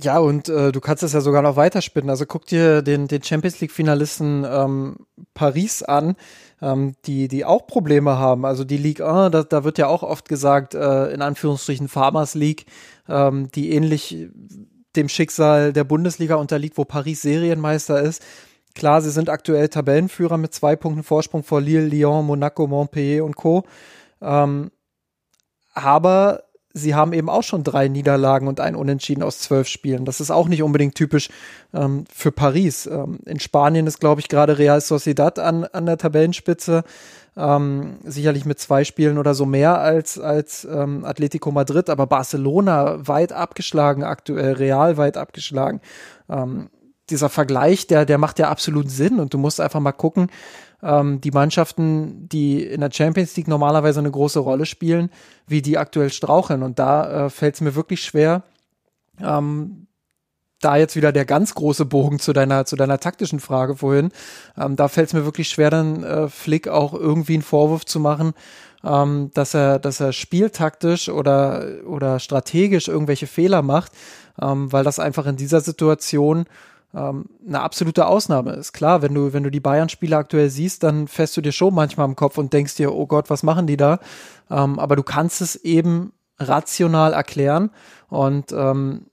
Ja, 0.00 0.18
und 0.18 0.48
äh, 0.48 0.70
du 0.70 0.80
kannst 0.80 1.02
es 1.02 1.12
ja 1.12 1.20
sogar 1.20 1.42
noch 1.42 1.56
weiterspinnen. 1.56 2.08
Also 2.08 2.24
guck 2.24 2.46
dir 2.46 2.82
den, 2.82 3.08
den 3.08 3.22
Champions 3.22 3.60
League-Finalisten 3.60 4.46
ähm, 4.48 4.96
Paris 5.34 5.82
an, 5.82 6.14
ähm, 6.62 6.94
die, 7.04 7.26
die 7.26 7.44
auch 7.44 7.66
Probleme 7.66 8.16
haben. 8.16 8.44
Also 8.44 8.62
die 8.62 8.76
Ligue 8.76 9.04
1, 9.04 9.32
da, 9.32 9.42
da 9.42 9.64
wird 9.64 9.76
ja 9.76 9.88
auch 9.88 10.04
oft 10.04 10.28
gesagt, 10.28 10.74
äh, 10.74 11.06
in 11.12 11.20
Anführungsstrichen 11.20 11.88
Farmers 11.88 12.34
League, 12.34 12.66
ähm, 13.08 13.50
die 13.52 13.72
ähnlich 13.72 14.28
dem 14.94 15.08
Schicksal 15.08 15.72
der 15.72 15.84
Bundesliga 15.84 16.36
unterliegt, 16.36 16.78
wo 16.78 16.84
Paris 16.84 17.22
Serienmeister 17.22 18.00
ist. 18.00 18.22
Klar, 18.76 19.02
sie 19.02 19.10
sind 19.10 19.28
aktuell 19.28 19.68
Tabellenführer 19.68 20.38
mit 20.38 20.54
zwei 20.54 20.76
Punkten 20.76 21.02
Vorsprung 21.02 21.42
vor 21.42 21.60
Lille, 21.60 21.88
Lyon, 21.88 22.24
Monaco, 22.24 22.68
Montpellier 22.68 23.24
und 23.24 23.34
Co. 23.34 23.64
Ähm, 24.20 24.70
aber 25.74 26.44
sie 26.78 26.94
haben 26.94 27.12
eben 27.12 27.28
auch 27.28 27.42
schon 27.42 27.64
drei 27.64 27.88
Niederlagen 27.88 28.48
und 28.48 28.60
ein 28.60 28.74
Unentschieden 28.74 29.22
aus 29.22 29.40
zwölf 29.40 29.68
Spielen. 29.68 30.04
Das 30.04 30.20
ist 30.20 30.30
auch 30.30 30.48
nicht 30.48 30.62
unbedingt 30.62 30.94
typisch 30.94 31.28
ähm, 31.74 32.04
für 32.12 32.32
Paris. 32.32 32.86
Ähm, 32.86 33.18
in 33.26 33.40
Spanien 33.40 33.86
ist, 33.86 34.00
glaube 34.00 34.20
ich, 34.20 34.28
gerade 34.28 34.58
Real 34.58 34.80
Sociedad 34.80 35.38
an, 35.38 35.64
an 35.64 35.86
der 35.86 35.98
Tabellenspitze. 35.98 36.84
Ähm, 37.36 37.98
sicherlich 38.04 38.44
mit 38.46 38.58
zwei 38.58 38.82
Spielen 38.82 39.18
oder 39.18 39.34
so 39.34 39.46
mehr 39.46 39.78
als, 39.78 40.18
als 40.18 40.66
ähm, 40.68 41.04
Atletico 41.04 41.52
Madrid, 41.52 41.88
aber 41.88 42.06
Barcelona 42.06 43.06
weit 43.06 43.32
abgeschlagen 43.32 44.02
aktuell, 44.02 44.54
Real 44.54 44.96
weit 44.96 45.16
abgeschlagen. 45.16 45.80
Ähm, 46.28 46.68
dieser 47.10 47.28
Vergleich, 47.28 47.86
der, 47.86 48.04
der 48.04 48.18
macht 48.18 48.38
ja 48.38 48.48
absolut 48.48 48.90
Sinn 48.90 49.20
und 49.20 49.32
du 49.34 49.38
musst 49.38 49.60
einfach 49.60 49.80
mal 49.80 49.92
gucken, 49.92 50.30
ähm, 50.82 51.20
die 51.20 51.30
Mannschaften, 51.30 52.28
die 52.28 52.62
in 52.62 52.80
der 52.80 52.90
Champions 52.92 53.36
League 53.36 53.48
normalerweise 53.48 54.00
eine 54.00 54.10
große 54.10 54.38
Rolle 54.38 54.66
spielen, 54.66 55.10
wie 55.46 55.62
die 55.62 55.78
aktuell 55.78 56.10
straucheln. 56.10 56.62
Und 56.62 56.78
da 56.78 57.26
äh, 57.26 57.30
fällt 57.30 57.56
es 57.56 57.60
mir 57.60 57.74
wirklich 57.74 58.02
schwer, 58.02 58.42
ähm, 59.20 59.86
da 60.60 60.76
jetzt 60.76 60.96
wieder 60.96 61.12
der 61.12 61.24
ganz 61.24 61.54
große 61.54 61.84
Bogen 61.84 62.18
zu 62.18 62.32
deiner, 62.32 62.64
zu 62.64 62.76
deiner 62.76 62.98
taktischen 62.98 63.40
Frage 63.40 63.76
vorhin. 63.76 64.10
Ähm, 64.56 64.76
da 64.76 64.88
fällt 64.88 65.08
es 65.08 65.14
mir 65.14 65.24
wirklich 65.24 65.48
schwer, 65.48 65.70
dann 65.70 66.02
äh, 66.02 66.28
Flick 66.28 66.68
auch 66.68 66.94
irgendwie 66.94 67.34
einen 67.34 67.42
Vorwurf 67.42 67.84
zu 67.84 68.00
machen, 68.00 68.34
ähm, 68.84 69.30
dass 69.34 69.54
er, 69.54 69.78
dass 69.78 70.00
er 70.00 70.12
spieltaktisch 70.12 71.08
oder, 71.08 71.64
oder 71.86 72.18
strategisch 72.18 72.88
irgendwelche 72.88 73.26
Fehler 73.26 73.62
macht, 73.62 73.92
ähm, 74.40 74.72
weil 74.72 74.84
das 74.84 74.98
einfach 74.98 75.26
in 75.26 75.36
dieser 75.36 75.60
Situation 75.60 76.46
ähm, 76.94 77.26
eine 77.46 77.60
absolute 77.60 78.06
Ausnahme 78.06 78.52
ist. 78.52 78.72
Klar, 78.72 79.02
wenn 79.02 79.14
du, 79.14 79.32
wenn 79.32 79.42
du 79.42 79.50
die 79.50 79.60
Bayern-Spiele 79.60 80.16
aktuell 80.16 80.50
siehst, 80.50 80.82
dann 80.82 81.08
fährst 81.08 81.36
du 81.36 81.40
dir 81.40 81.52
schon 81.52 81.74
manchmal 81.74 82.06
im 82.06 82.16
Kopf 82.16 82.38
und 82.38 82.52
denkst 82.52 82.76
dir, 82.76 82.94
oh 82.94 83.06
Gott, 83.06 83.30
was 83.30 83.42
machen 83.42 83.66
die 83.66 83.76
da? 83.76 84.00
Ähm, 84.50 84.78
aber 84.78 84.96
du 84.96 85.02
kannst 85.02 85.40
es 85.40 85.56
eben 85.56 86.12
rational 86.38 87.12
erklären 87.12 87.70
und 88.08 88.52
ähm, 88.52 89.06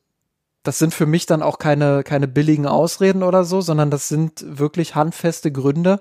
das 0.64 0.80
sind 0.80 0.94
für 0.94 1.06
mich 1.06 1.26
dann 1.26 1.44
auch 1.44 1.60
keine, 1.60 2.04
keine 2.04 2.28
billigen 2.28 2.66
Ausreden 2.66 3.24
oder 3.24 3.44
so, 3.44 3.62
sondern 3.62 3.92
das 3.92 4.08
sind 4.08 4.44
wirklich 4.48 4.96
handfeste 4.96 5.52
Gründe, 5.52 6.00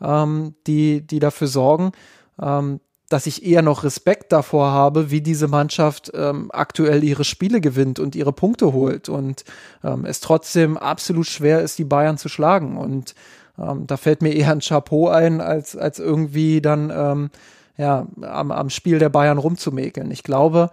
ähm, 0.00 0.54
die, 0.66 1.06
die 1.06 1.18
dafür 1.18 1.46
sorgen, 1.46 1.92
ähm, 2.40 2.80
dass 3.12 3.26
ich 3.26 3.44
eher 3.44 3.62
noch 3.62 3.84
Respekt 3.84 4.32
davor 4.32 4.70
habe, 4.70 5.10
wie 5.10 5.20
diese 5.20 5.46
Mannschaft 5.46 6.10
ähm, 6.14 6.50
aktuell 6.52 7.04
ihre 7.04 7.24
Spiele 7.24 7.60
gewinnt 7.60 7.98
und 7.98 8.16
ihre 8.16 8.32
Punkte 8.32 8.72
holt 8.72 9.08
und 9.08 9.44
ähm, 9.84 10.04
es 10.06 10.20
trotzdem 10.20 10.78
absolut 10.78 11.26
schwer 11.26 11.60
ist, 11.60 11.78
die 11.78 11.84
Bayern 11.84 12.16
zu 12.16 12.28
schlagen. 12.28 12.78
Und 12.78 13.14
ähm, 13.58 13.86
da 13.86 13.96
fällt 13.98 14.22
mir 14.22 14.32
eher 14.34 14.50
ein 14.50 14.60
Chapeau 14.60 15.08
ein, 15.08 15.40
als, 15.40 15.76
als 15.76 15.98
irgendwie 15.98 16.62
dann 16.62 16.90
ähm, 16.94 17.30
ja, 17.76 18.06
am, 18.22 18.50
am 18.50 18.70
Spiel 18.70 18.98
der 18.98 19.10
Bayern 19.10 19.38
rumzumäkeln. 19.38 20.10
Ich 20.10 20.22
glaube, 20.22 20.70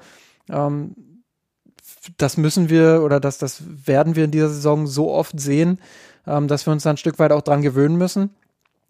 ähm, 0.50 0.96
das 2.18 2.38
müssen 2.38 2.70
wir 2.70 3.02
oder 3.04 3.20
das, 3.20 3.38
das 3.38 3.62
werden 3.86 4.16
wir 4.16 4.24
in 4.24 4.32
dieser 4.32 4.50
Saison 4.50 4.88
so 4.88 5.12
oft 5.12 5.38
sehen, 5.40 5.80
ähm, 6.26 6.48
dass 6.48 6.66
wir 6.66 6.72
uns 6.72 6.84
da 6.84 6.92
ein 6.92 6.98
Stück 6.98 7.20
weit 7.20 7.34
auch 7.34 7.42
dran 7.42 7.62
gewöhnen 7.62 7.98
müssen. 7.98 8.30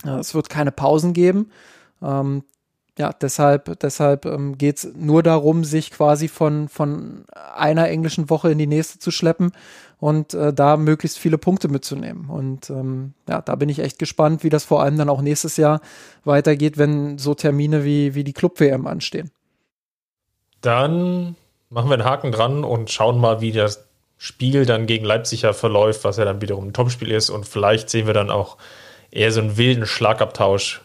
Es 0.06 0.34
wird 0.34 0.50
keine 0.50 0.72
Pausen 0.72 1.12
geben. 1.12 1.50
Ähm, 2.02 2.43
ja, 3.00 3.14
deshalb, 3.14 3.80
deshalb 3.80 4.26
ähm, 4.26 4.58
geht 4.58 4.78
es 4.78 4.89
nur 4.93 5.24
darum, 5.24 5.64
sich 5.64 5.89
quasi 5.89 6.28
von, 6.28 6.68
von 6.68 7.24
einer 7.56 7.88
englischen 7.88 8.30
Woche 8.30 8.52
in 8.52 8.58
die 8.58 8.68
nächste 8.68 9.00
zu 9.00 9.10
schleppen 9.10 9.54
und 10.02 10.34
äh, 10.34 10.54
da 10.54 10.76
möglichst 10.76 11.18
viele 11.18 11.38
Punkte 11.38 11.70
mitzunehmen. 11.70 12.30
Und 12.30 12.70
ähm, 12.70 13.14
ja, 13.30 13.41
da 13.41 13.56
bin 13.56 13.70
ich 13.70 13.80
echt 13.80 14.00
gespannt, 14.00 14.43
wie 14.43 14.50
das 14.50 14.66
vor 14.66 14.84
allem 14.84 14.97
dann 14.97 15.08
auch 15.08 15.22
nächstes 15.22 15.56
Jahr 15.56 15.80
weitergeht, 16.26 16.78
wenn 16.78 17.18
so 17.18 17.36
Termine 17.36 17.86
wie, 17.86 18.16
wie 18.16 18.26
die 18.26 18.34
Club-WM 18.34 18.86
anstehen. 18.86 19.32
Dann 20.60 21.38
machen 21.70 21.89
wir 21.89 21.93
einen 21.93 22.04
Haken 22.04 22.34
dran 22.34 22.66
und 22.66 22.91
schauen 22.91 23.18
mal, 23.18 23.39
wie 23.39 23.54
das 23.54 23.88
Spiel 24.18 24.66
dann 24.66 24.88
gegen 24.88 25.06
Leipzig 25.06 25.43
ja 25.43 25.54
verläuft, 25.54 26.04
was 26.04 26.18
ja 26.18 26.26
dann 26.26 26.41
wiederum 26.41 26.68
ein 26.68 26.74
Topspiel 26.74 27.12
ist. 27.12 27.30
Und 27.30 27.47
vielleicht 27.47 27.89
sehen 27.89 28.08
wir 28.08 28.14
dann 28.14 28.30
auch 28.30 28.58
eher 29.10 29.32
so 29.32 29.39
einen 29.39 29.56
wilden 29.56 29.86
Schlagabtausch 29.86 30.82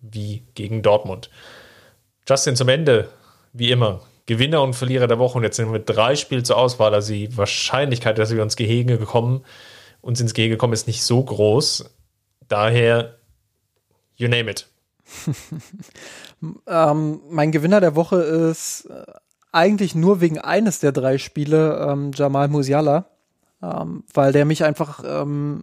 wie 0.00 0.44
gegen 0.54 0.82
Dortmund. 0.82 1.30
Justin 2.28 2.56
zum 2.56 2.68
Ende, 2.68 3.08
wie 3.52 3.70
immer, 3.70 4.00
Gewinner 4.26 4.62
und 4.62 4.74
Verlierer 4.74 5.06
der 5.06 5.18
Woche. 5.18 5.38
Und 5.38 5.44
jetzt 5.44 5.56
sind 5.56 5.66
wir 5.66 5.78
mit 5.78 5.88
drei 5.88 6.16
Spielen 6.16 6.44
zur 6.44 6.58
Auswahl. 6.58 6.92
Also 6.92 7.12
die 7.12 7.36
Wahrscheinlichkeit, 7.36 8.18
dass 8.18 8.34
wir 8.34 8.42
uns 8.42 8.56
Gehege 8.56 8.98
gekommen, 8.98 9.44
uns 10.00 10.20
ins 10.20 10.34
Gehege 10.34 10.56
kommen, 10.56 10.72
ist 10.72 10.88
nicht 10.88 11.02
so 11.02 11.22
groß. 11.22 11.90
Daher, 12.48 13.16
you 14.16 14.28
name 14.28 14.50
it. 14.50 14.66
ähm, 16.66 17.20
mein 17.30 17.52
Gewinner 17.52 17.80
der 17.80 17.94
Woche 17.94 18.16
ist 18.16 18.86
äh, 18.86 19.04
eigentlich 19.52 19.94
nur 19.94 20.20
wegen 20.20 20.38
eines 20.38 20.80
der 20.80 20.92
drei 20.92 21.18
Spiele 21.18 21.88
ähm, 21.88 22.10
Jamal 22.12 22.48
Musiala, 22.48 23.06
ähm, 23.62 24.02
weil 24.12 24.32
der 24.32 24.44
mich 24.44 24.64
einfach 24.64 25.02
ähm, 25.06 25.62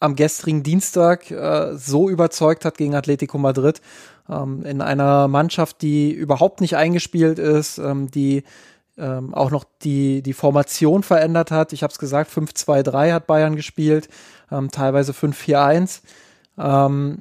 am 0.00 0.16
gestrigen 0.16 0.62
Dienstag 0.62 1.30
äh, 1.30 1.76
so 1.76 2.08
überzeugt 2.08 2.64
hat 2.64 2.78
gegen 2.78 2.94
Atletico 2.94 3.38
Madrid. 3.38 3.80
Ähm, 4.28 4.64
in 4.64 4.80
einer 4.80 5.28
Mannschaft, 5.28 5.82
die 5.82 6.10
überhaupt 6.10 6.60
nicht 6.60 6.76
eingespielt 6.76 7.38
ist, 7.38 7.78
ähm, 7.78 8.10
die 8.10 8.42
ähm, 8.96 9.34
auch 9.34 9.50
noch 9.50 9.64
die, 9.82 10.22
die 10.22 10.32
Formation 10.32 11.02
verändert 11.02 11.50
hat. 11.50 11.72
Ich 11.72 11.82
habe 11.82 11.92
es 11.92 11.98
gesagt, 11.98 12.30
5-2-3 12.30 13.12
hat 13.12 13.26
Bayern 13.26 13.56
gespielt, 13.56 14.08
ähm, 14.50 14.70
teilweise 14.70 15.12
5-4-1. 15.12 16.00
Ähm, 16.58 17.18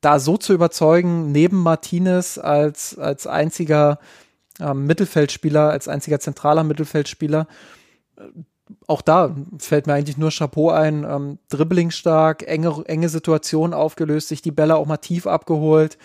da 0.00 0.18
so 0.18 0.36
zu 0.36 0.52
überzeugen, 0.52 1.32
neben 1.32 1.58
Martinez 1.58 2.38
als, 2.38 2.98
als 2.98 3.26
einziger 3.26 3.98
ähm, 4.60 4.86
Mittelfeldspieler, 4.86 5.70
als 5.70 5.88
einziger 5.88 6.20
zentraler 6.20 6.62
Mittelfeldspieler, 6.62 7.46
auch 8.86 9.02
da 9.02 9.34
fällt 9.58 9.86
mir 9.86 9.94
eigentlich 9.94 10.18
nur 10.18 10.30
Chapeau 10.30 10.70
ein, 10.70 11.04
ähm, 11.04 11.38
Dribbling 11.48 11.90
stark, 11.90 12.46
enge, 12.46 12.84
enge 12.86 13.08
Situationen 13.08 13.74
aufgelöst, 13.74 14.28
sich 14.28 14.42
die 14.42 14.50
Bälle 14.50 14.76
auch 14.76 14.86
mal 14.86 14.98
tief 14.98 15.26
abgeholt. 15.26 15.98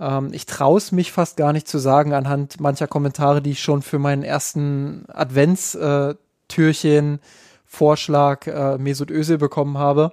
Ähm, 0.00 0.30
ich 0.32 0.46
traue 0.46 0.78
es 0.78 0.92
mich 0.92 1.12
fast 1.12 1.36
gar 1.36 1.52
nicht 1.52 1.68
zu 1.68 1.78
sagen 1.78 2.14
anhand 2.14 2.60
mancher 2.60 2.86
Kommentare, 2.86 3.42
die 3.42 3.52
ich 3.52 3.62
schon 3.62 3.82
für 3.82 3.98
meinen 3.98 4.22
ersten 4.22 5.04
Adventstürchen 5.08 7.20
Vorschlag 7.66 8.46
äh, 8.46 8.78
Mesut 8.78 9.10
Özil 9.10 9.38
bekommen 9.38 9.78
habe. 9.78 10.12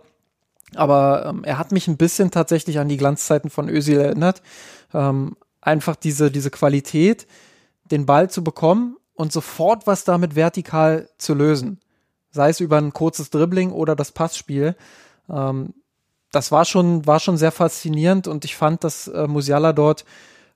Aber 0.75 1.25
ähm, 1.27 1.43
er 1.43 1.57
hat 1.57 1.71
mich 1.71 1.87
ein 1.87 1.97
bisschen 1.97 2.31
tatsächlich 2.31 2.79
an 2.79 2.89
die 2.89 2.97
Glanzzeiten 2.97 3.49
von 3.49 3.69
Özil 3.69 3.99
erinnert. 3.99 4.41
Ähm, 4.93 5.37
einfach 5.61 5.95
diese, 5.95 6.31
diese 6.31 6.51
Qualität, 6.51 7.27
den 7.85 8.05
Ball 8.05 8.29
zu 8.29 8.43
bekommen 8.43 8.97
und 9.13 9.31
sofort 9.31 9.87
was 9.87 10.03
damit 10.03 10.35
vertikal 10.35 11.07
zu 11.17 11.33
lösen 11.33 11.79
sei 12.35 12.49
es 12.49 12.59
über 12.59 12.77
ein 12.77 12.93
kurzes 12.93 13.29
Dribbling 13.29 13.71
oder 13.71 13.95
das 13.95 14.11
Passspiel. 14.11 14.75
Ähm, 15.29 15.73
das 16.31 16.51
war 16.51 16.65
schon, 16.65 17.07
war 17.07 17.19
schon 17.19 17.37
sehr 17.37 17.51
faszinierend 17.51 18.27
und 18.27 18.45
ich 18.45 18.55
fand, 18.55 18.83
dass 18.83 19.07
äh, 19.07 19.25
Musiala 19.25 19.71
dort 19.71 20.03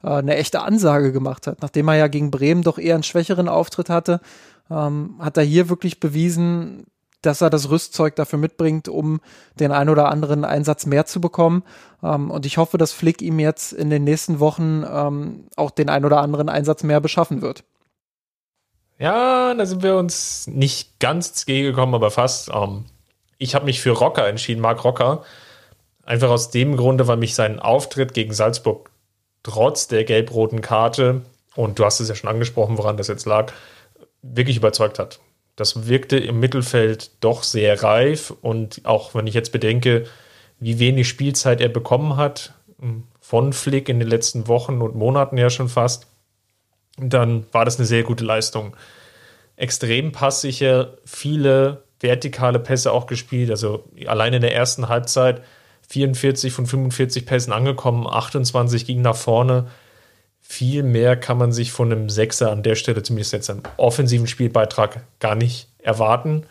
äh, 0.03 0.09
eine 0.09 0.35
echte 0.35 0.61
Ansage 0.61 1.13
gemacht 1.13 1.47
hat. 1.47 1.61
Nachdem 1.61 1.87
er 1.87 1.95
ja 1.95 2.07
gegen 2.07 2.31
Bremen 2.31 2.63
doch 2.63 2.77
eher 2.77 2.95
einen 2.95 3.03
schwächeren 3.03 3.47
Auftritt 3.47 3.89
hatte, 3.89 4.19
ähm, 4.69 5.15
hat 5.19 5.37
er 5.37 5.43
hier 5.43 5.69
wirklich 5.69 6.01
bewiesen, 6.01 6.85
dass 7.21 7.41
er 7.41 7.49
das 7.49 7.69
Rüstzeug 7.69 8.15
dafür 8.15 8.39
mitbringt, 8.39 8.89
um 8.89 9.21
den 9.59 9.71
ein 9.71 9.89
oder 9.89 10.09
anderen 10.09 10.43
Einsatz 10.43 10.85
mehr 10.85 11.05
zu 11.05 11.21
bekommen. 11.21 11.63
Ähm, 12.03 12.29
und 12.29 12.45
ich 12.45 12.57
hoffe, 12.57 12.77
dass 12.77 12.91
Flick 12.91 13.21
ihm 13.21 13.39
jetzt 13.39 13.71
in 13.71 13.89
den 13.89 14.03
nächsten 14.03 14.41
Wochen 14.41 14.83
ähm, 14.89 15.47
auch 15.55 15.71
den 15.71 15.89
ein 15.89 16.03
oder 16.03 16.19
anderen 16.19 16.49
Einsatz 16.49 16.83
mehr 16.83 16.99
beschaffen 16.99 17.41
wird. 17.41 17.63
Ja, 18.99 19.53
da 19.53 19.65
sind 19.65 19.81
wir 19.81 19.95
uns 19.95 20.45
nicht 20.47 20.99
ganz 20.99 21.29
ins 21.29 21.45
Gege 21.45 21.69
gekommen, 21.69 21.95
aber 21.95 22.11
fast. 22.11 22.49
Ähm, 22.53 22.85
ich 23.37 23.55
habe 23.55 23.65
mich 23.65 23.79
für 23.79 23.91
Rocker 23.91 24.27
entschieden, 24.27 24.61
Marc 24.61 24.83
Rocker. 24.83 25.23
Einfach 26.03 26.29
aus 26.29 26.51
dem 26.51 26.75
Grunde, 26.75 27.07
weil 27.07 27.17
mich 27.17 27.33
sein 27.33 27.59
Auftritt 27.59 28.13
gegen 28.13 28.33
Salzburg 28.33 28.91
trotz 29.41 29.87
der 29.87 30.03
gelb-roten 30.03 30.61
Karte, 30.61 31.21
und 31.55 31.79
du 31.79 31.85
hast 31.85 32.01
es 32.01 32.09
ja 32.09 32.15
schon 32.15 32.29
angesprochen, 32.29 32.77
woran 32.77 32.97
das 32.97 33.07
jetzt 33.07 33.25
lag, 33.25 33.53
wirklich 34.21 34.57
überzeugt 34.57 34.99
hat. 34.99 35.19
Das 35.55 35.87
wirkte 35.87 36.17
im 36.17 36.39
Mittelfeld 36.39 37.11
doch 37.21 37.43
sehr 37.43 37.81
reif 37.81 38.33
und 38.41 38.81
auch 38.83 39.15
wenn 39.15 39.27
ich 39.27 39.33
jetzt 39.33 39.51
bedenke, 39.51 40.05
wie 40.59 40.79
wenig 40.79 41.07
Spielzeit 41.07 41.61
er 41.61 41.69
bekommen 41.69 42.17
hat, 42.17 42.53
hm, 42.79 43.03
von 43.21 43.53
Flick 43.53 43.87
in 43.87 43.99
den 43.99 44.09
letzten 44.09 44.47
Wochen 44.47 44.81
und 44.81 44.95
Monaten 44.95 45.37
ja 45.37 45.49
schon 45.49 45.69
fast, 45.69 46.07
dann 47.01 47.45
war 47.51 47.65
das 47.65 47.77
eine 47.77 47.85
sehr 47.85 48.03
gute 48.03 48.25
Leistung. 48.25 48.75
Extrem 49.55 50.11
passsicher, 50.11 50.93
viele 51.05 51.83
vertikale 51.99 52.59
Pässe 52.59 52.91
auch 52.91 53.07
gespielt. 53.07 53.49
Also 53.51 53.85
allein 54.07 54.33
in 54.33 54.41
der 54.41 54.55
ersten 54.55 54.89
Halbzeit 54.89 55.41
44 55.89 56.53
von 56.53 56.65
45 56.65 57.25
Pässen 57.25 57.53
angekommen, 57.53 58.07
28 58.07 58.85
gingen 58.85 59.01
nach 59.01 59.15
vorne. 59.15 59.67
Viel 60.41 60.83
mehr 60.83 61.15
kann 61.15 61.37
man 61.37 61.51
sich 61.51 61.71
von 61.71 61.91
einem 61.91 62.09
Sechser 62.09 62.51
an 62.51 62.63
der 62.63 62.75
Stelle, 62.75 63.03
zumindest 63.03 63.33
jetzt 63.33 63.49
im 63.49 63.61
offensiven 63.77 64.27
Spielbeitrag, 64.27 65.03
gar 65.19 65.35
nicht 65.35 65.67
erwarten. 65.79 66.45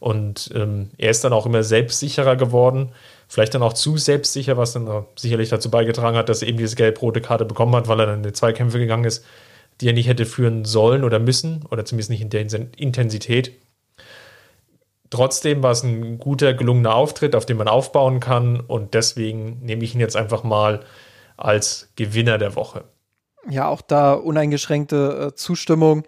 Und 0.00 0.50
ähm, 0.54 0.90
er 0.96 1.10
ist 1.10 1.24
dann 1.24 1.32
auch 1.32 1.46
immer 1.46 1.62
selbstsicherer 1.62 2.36
geworden. 2.36 2.90
Vielleicht 3.26 3.54
dann 3.54 3.62
auch 3.62 3.72
zu 3.72 3.96
selbstsicher, 3.96 4.56
was 4.56 4.72
dann 4.72 5.04
sicherlich 5.16 5.48
dazu 5.48 5.70
beigetragen 5.70 6.16
hat, 6.16 6.28
dass 6.28 6.42
er 6.42 6.48
eben 6.48 6.58
diese 6.58 6.76
gelb-rote 6.76 7.20
Karte 7.20 7.44
bekommen 7.44 7.74
hat, 7.74 7.88
weil 7.88 8.00
er 8.00 8.06
dann 8.06 8.18
in 8.18 8.22
die 8.22 8.32
Zweikämpfe 8.32 8.78
gegangen 8.78 9.04
ist 9.04 9.24
die 9.80 9.88
er 9.88 9.92
nicht 9.92 10.08
hätte 10.08 10.26
führen 10.26 10.64
sollen 10.64 11.04
oder 11.04 11.18
müssen, 11.18 11.64
oder 11.70 11.84
zumindest 11.84 12.10
nicht 12.10 12.20
in 12.20 12.30
der 12.30 12.46
Intensität. 12.76 13.52
Trotzdem 15.10 15.62
war 15.62 15.70
es 15.70 15.82
ein 15.82 16.18
guter, 16.18 16.52
gelungener 16.52 16.94
Auftritt, 16.94 17.34
auf 17.34 17.46
den 17.46 17.56
man 17.56 17.68
aufbauen 17.68 18.20
kann. 18.20 18.60
Und 18.60 18.94
deswegen 18.94 19.60
nehme 19.62 19.84
ich 19.84 19.94
ihn 19.94 20.00
jetzt 20.00 20.16
einfach 20.16 20.44
mal 20.44 20.80
als 21.36 21.90
Gewinner 21.96 22.36
der 22.36 22.56
Woche. 22.56 22.84
Ja, 23.48 23.68
auch 23.68 23.80
da 23.80 24.12
uneingeschränkte 24.12 25.28
äh, 25.28 25.34
Zustimmung. 25.34 26.04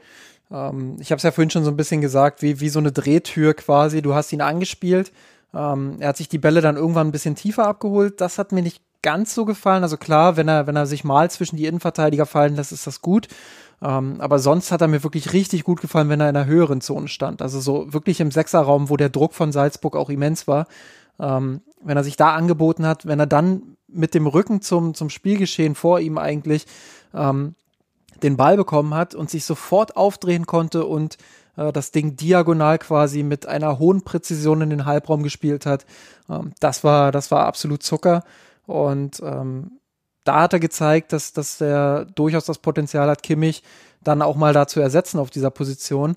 Ähm, 0.51 0.97
ich 1.01 1.11
habe 1.11 1.17
es 1.17 1.23
ja 1.23 1.31
vorhin 1.31 1.51
schon 1.51 1.65
so 1.65 1.71
ein 1.71 1.77
bisschen 1.77 2.03
gesagt, 2.03 2.43
wie, 2.43 2.61
wie 2.61 2.69
so 2.69 2.79
eine 2.79 2.93
Drehtür 2.93 3.55
quasi. 3.55 4.03
Du 4.03 4.15
hast 4.15 4.33
ihn 4.33 4.43
angespielt. 4.43 5.13
Ähm, 5.55 5.97
er 6.01 6.09
hat 6.09 6.17
sich 6.19 6.29
die 6.29 6.39
Bälle 6.39 6.61
dann 6.61 6.77
irgendwann 6.77 7.09
ein 7.09 7.13
bisschen 7.13 7.37
tiefer 7.37 7.67
abgeholt. 7.67 8.21
Das 8.21 8.39
hat 8.39 8.53
mir 8.53 8.63
nicht 8.63 8.83
ganz 9.03 9.35
so 9.35 9.45
gefallen. 9.45 9.83
Also 9.83 9.97
klar, 9.97 10.37
wenn 10.37 10.49
er, 10.49 10.67
wenn 10.67 10.77
er 10.77 10.87
sich 10.87 11.05
mal 11.05 11.31
zwischen 11.31 11.57
die 11.57 11.67
Innenverteidiger 11.67 12.27
fallen 12.27 12.57
lässt, 12.57 12.73
ist 12.73 12.87
das 12.87 13.01
gut. 13.01 13.29
Ähm, 13.83 14.21
aber 14.21 14.39
sonst 14.39 14.73
hat 14.73 14.83
er 14.83 14.89
mir 14.89 15.03
wirklich 15.03 15.33
richtig 15.33 15.65
gut 15.65 15.81
gefallen, 15.81 16.09
wenn 16.09 16.21
er 16.21 16.29
in 16.29 16.37
einer 16.37 16.47
höheren 16.47 16.81
Zone 16.81 17.09
stand. 17.09 17.41
Also 17.43 17.61
so 17.61 17.93
wirklich 17.93 18.21
im 18.21 18.31
Sechserraum, 18.31 18.91
wo 18.91 18.97
der 18.97 19.09
Druck 19.09 19.35
von 19.35 19.53
Salzburg 19.53 19.97
auch 19.97 20.11
immens 20.11 20.47
war. 20.47 20.67
Ähm, 21.19 21.63
wenn 21.83 21.97
er 21.97 22.05
sich 22.05 22.17
da 22.17 22.35
angeboten 22.35 22.87
hat, 22.87 23.07
wenn 23.07 23.21
er 23.21 23.27
dann 23.27 23.77
mit 23.89 24.15
dem 24.15 24.27
Rücken 24.27 24.61
zum, 24.61 24.95
zum 24.95 25.11
Spielgeschehen 25.11 25.75
vor 25.75 26.01
ihm 26.01 26.19
eigentlich 26.19 26.67
ähm, 27.15 27.55
den 28.23 28.37
Ball 28.37 28.57
bekommen 28.57 28.95
hat 28.95 29.15
und 29.15 29.31
sich 29.31 29.45
sofort 29.45 29.97
aufdrehen 29.97 30.47
konnte 30.47 30.85
und 30.85 31.17
äh, 31.57 31.73
das 31.73 31.91
Ding 31.91 32.17
diagonal 32.17 32.79
quasi 32.79 33.23
mit 33.23 33.47
einer 33.47 33.79
hohen 33.79 34.03
Präzision 34.03 34.61
in 34.61 34.71
den 34.71 34.85
Halbraum 34.85 35.23
gespielt 35.23 35.67
hat. 35.67 35.87
Ähm, 36.29 36.53
das 36.61 36.85
war, 36.85 37.13
das 37.13 37.31
war 37.31 37.47
absolut 37.47 37.83
Zucker. 37.83 38.25
Und 38.71 39.21
ähm, 39.25 39.81
da 40.23 40.43
hat 40.43 40.53
er 40.53 40.61
gezeigt, 40.61 41.13
dass, 41.13 41.33
dass 41.33 41.61
er 41.61 42.05
durchaus 42.05 42.45
das 42.45 42.59
Potenzial 42.59 43.09
hat, 43.09 43.25
Kimmich 43.25 43.65
dann 44.01 44.23
auch 44.23 44.37
mal 44.37 44.53
da 44.53 44.69
zu 44.69 44.81
ersetzen 44.81 45.19
auf 45.19 45.29
dieser 45.29 45.51
Position. 45.51 46.17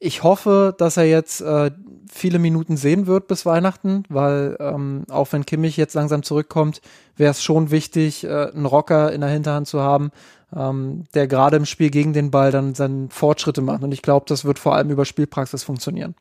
Ich 0.00 0.24
hoffe, 0.24 0.74
dass 0.76 0.96
er 0.96 1.04
jetzt 1.04 1.40
äh, 1.40 1.70
viele 2.12 2.40
Minuten 2.40 2.76
sehen 2.76 3.06
wird 3.06 3.28
bis 3.28 3.46
Weihnachten, 3.46 4.02
weil 4.08 4.56
ähm, 4.58 5.04
auch 5.08 5.32
wenn 5.32 5.46
Kimmich 5.46 5.76
jetzt 5.76 5.94
langsam 5.94 6.24
zurückkommt, 6.24 6.80
wäre 7.16 7.30
es 7.30 7.42
schon 7.42 7.70
wichtig, 7.70 8.24
äh, 8.24 8.50
einen 8.50 8.66
Rocker 8.66 9.12
in 9.12 9.20
der 9.20 9.30
Hinterhand 9.30 9.68
zu 9.68 9.80
haben, 9.80 10.10
ähm, 10.54 11.04
der 11.14 11.28
gerade 11.28 11.56
im 11.56 11.66
Spiel 11.66 11.90
gegen 11.90 12.12
den 12.14 12.32
Ball 12.32 12.50
dann 12.50 12.74
seine 12.74 13.08
Fortschritte 13.10 13.62
macht. 13.62 13.84
Und 13.84 13.92
ich 13.92 14.02
glaube, 14.02 14.26
das 14.28 14.44
wird 14.44 14.58
vor 14.58 14.74
allem 14.74 14.90
über 14.90 15.04
Spielpraxis 15.04 15.62
funktionieren. 15.62 16.16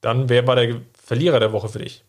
Dann, 0.00 0.28
wer 0.28 0.46
war 0.48 0.56
der 0.56 0.80
Verlierer 1.00 1.38
der 1.38 1.52
Woche 1.52 1.68
für 1.68 1.78
dich? 1.78 2.04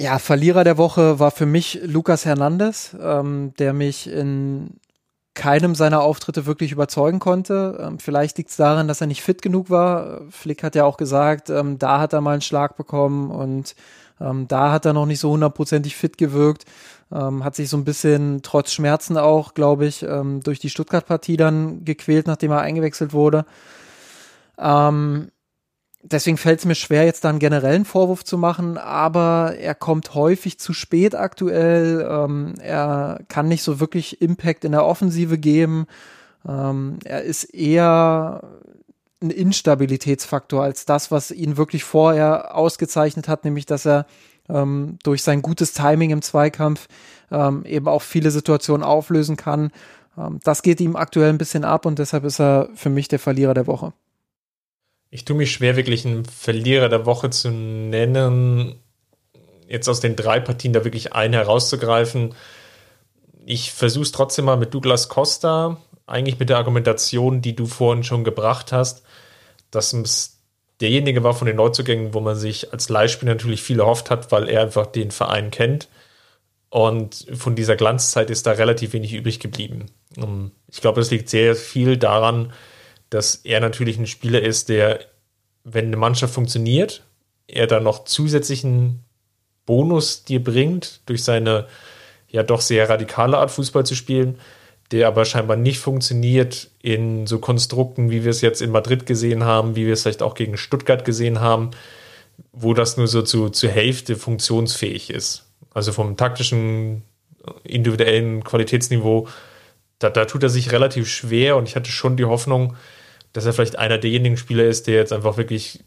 Ja, 0.00 0.20
Verlierer 0.20 0.62
der 0.62 0.78
Woche 0.78 1.18
war 1.18 1.32
für 1.32 1.44
mich 1.44 1.80
Lukas 1.82 2.24
Hernandez, 2.24 2.96
ähm, 3.02 3.52
der 3.58 3.72
mich 3.72 4.08
in 4.08 4.78
keinem 5.34 5.74
seiner 5.74 6.02
Auftritte 6.02 6.46
wirklich 6.46 6.70
überzeugen 6.70 7.18
konnte. 7.18 7.76
Ähm, 7.82 7.98
vielleicht 7.98 8.38
liegt 8.38 8.50
es 8.50 8.56
daran, 8.56 8.86
dass 8.86 9.00
er 9.00 9.08
nicht 9.08 9.22
fit 9.22 9.42
genug 9.42 9.70
war. 9.70 10.20
Flick 10.30 10.62
hat 10.62 10.76
ja 10.76 10.84
auch 10.84 10.98
gesagt, 10.98 11.50
ähm, 11.50 11.80
da 11.80 11.98
hat 11.98 12.12
er 12.12 12.20
mal 12.20 12.34
einen 12.34 12.42
Schlag 12.42 12.76
bekommen 12.76 13.32
und 13.32 13.74
ähm, 14.20 14.46
da 14.46 14.70
hat 14.70 14.84
er 14.84 14.92
noch 14.92 15.06
nicht 15.06 15.18
so 15.18 15.32
hundertprozentig 15.32 15.96
fit 15.96 16.16
gewirkt. 16.16 16.64
Ähm, 17.10 17.42
hat 17.42 17.56
sich 17.56 17.68
so 17.68 17.76
ein 17.76 17.84
bisschen 17.84 18.42
trotz 18.42 18.70
Schmerzen 18.70 19.18
auch, 19.18 19.52
glaube 19.54 19.86
ich, 19.86 20.04
ähm, 20.04 20.42
durch 20.44 20.60
die 20.60 20.70
Stuttgart-Partie 20.70 21.36
dann 21.36 21.84
gequält, 21.84 22.28
nachdem 22.28 22.52
er 22.52 22.60
eingewechselt 22.60 23.12
wurde. 23.12 23.46
Ähm, 24.58 25.32
deswegen 26.02 26.36
fällt 26.36 26.60
es 26.60 26.64
mir 26.64 26.74
schwer, 26.74 27.04
jetzt 27.04 27.24
da 27.24 27.30
einen 27.30 27.38
generellen 27.38 27.84
Vorwurf 27.84 28.24
zu 28.24 28.38
machen, 28.38 28.78
aber 28.78 29.54
er 29.58 29.74
kommt 29.74 30.14
häufig 30.14 30.58
zu 30.58 30.72
spät 30.72 31.14
aktuell. 31.14 32.06
Ähm, 32.08 32.54
er 32.60 33.20
kann 33.28 33.48
nicht 33.48 33.62
so 33.62 33.80
wirklich 33.80 34.22
Impact 34.22 34.64
in 34.64 34.72
der 34.72 34.84
Offensive 34.84 35.38
geben. 35.38 35.86
Ähm, 36.46 36.98
er 37.04 37.22
ist 37.22 37.44
eher 37.44 38.42
ein 39.20 39.30
Instabilitätsfaktor 39.30 40.62
als 40.62 40.84
das, 40.84 41.10
was 41.10 41.30
ihn 41.30 41.56
wirklich 41.56 41.84
vorher 41.84 42.54
ausgezeichnet 42.54 43.28
hat, 43.28 43.44
nämlich 43.44 43.66
dass 43.66 43.84
er 43.84 44.06
ähm, 44.48 44.98
durch 45.02 45.22
sein 45.22 45.42
gutes 45.42 45.72
Timing 45.72 46.10
im 46.10 46.22
Zweikampf 46.22 46.86
ähm, 47.30 47.64
eben 47.64 47.88
auch 47.88 48.02
viele 48.02 48.30
Situationen 48.30 48.84
auflösen 48.84 49.36
kann. 49.36 49.72
Ähm, 50.16 50.38
das 50.44 50.62
geht 50.62 50.80
ihm 50.80 50.96
aktuell 50.96 51.30
ein 51.30 51.38
bisschen 51.38 51.64
ab 51.64 51.84
und 51.84 51.98
deshalb 51.98 52.24
ist 52.24 52.40
er 52.40 52.68
für 52.74 52.90
mich 52.90 53.08
der 53.08 53.18
Verlierer 53.18 53.54
der 53.54 53.66
Woche. 53.66 53.92
Ich 55.10 55.24
tue 55.24 55.36
mich 55.36 55.52
schwer, 55.52 55.76
wirklich 55.76 56.04
einen 56.04 56.24
Verlierer 56.24 56.88
der 56.88 57.06
Woche 57.06 57.30
zu 57.30 57.50
nennen. 57.50 58.76
Jetzt 59.66 59.88
aus 59.88 60.00
den 60.00 60.16
drei 60.16 60.40
Partien 60.40 60.72
da 60.72 60.84
wirklich 60.84 61.14
einen 61.14 61.34
herauszugreifen. 61.34 62.34
Ich 63.46 63.72
versuche 63.72 64.02
es 64.02 64.12
trotzdem 64.12 64.44
mal 64.44 64.56
mit 64.56 64.74
Douglas 64.74 65.08
Costa, 65.08 65.78
eigentlich 66.06 66.38
mit 66.38 66.50
der 66.50 66.58
Argumentation, 66.58 67.40
die 67.40 67.56
du 67.56 67.66
vorhin 67.66 68.04
schon 68.04 68.24
gebracht 68.24 68.72
hast, 68.72 69.02
dass 69.70 69.92
es 69.92 70.38
derjenige 70.80 71.22
war 71.24 71.34
von 71.34 71.46
den 71.46 71.56
Neuzugängen, 71.56 72.14
wo 72.14 72.20
man 72.20 72.36
sich 72.36 72.72
als 72.72 72.88
Leihspieler 72.88 73.32
natürlich 73.32 73.62
viel 73.62 73.80
erhofft 73.80 74.10
hat, 74.10 74.30
weil 74.30 74.48
er 74.48 74.62
einfach 74.62 74.86
den 74.86 75.10
Verein 75.10 75.50
kennt. 75.50 75.88
Und 76.70 77.26
von 77.34 77.56
dieser 77.56 77.76
Glanzzeit 77.76 78.28
ist 78.28 78.46
da 78.46 78.52
relativ 78.52 78.92
wenig 78.92 79.14
übrig 79.14 79.40
geblieben. 79.40 79.86
Ich 80.70 80.82
glaube, 80.82 81.00
das 81.00 81.10
liegt 81.10 81.30
sehr 81.30 81.56
viel 81.56 81.96
daran, 81.96 82.52
dass 83.10 83.36
er 83.36 83.60
natürlich 83.60 83.98
ein 83.98 84.06
Spieler 84.06 84.42
ist, 84.42 84.68
der, 84.68 85.00
wenn 85.64 85.86
eine 85.86 85.96
Mannschaft 85.96 86.34
funktioniert, 86.34 87.04
er 87.46 87.66
dann 87.66 87.84
noch 87.84 88.04
zusätzlichen 88.04 89.04
Bonus 89.66 90.24
dir 90.24 90.42
bringt, 90.42 91.00
durch 91.06 91.24
seine 91.24 91.66
ja 92.28 92.42
doch 92.42 92.60
sehr 92.60 92.88
radikale 92.88 93.38
Art 93.38 93.50
Fußball 93.50 93.86
zu 93.86 93.94
spielen, 93.94 94.38
der 94.90 95.08
aber 95.08 95.24
scheinbar 95.24 95.56
nicht 95.56 95.78
funktioniert 95.78 96.70
in 96.80 97.26
so 97.26 97.38
Konstrukten, 97.38 98.10
wie 98.10 98.24
wir 98.24 98.30
es 98.30 98.40
jetzt 98.40 98.62
in 98.62 98.70
Madrid 98.70 99.06
gesehen 99.06 99.44
haben, 99.44 99.76
wie 99.76 99.86
wir 99.86 99.92
es 99.92 100.02
vielleicht 100.02 100.22
auch 100.22 100.34
gegen 100.34 100.56
Stuttgart 100.56 101.04
gesehen 101.04 101.40
haben, 101.40 101.70
wo 102.52 102.74
das 102.74 102.96
nur 102.96 103.08
so 103.08 103.22
zu, 103.22 103.50
zur 103.50 103.70
Hälfte 103.70 104.16
funktionsfähig 104.16 105.10
ist. 105.10 105.46
Also 105.74 105.92
vom 105.92 106.16
taktischen, 106.16 107.02
individuellen 107.64 108.44
Qualitätsniveau, 108.44 109.28
da, 109.98 110.10
da 110.10 110.24
tut 110.24 110.42
er 110.42 110.48
sich 110.48 110.72
relativ 110.72 111.08
schwer 111.08 111.56
und 111.56 111.68
ich 111.68 111.76
hatte 111.76 111.90
schon 111.90 112.16
die 112.16 112.24
Hoffnung, 112.24 112.76
dass 113.32 113.46
er 113.46 113.52
vielleicht 113.52 113.78
einer 113.78 113.98
derjenigen 113.98 114.36
Spieler 114.36 114.64
ist, 114.64 114.86
der 114.86 114.94
jetzt 114.94 115.12
einfach 115.12 115.36
wirklich, 115.36 115.84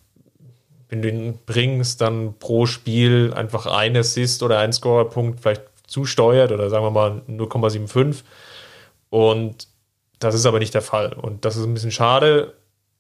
wenn 0.90 1.02
du 1.02 1.10
ihn 1.10 1.40
bringst, 1.46 2.02
dann 2.02 2.38
pro 2.40 2.66
Spiel 2.66 3.34
einfach 3.34 3.66
ein 3.66 3.96
Assist 3.98 4.44
oder 4.44 4.60
ein 4.60 4.74
Scorerpunkt 4.74 5.42
vielleicht 5.42 5.64
zusteuert 5.88 6.52
oder 6.52 6.70
sagen 6.70 6.86
wir 6.86 6.92
mal 6.92 7.22
0,75. 7.28 8.24
Und 9.10 9.68
das 10.20 10.36
ist 10.36 10.46
aber 10.46 10.60
nicht 10.60 10.74
der 10.74 10.82
Fall. 10.82 11.14
Und 11.14 11.46
das 11.46 11.58
ist 11.58 11.66
ein 11.66 11.74
bisschen 11.74 11.92
schade, 11.92 12.54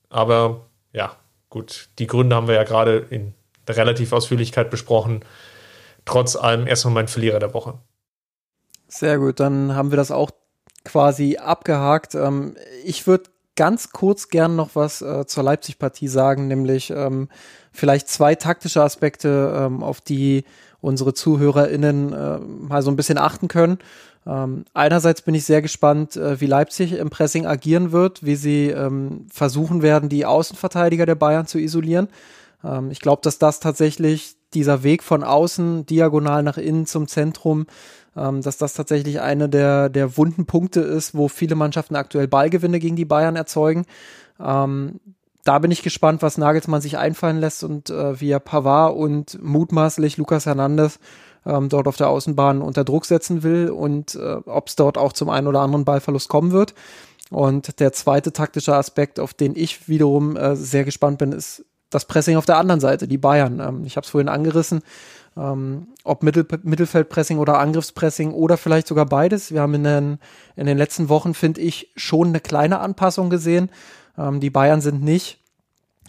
aber 0.09 0.65
ja, 0.91 1.15
gut, 1.49 1.89
die 1.99 2.07
Gründe 2.07 2.35
haben 2.35 2.47
wir 2.47 2.55
ja 2.55 2.63
gerade 2.63 3.05
in 3.09 3.33
relativ 3.69 4.11
Ausführlichkeit 4.11 4.69
besprochen. 4.69 5.23
Trotz 6.03 6.35
allem 6.35 6.67
erstmal 6.67 6.93
mein 6.93 7.07
Verlierer 7.07 7.39
der 7.39 7.53
Woche. 7.53 7.75
Sehr 8.87 9.17
gut, 9.19 9.39
dann 9.39 9.75
haben 9.75 9.91
wir 9.91 9.97
das 9.97 10.11
auch 10.11 10.31
quasi 10.83 11.37
abgehakt. 11.37 12.15
Ähm, 12.15 12.57
ich 12.83 13.07
würde 13.07 13.29
ganz 13.55 13.91
kurz 13.91 14.29
gern 14.29 14.55
noch 14.55 14.71
was 14.75 15.01
äh, 15.01 15.25
zur 15.25 15.43
Leipzig-Partie 15.43 16.07
sagen, 16.07 16.47
nämlich 16.47 16.91
ähm, 16.91 17.29
vielleicht 17.71 18.07
zwei 18.07 18.35
taktische 18.35 18.81
Aspekte, 18.81 19.53
ähm, 19.55 19.83
auf 19.83 20.01
die 20.01 20.43
unsere 20.79 21.13
ZuhörerInnen 21.13 22.13
äh, 22.13 22.39
mal 22.39 22.81
so 22.81 22.89
ein 22.89 22.95
bisschen 22.95 23.17
achten 23.17 23.47
können. 23.47 23.77
Ähm, 24.25 24.65
einerseits 24.73 25.21
bin 25.21 25.35
ich 25.35 25.45
sehr 25.45 25.61
gespannt, 25.61 26.15
äh, 26.15 26.39
wie 26.39 26.45
Leipzig 26.45 26.93
im 26.93 27.09
Pressing 27.09 27.45
agieren 27.45 27.91
wird, 27.91 28.23
wie 28.23 28.35
sie 28.35 28.67
ähm, 28.69 29.27
versuchen 29.31 29.81
werden, 29.81 30.09
die 30.09 30.25
Außenverteidiger 30.25 31.05
der 31.05 31.15
Bayern 31.15 31.47
zu 31.47 31.59
isolieren. 31.59 32.07
Ähm, 32.63 32.91
ich 32.91 32.99
glaube, 32.99 33.21
dass 33.23 33.39
das 33.39 33.59
tatsächlich 33.59 34.35
dieser 34.53 34.83
Weg 34.83 35.01
von 35.01 35.23
außen 35.23 35.85
diagonal 35.85 36.43
nach 36.43 36.57
innen 36.57 36.85
zum 36.85 37.07
Zentrum 37.07 37.65
dass 38.13 38.57
das 38.57 38.73
tatsächlich 38.73 39.21
eine 39.21 39.47
der, 39.47 39.87
der 39.87 40.17
wunden 40.17 40.45
Punkte 40.45 40.81
ist, 40.81 41.15
wo 41.15 41.29
viele 41.29 41.55
Mannschaften 41.55 41.95
aktuell 41.95 42.27
Ballgewinne 42.27 42.79
gegen 42.79 42.97
die 42.97 43.05
Bayern 43.05 43.37
erzeugen. 43.37 43.85
Ähm, 44.39 44.99
da 45.43 45.59
bin 45.59 45.71
ich 45.71 45.81
gespannt, 45.81 46.21
was 46.21 46.37
Nagelsmann 46.37 46.81
sich 46.81 46.97
einfallen 46.97 47.39
lässt 47.39 47.63
und 47.63 47.89
äh, 47.89 48.19
wie 48.19 48.29
er 48.29 48.39
Pavard 48.39 48.95
und 48.95 49.41
mutmaßlich 49.41 50.17
Lukas 50.17 50.45
Hernandez 50.45 50.99
ähm, 51.45 51.69
dort 51.69 51.87
auf 51.87 51.97
der 51.97 52.09
Außenbahn 52.09 52.61
unter 52.61 52.83
Druck 52.83 53.05
setzen 53.05 53.43
will 53.43 53.69
und 53.69 54.15
äh, 54.15 54.37
ob 54.45 54.67
es 54.67 54.75
dort 54.75 54.97
auch 54.97 55.13
zum 55.13 55.29
einen 55.29 55.47
oder 55.47 55.61
anderen 55.61 55.85
Ballverlust 55.85 56.29
kommen 56.29 56.51
wird. 56.51 56.73
Und 57.29 57.79
der 57.79 57.93
zweite 57.93 58.33
taktische 58.33 58.75
Aspekt, 58.75 59.19
auf 59.19 59.33
den 59.33 59.55
ich 59.55 59.87
wiederum 59.87 60.35
äh, 60.35 60.55
sehr 60.55 60.83
gespannt 60.83 61.17
bin, 61.17 61.31
ist 61.31 61.65
das 61.89 62.05
Pressing 62.05 62.37
auf 62.37 62.45
der 62.45 62.57
anderen 62.57 62.81
Seite, 62.81 63.07
die 63.07 63.17
Bayern. 63.17 63.59
Ähm, 63.59 63.83
ich 63.85 63.95
habe 63.95 64.05
es 64.05 64.11
vorhin 64.11 64.29
angerissen 64.29 64.81
ähm, 65.37 65.87
ob 66.03 66.23
Mittel, 66.23 66.45
Mittelfeldpressing 66.63 67.37
oder 67.37 67.59
Angriffspressing 67.59 68.31
oder 68.33 68.57
vielleicht 68.57 68.87
sogar 68.87 69.05
beides. 69.05 69.51
Wir 69.51 69.61
haben 69.61 69.73
in 69.73 69.83
den, 69.83 70.19
in 70.55 70.65
den 70.65 70.77
letzten 70.77 71.09
Wochen, 71.09 71.33
finde 71.33 71.61
ich, 71.61 71.91
schon 71.95 72.29
eine 72.29 72.39
kleine 72.39 72.79
Anpassung 72.79 73.29
gesehen. 73.29 73.69
Ähm, 74.17 74.39
die 74.39 74.49
Bayern 74.49 74.81
sind 74.81 75.03
nicht 75.03 75.39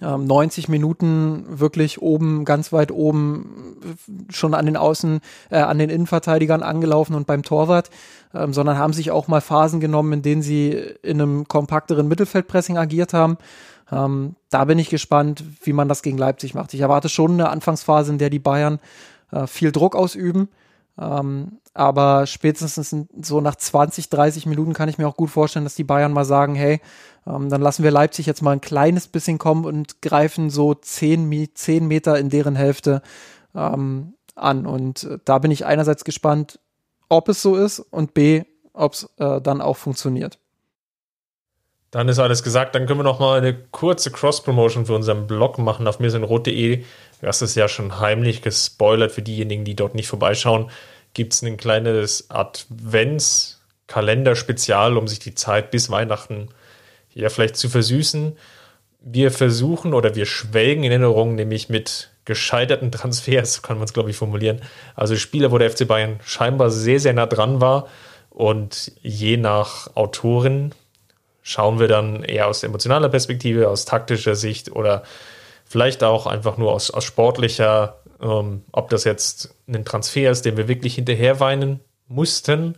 90 0.00 0.64
ähm, 0.66 0.70
Minuten 0.72 1.44
wirklich 1.48 2.02
oben, 2.02 2.44
ganz 2.44 2.72
weit 2.72 2.90
oben, 2.90 3.76
schon 4.30 4.54
an 4.54 4.66
den 4.66 4.76
Außen, 4.76 5.20
äh, 5.50 5.58
an 5.58 5.78
den 5.78 5.90
Innenverteidigern 5.90 6.62
angelaufen 6.62 7.14
und 7.14 7.26
beim 7.26 7.42
Torwart, 7.42 7.90
ähm, 8.34 8.52
sondern 8.52 8.78
haben 8.78 8.92
sich 8.92 9.10
auch 9.10 9.28
mal 9.28 9.40
Phasen 9.40 9.80
genommen, 9.80 10.14
in 10.14 10.22
denen 10.22 10.42
sie 10.42 10.72
in 11.02 11.20
einem 11.20 11.46
kompakteren 11.46 12.08
Mittelfeldpressing 12.08 12.78
agiert 12.78 13.14
haben. 13.14 13.38
Ähm, 13.92 14.36
da 14.50 14.64
bin 14.64 14.78
ich 14.78 14.90
gespannt, 14.90 15.44
wie 15.62 15.72
man 15.72 15.88
das 15.88 16.02
gegen 16.02 16.18
Leipzig 16.18 16.54
macht. 16.54 16.74
Ich 16.74 16.80
erwarte 16.80 17.08
schon 17.08 17.32
eine 17.32 17.50
Anfangsphase, 17.50 18.12
in 18.12 18.18
der 18.18 18.30
die 18.30 18.38
Bayern 18.38 18.80
äh, 19.32 19.46
viel 19.46 19.72
Druck 19.72 19.96
ausüben. 19.96 20.48
Ähm, 20.98 21.58
aber 21.74 22.26
spätestens 22.26 22.94
so 23.22 23.40
nach 23.40 23.56
20, 23.56 24.10
30 24.10 24.46
Minuten 24.46 24.74
kann 24.74 24.90
ich 24.90 24.98
mir 24.98 25.08
auch 25.08 25.16
gut 25.16 25.30
vorstellen, 25.30 25.64
dass 25.64 25.74
die 25.74 25.84
Bayern 25.84 26.12
mal 26.12 26.26
sagen, 26.26 26.54
hey, 26.54 26.80
ähm, 27.26 27.48
dann 27.48 27.62
lassen 27.62 27.82
wir 27.82 27.90
Leipzig 27.90 28.26
jetzt 28.26 28.42
mal 28.42 28.50
ein 28.52 28.60
kleines 28.60 29.08
bisschen 29.08 29.38
kommen 29.38 29.64
und 29.64 30.02
greifen 30.02 30.50
so 30.50 30.74
10, 30.74 31.48
10 31.54 31.88
Meter 31.88 32.18
in 32.18 32.28
deren 32.28 32.56
Hälfte 32.56 33.00
ähm, 33.54 34.14
an. 34.34 34.66
Und 34.66 35.04
äh, 35.04 35.18
da 35.24 35.38
bin 35.38 35.50
ich 35.50 35.64
einerseits 35.64 36.04
gespannt, 36.04 36.60
ob 37.08 37.28
es 37.28 37.40
so 37.40 37.56
ist 37.56 37.80
und 37.80 38.14
B, 38.14 38.44
ob 38.74 38.92
es 38.92 39.08
äh, 39.16 39.40
dann 39.40 39.60
auch 39.62 39.76
funktioniert. 39.78 40.38
Dann 41.92 42.08
ist 42.08 42.18
alles 42.18 42.42
gesagt. 42.42 42.74
Dann 42.74 42.86
können 42.86 42.98
wir 43.00 43.04
noch 43.04 43.20
mal 43.20 43.38
eine 43.38 43.54
kurze 43.54 44.10
Cross-Promotion 44.10 44.86
für 44.86 44.94
unseren 44.94 45.28
Blog 45.28 45.58
machen 45.58 45.86
auf 45.86 46.00
mirsenrot.de. 46.00 46.84
Du 47.20 47.26
hast 47.26 47.42
es 47.42 47.54
ja 47.54 47.68
schon 47.68 48.00
heimlich 48.00 48.40
gespoilert 48.40 49.12
für 49.12 49.20
diejenigen, 49.22 49.64
die 49.64 49.76
dort 49.76 49.94
nicht 49.94 50.08
vorbeischauen. 50.08 50.70
Gibt 51.12 51.34
es 51.34 51.42
ein 51.42 51.58
kleines 51.58 52.30
Advents-Kalender-Spezial, 52.30 54.96
um 54.96 55.06
sich 55.06 55.18
die 55.18 55.34
Zeit 55.34 55.70
bis 55.70 55.90
Weihnachten 55.90 56.48
ja 57.12 57.28
vielleicht 57.28 57.58
zu 57.58 57.68
versüßen. 57.68 58.38
Wir 59.00 59.30
versuchen 59.30 59.92
oder 59.92 60.14
wir 60.14 60.24
schwelgen 60.24 60.84
in 60.84 60.92
Erinnerung, 60.92 61.34
nämlich 61.34 61.68
mit 61.68 62.08
gescheiterten 62.24 62.90
Transfers, 62.90 63.60
kann 63.62 63.76
man 63.76 63.84
es 63.84 63.92
glaube 63.92 64.08
ich 64.08 64.16
formulieren. 64.16 64.62
Also 64.94 65.14
Spieler, 65.16 65.50
wo 65.50 65.58
der 65.58 65.70
FC 65.70 65.86
Bayern 65.86 66.20
scheinbar 66.24 66.70
sehr, 66.70 67.00
sehr 67.00 67.12
nah 67.12 67.26
dran 67.26 67.60
war. 67.60 67.86
Und 68.30 68.92
je 69.02 69.36
nach 69.36 69.94
Autorin 69.94 70.72
schauen 71.42 71.78
wir 71.78 71.88
dann 71.88 72.22
eher 72.22 72.46
aus 72.46 72.62
emotionaler 72.62 73.08
Perspektive, 73.08 73.68
aus 73.68 73.84
taktischer 73.84 74.34
Sicht 74.34 74.72
oder 74.72 75.02
vielleicht 75.64 76.04
auch 76.04 76.26
einfach 76.26 76.56
nur 76.56 76.72
aus, 76.72 76.90
aus 76.90 77.04
sportlicher, 77.04 78.00
ähm, 78.20 78.62
ob 78.72 78.90
das 78.90 79.04
jetzt 79.04 79.54
ein 79.66 79.84
Transfer 79.84 80.30
ist, 80.30 80.44
den 80.44 80.56
wir 80.56 80.68
wirklich 80.68 80.94
hinterher 80.94 81.40
weinen 81.40 81.80
mussten 82.08 82.76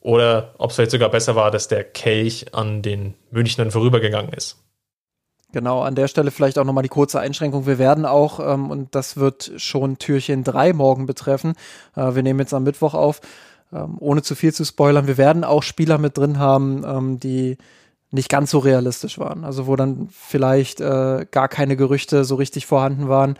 oder 0.00 0.54
ob 0.58 0.70
es 0.70 0.76
vielleicht 0.76 0.90
sogar 0.90 1.10
besser 1.10 1.36
war, 1.36 1.50
dass 1.50 1.68
der 1.68 1.84
Kelch 1.84 2.54
an 2.54 2.82
den 2.82 3.14
Münchnern 3.30 3.70
vorübergegangen 3.70 4.32
ist. 4.32 4.58
Genau, 5.52 5.82
an 5.82 5.94
der 5.94 6.08
Stelle 6.08 6.30
vielleicht 6.30 6.58
auch 6.58 6.64
nochmal 6.64 6.82
die 6.82 6.88
kurze 6.88 7.20
Einschränkung. 7.20 7.66
Wir 7.66 7.78
werden 7.78 8.06
auch, 8.06 8.40
ähm, 8.40 8.70
und 8.70 8.94
das 8.94 9.18
wird 9.18 9.52
schon 9.58 9.98
Türchen 9.98 10.44
3 10.44 10.72
morgen 10.72 11.06
betreffen, 11.06 11.54
äh, 11.94 12.14
wir 12.14 12.22
nehmen 12.22 12.40
jetzt 12.40 12.54
am 12.54 12.64
Mittwoch 12.64 12.94
auf, 12.94 13.20
ähm, 13.72 13.96
ohne 14.00 14.22
zu 14.22 14.34
viel 14.34 14.54
zu 14.54 14.64
spoilern, 14.64 15.06
wir 15.06 15.18
werden 15.18 15.44
auch 15.44 15.62
Spieler 15.62 15.98
mit 15.98 16.16
drin 16.16 16.38
haben, 16.38 16.84
ähm, 16.84 17.20
die 17.20 17.58
nicht 18.12 18.28
ganz 18.28 18.50
so 18.50 18.58
realistisch 18.58 19.18
waren. 19.18 19.44
Also 19.44 19.66
wo 19.66 19.74
dann 19.74 20.08
vielleicht 20.12 20.80
äh, 20.80 21.26
gar 21.30 21.48
keine 21.48 21.76
Gerüchte 21.76 22.24
so 22.24 22.36
richtig 22.36 22.66
vorhanden 22.66 23.08
waren 23.08 23.38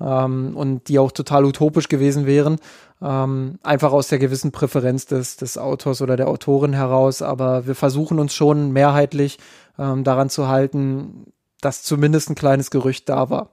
ähm, 0.00 0.56
und 0.56 0.88
die 0.88 0.98
auch 0.98 1.12
total 1.12 1.44
utopisch 1.44 1.88
gewesen 1.88 2.26
wären. 2.26 2.58
Ähm, 3.02 3.58
einfach 3.62 3.92
aus 3.92 4.08
der 4.08 4.18
gewissen 4.18 4.50
Präferenz 4.50 5.06
des, 5.06 5.36
des 5.36 5.58
Autors 5.58 6.00
oder 6.00 6.16
der 6.16 6.28
Autorin 6.28 6.72
heraus. 6.72 7.20
Aber 7.20 7.66
wir 7.66 7.74
versuchen 7.74 8.18
uns 8.18 8.34
schon 8.34 8.72
mehrheitlich 8.72 9.38
ähm, 9.78 10.04
daran 10.04 10.30
zu 10.30 10.48
halten, 10.48 11.32
dass 11.60 11.82
zumindest 11.82 12.30
ein 12.30 12.34
kleines 12.34 12.70
Gerücht 12.70 13.08
da 13.10 13.28
war. 13.28 13.50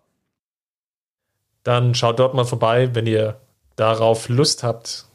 Dann 1.64 1.94
schaut 1.94 2.18
dort 2.20 2.34
mal 2.34 2.46
vorbei, 2.46 2.96
wenn 2.96 3.06
ihr 3.06 3.40
darauf 3.76 4.30
Lust 4.30 4.64
habt 4.64 5.06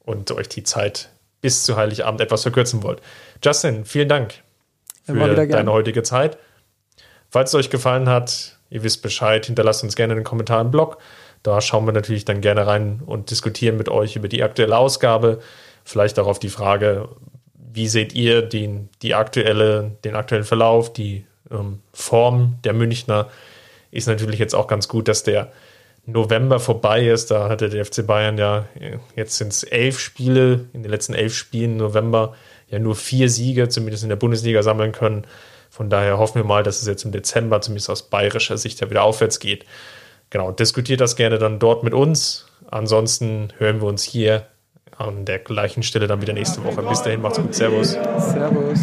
und 0.00 0.32
euch 0.32 0.48
die 0.48 0.62
Zeit 0.62 1.10
bis 1.42 1.64
zu 1.64 1.76
Heiligabend 1.76 2.20
etwas 2.20 2.42
verkürzen 2.42 2.82
wollt. 2.82 3.02
Justin, 3.42 3.84
vielen 3.84 4.08
Dank 4.08 4.41
für 5.04 5.46
deine 5.46 5.72
heutige 5.72 6.02
Zeit. 6.02 6.38
Falls 7.30 7.50
es 7.50 7.54
euch 7.54 7.70
gefallen 7.70 8.08
hat, 8.08 8.58
ihr 8.70 8.82
wisst 8.82 9.02
Bescheid, 9.02 9.46
hinterlasst 9.46 9.82
uns 9.82 9.96
gerne 9.96 10.14
einen 10.14 10.24
Kommentar 10.24 10.60
im 10.60 10.70
Blog. 10.70 10.98
Da 11.42 11.60
schauen 11.60 11.86
wir 11.86 11.92
natürlich 11.92 12.24
dann 12.24 12.40
gerne 12.40 12.66
rein 12.66 13.02
und 13.04 13.30
diskutieren 13.30 13.76
mit 13.76 13.88
euch 13.88 14.16
über 14.16 14.28
die 14.28 14.42
aktuelle 14.42 14.76
Ausgabe. 14.76 15.40
Vielleicht 15.84 16.18
auch 16.18 16.26
auf 16.26 16.38
die 16.38 16.50
Frage, 16.50 17.08
wie 17.54 17.88
seht 17.88 18.12
ihr 18.12 18.42
den, 18.42 18.88
die 19.02 19.14
aktuelle, 19.14 19.96
den 20.04 20.14
aktuellen 20.14 20.44
Verlauf, 20.44 20.92
die 20.92 21.24
ähm, 21.50 21.80
Form 21.92 22.58
der 22.64 22.74
Münchner. 22.74 23.28
Ist 23.90 24.08
natürlich 24.08 24.38
jetzt 24.38 24.54
auch 24.54 24.68
ganz 24.68 24.88
gut, 24.88 25.08
dass 25.08 25.22
der 25.22 25.52
November 26.06 26.60
vorbei 26.60 27.06
ist. 27.06 27.30
Da 27.30 27.48
hatte 27.48 27.68
der 27.68 27.84
FC 27.84 28.06
Bayern 28.06 28.38
ja, 28.38 28.66
jetzt 29.16 29.36
sind 29.36 29.52
es 29.52 29.62
elf 29.62 29.98
Spiele, 29.98 30.66
in 30.72 30.82
den 30.82 30.90
letzten 30.90 31.14
elf 31.14 31.34
Spielen 31.34 31.76
November 31.76 32.34
ja 32.72 32.80
nur 32.80 32.96
vier 32.96 33.28
Siege, 33.28 33.68
zumindest 33.68 34.02
in 34.02 34.08
der 34.08 34.16
Bundesliga, 34.16 34.62
sammeln 34.64 34.90
können. 34.90 35.24
Von 35.70 35.88
daher 35.88 36.18
hoffen 36.18 36.36
wir 36.36 36.44
mal, 36.44 36.62
dass 36.62 36.80
es 36.80 36.88
jetzt 36.88 37.04
im 37.04 37.12
Dezember, 37.12 37.60
zumindest 37.60 37.90
aus 37.90 38.02
bayerischer 38.02 38.58
Sicht, 38.58 38.80
ja 38.80 38.90
wieder 38.90 39.04
aufwärts 39.04 39.38
geht. 39.38 39.64
Genau, 40.30 40.50
diskutiert 40.50 41.00
das 41.00 41.14
gerne 41.14 41.38
dann 41.38 41.58
dort 41.58 41.84
mit 41.84 41.94
uns. 41.94 42.46
Ansonsten 42.70 43.52
hören 43.58 43.80
wir 43.80 43.88
uns 43.88 44.02
hier 44.02 44.46
an 44.96 45.24
der 45.24 45.38
gleichen 45.38 45.82
Stelle 45.82 46.06
dann 46.06 46.22
wieder 46.22 46.32
nächste 46.32 46.64
Woche. 46.64 46.82
Bis 46.82 47.02
dahin, 47.02 47.20
macht's 47.20 47.38
gut. 47.38 47.54
Servus. 47.54 47.92
Servus. 47.92 48.80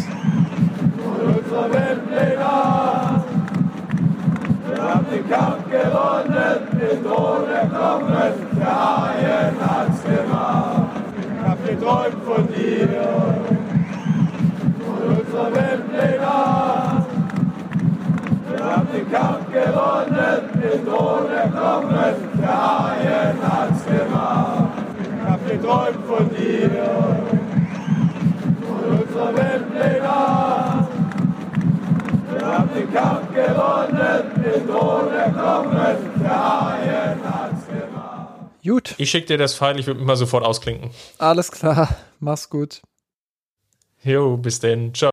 Wir 4.68 4.82
haben 4.82 5.06
den 5.10 5.28
Kampf 5.28 5.64
gewonnen, 5.70 6.68
den 6.72 7.02
Tod 7.04 7.48
erklommen, 7.48 8.32
der 8.58 8.96
Haien 8.96 9.56
hat's 9.60 10.02
gemacht. 10.04 10.90
Ich 11.18 11.46
hab 11.46 11.66
geträumt 11.66 12.24
von 12.24 12.48
den 19.00 19.10
Kampf 19.10 19.46
gewonnen, 19.52 20.50
den 20.60 20.84
Thron 20.84 21.30
erklommen, 21.30 22.14
der 22.40 22.78
Haien 22.78 23.38
hat's 23.42 23.84
gemacht. 23.84 24.68
Ich 24.98 25.28
hab 25.28 25.48
geträumt 25.48 26.06
von 26.06 26.28
dir, 26.30 26.70
von 28.66 28.98
unserer 28.98 29.36
Weltpläne. 29.36 30.88
Wir 32.30 32.46
haben 32.46 32.70
den 32.74 32.92
Kampf 32.92 33.34
gewonnen, 33.34 34.22
den 34.36 34.68
Thron 34.68 35.12
erklommen, 35.12 35.96
der 36.20 36.30
Haien 36.30 37.20
hat's 37.24 37.66
gemacht. 37.66 38.28
Gut. 38.64 38.94
Ich 38.98 39.10
schick 39.10 39.26
dir 39.26 39.38
das 39.38 39.54
Pfeil, 39.54 39.78
ich 39.78 39.86
würde 39.86 40.00
mich 40.00 40.06
mal 40.06 40.16
sofort 40.16 40.44
ausklinken. 40.44 40.90
Alles 41.18 41.50
klar, 41.50 41.88
mach's 42.18 42.50
gut. 42.50 42.82
Jo, 44.02 44.36
bis 44.36 44.60
denn. 44.60 44.94
Ciao. 44.94 45.10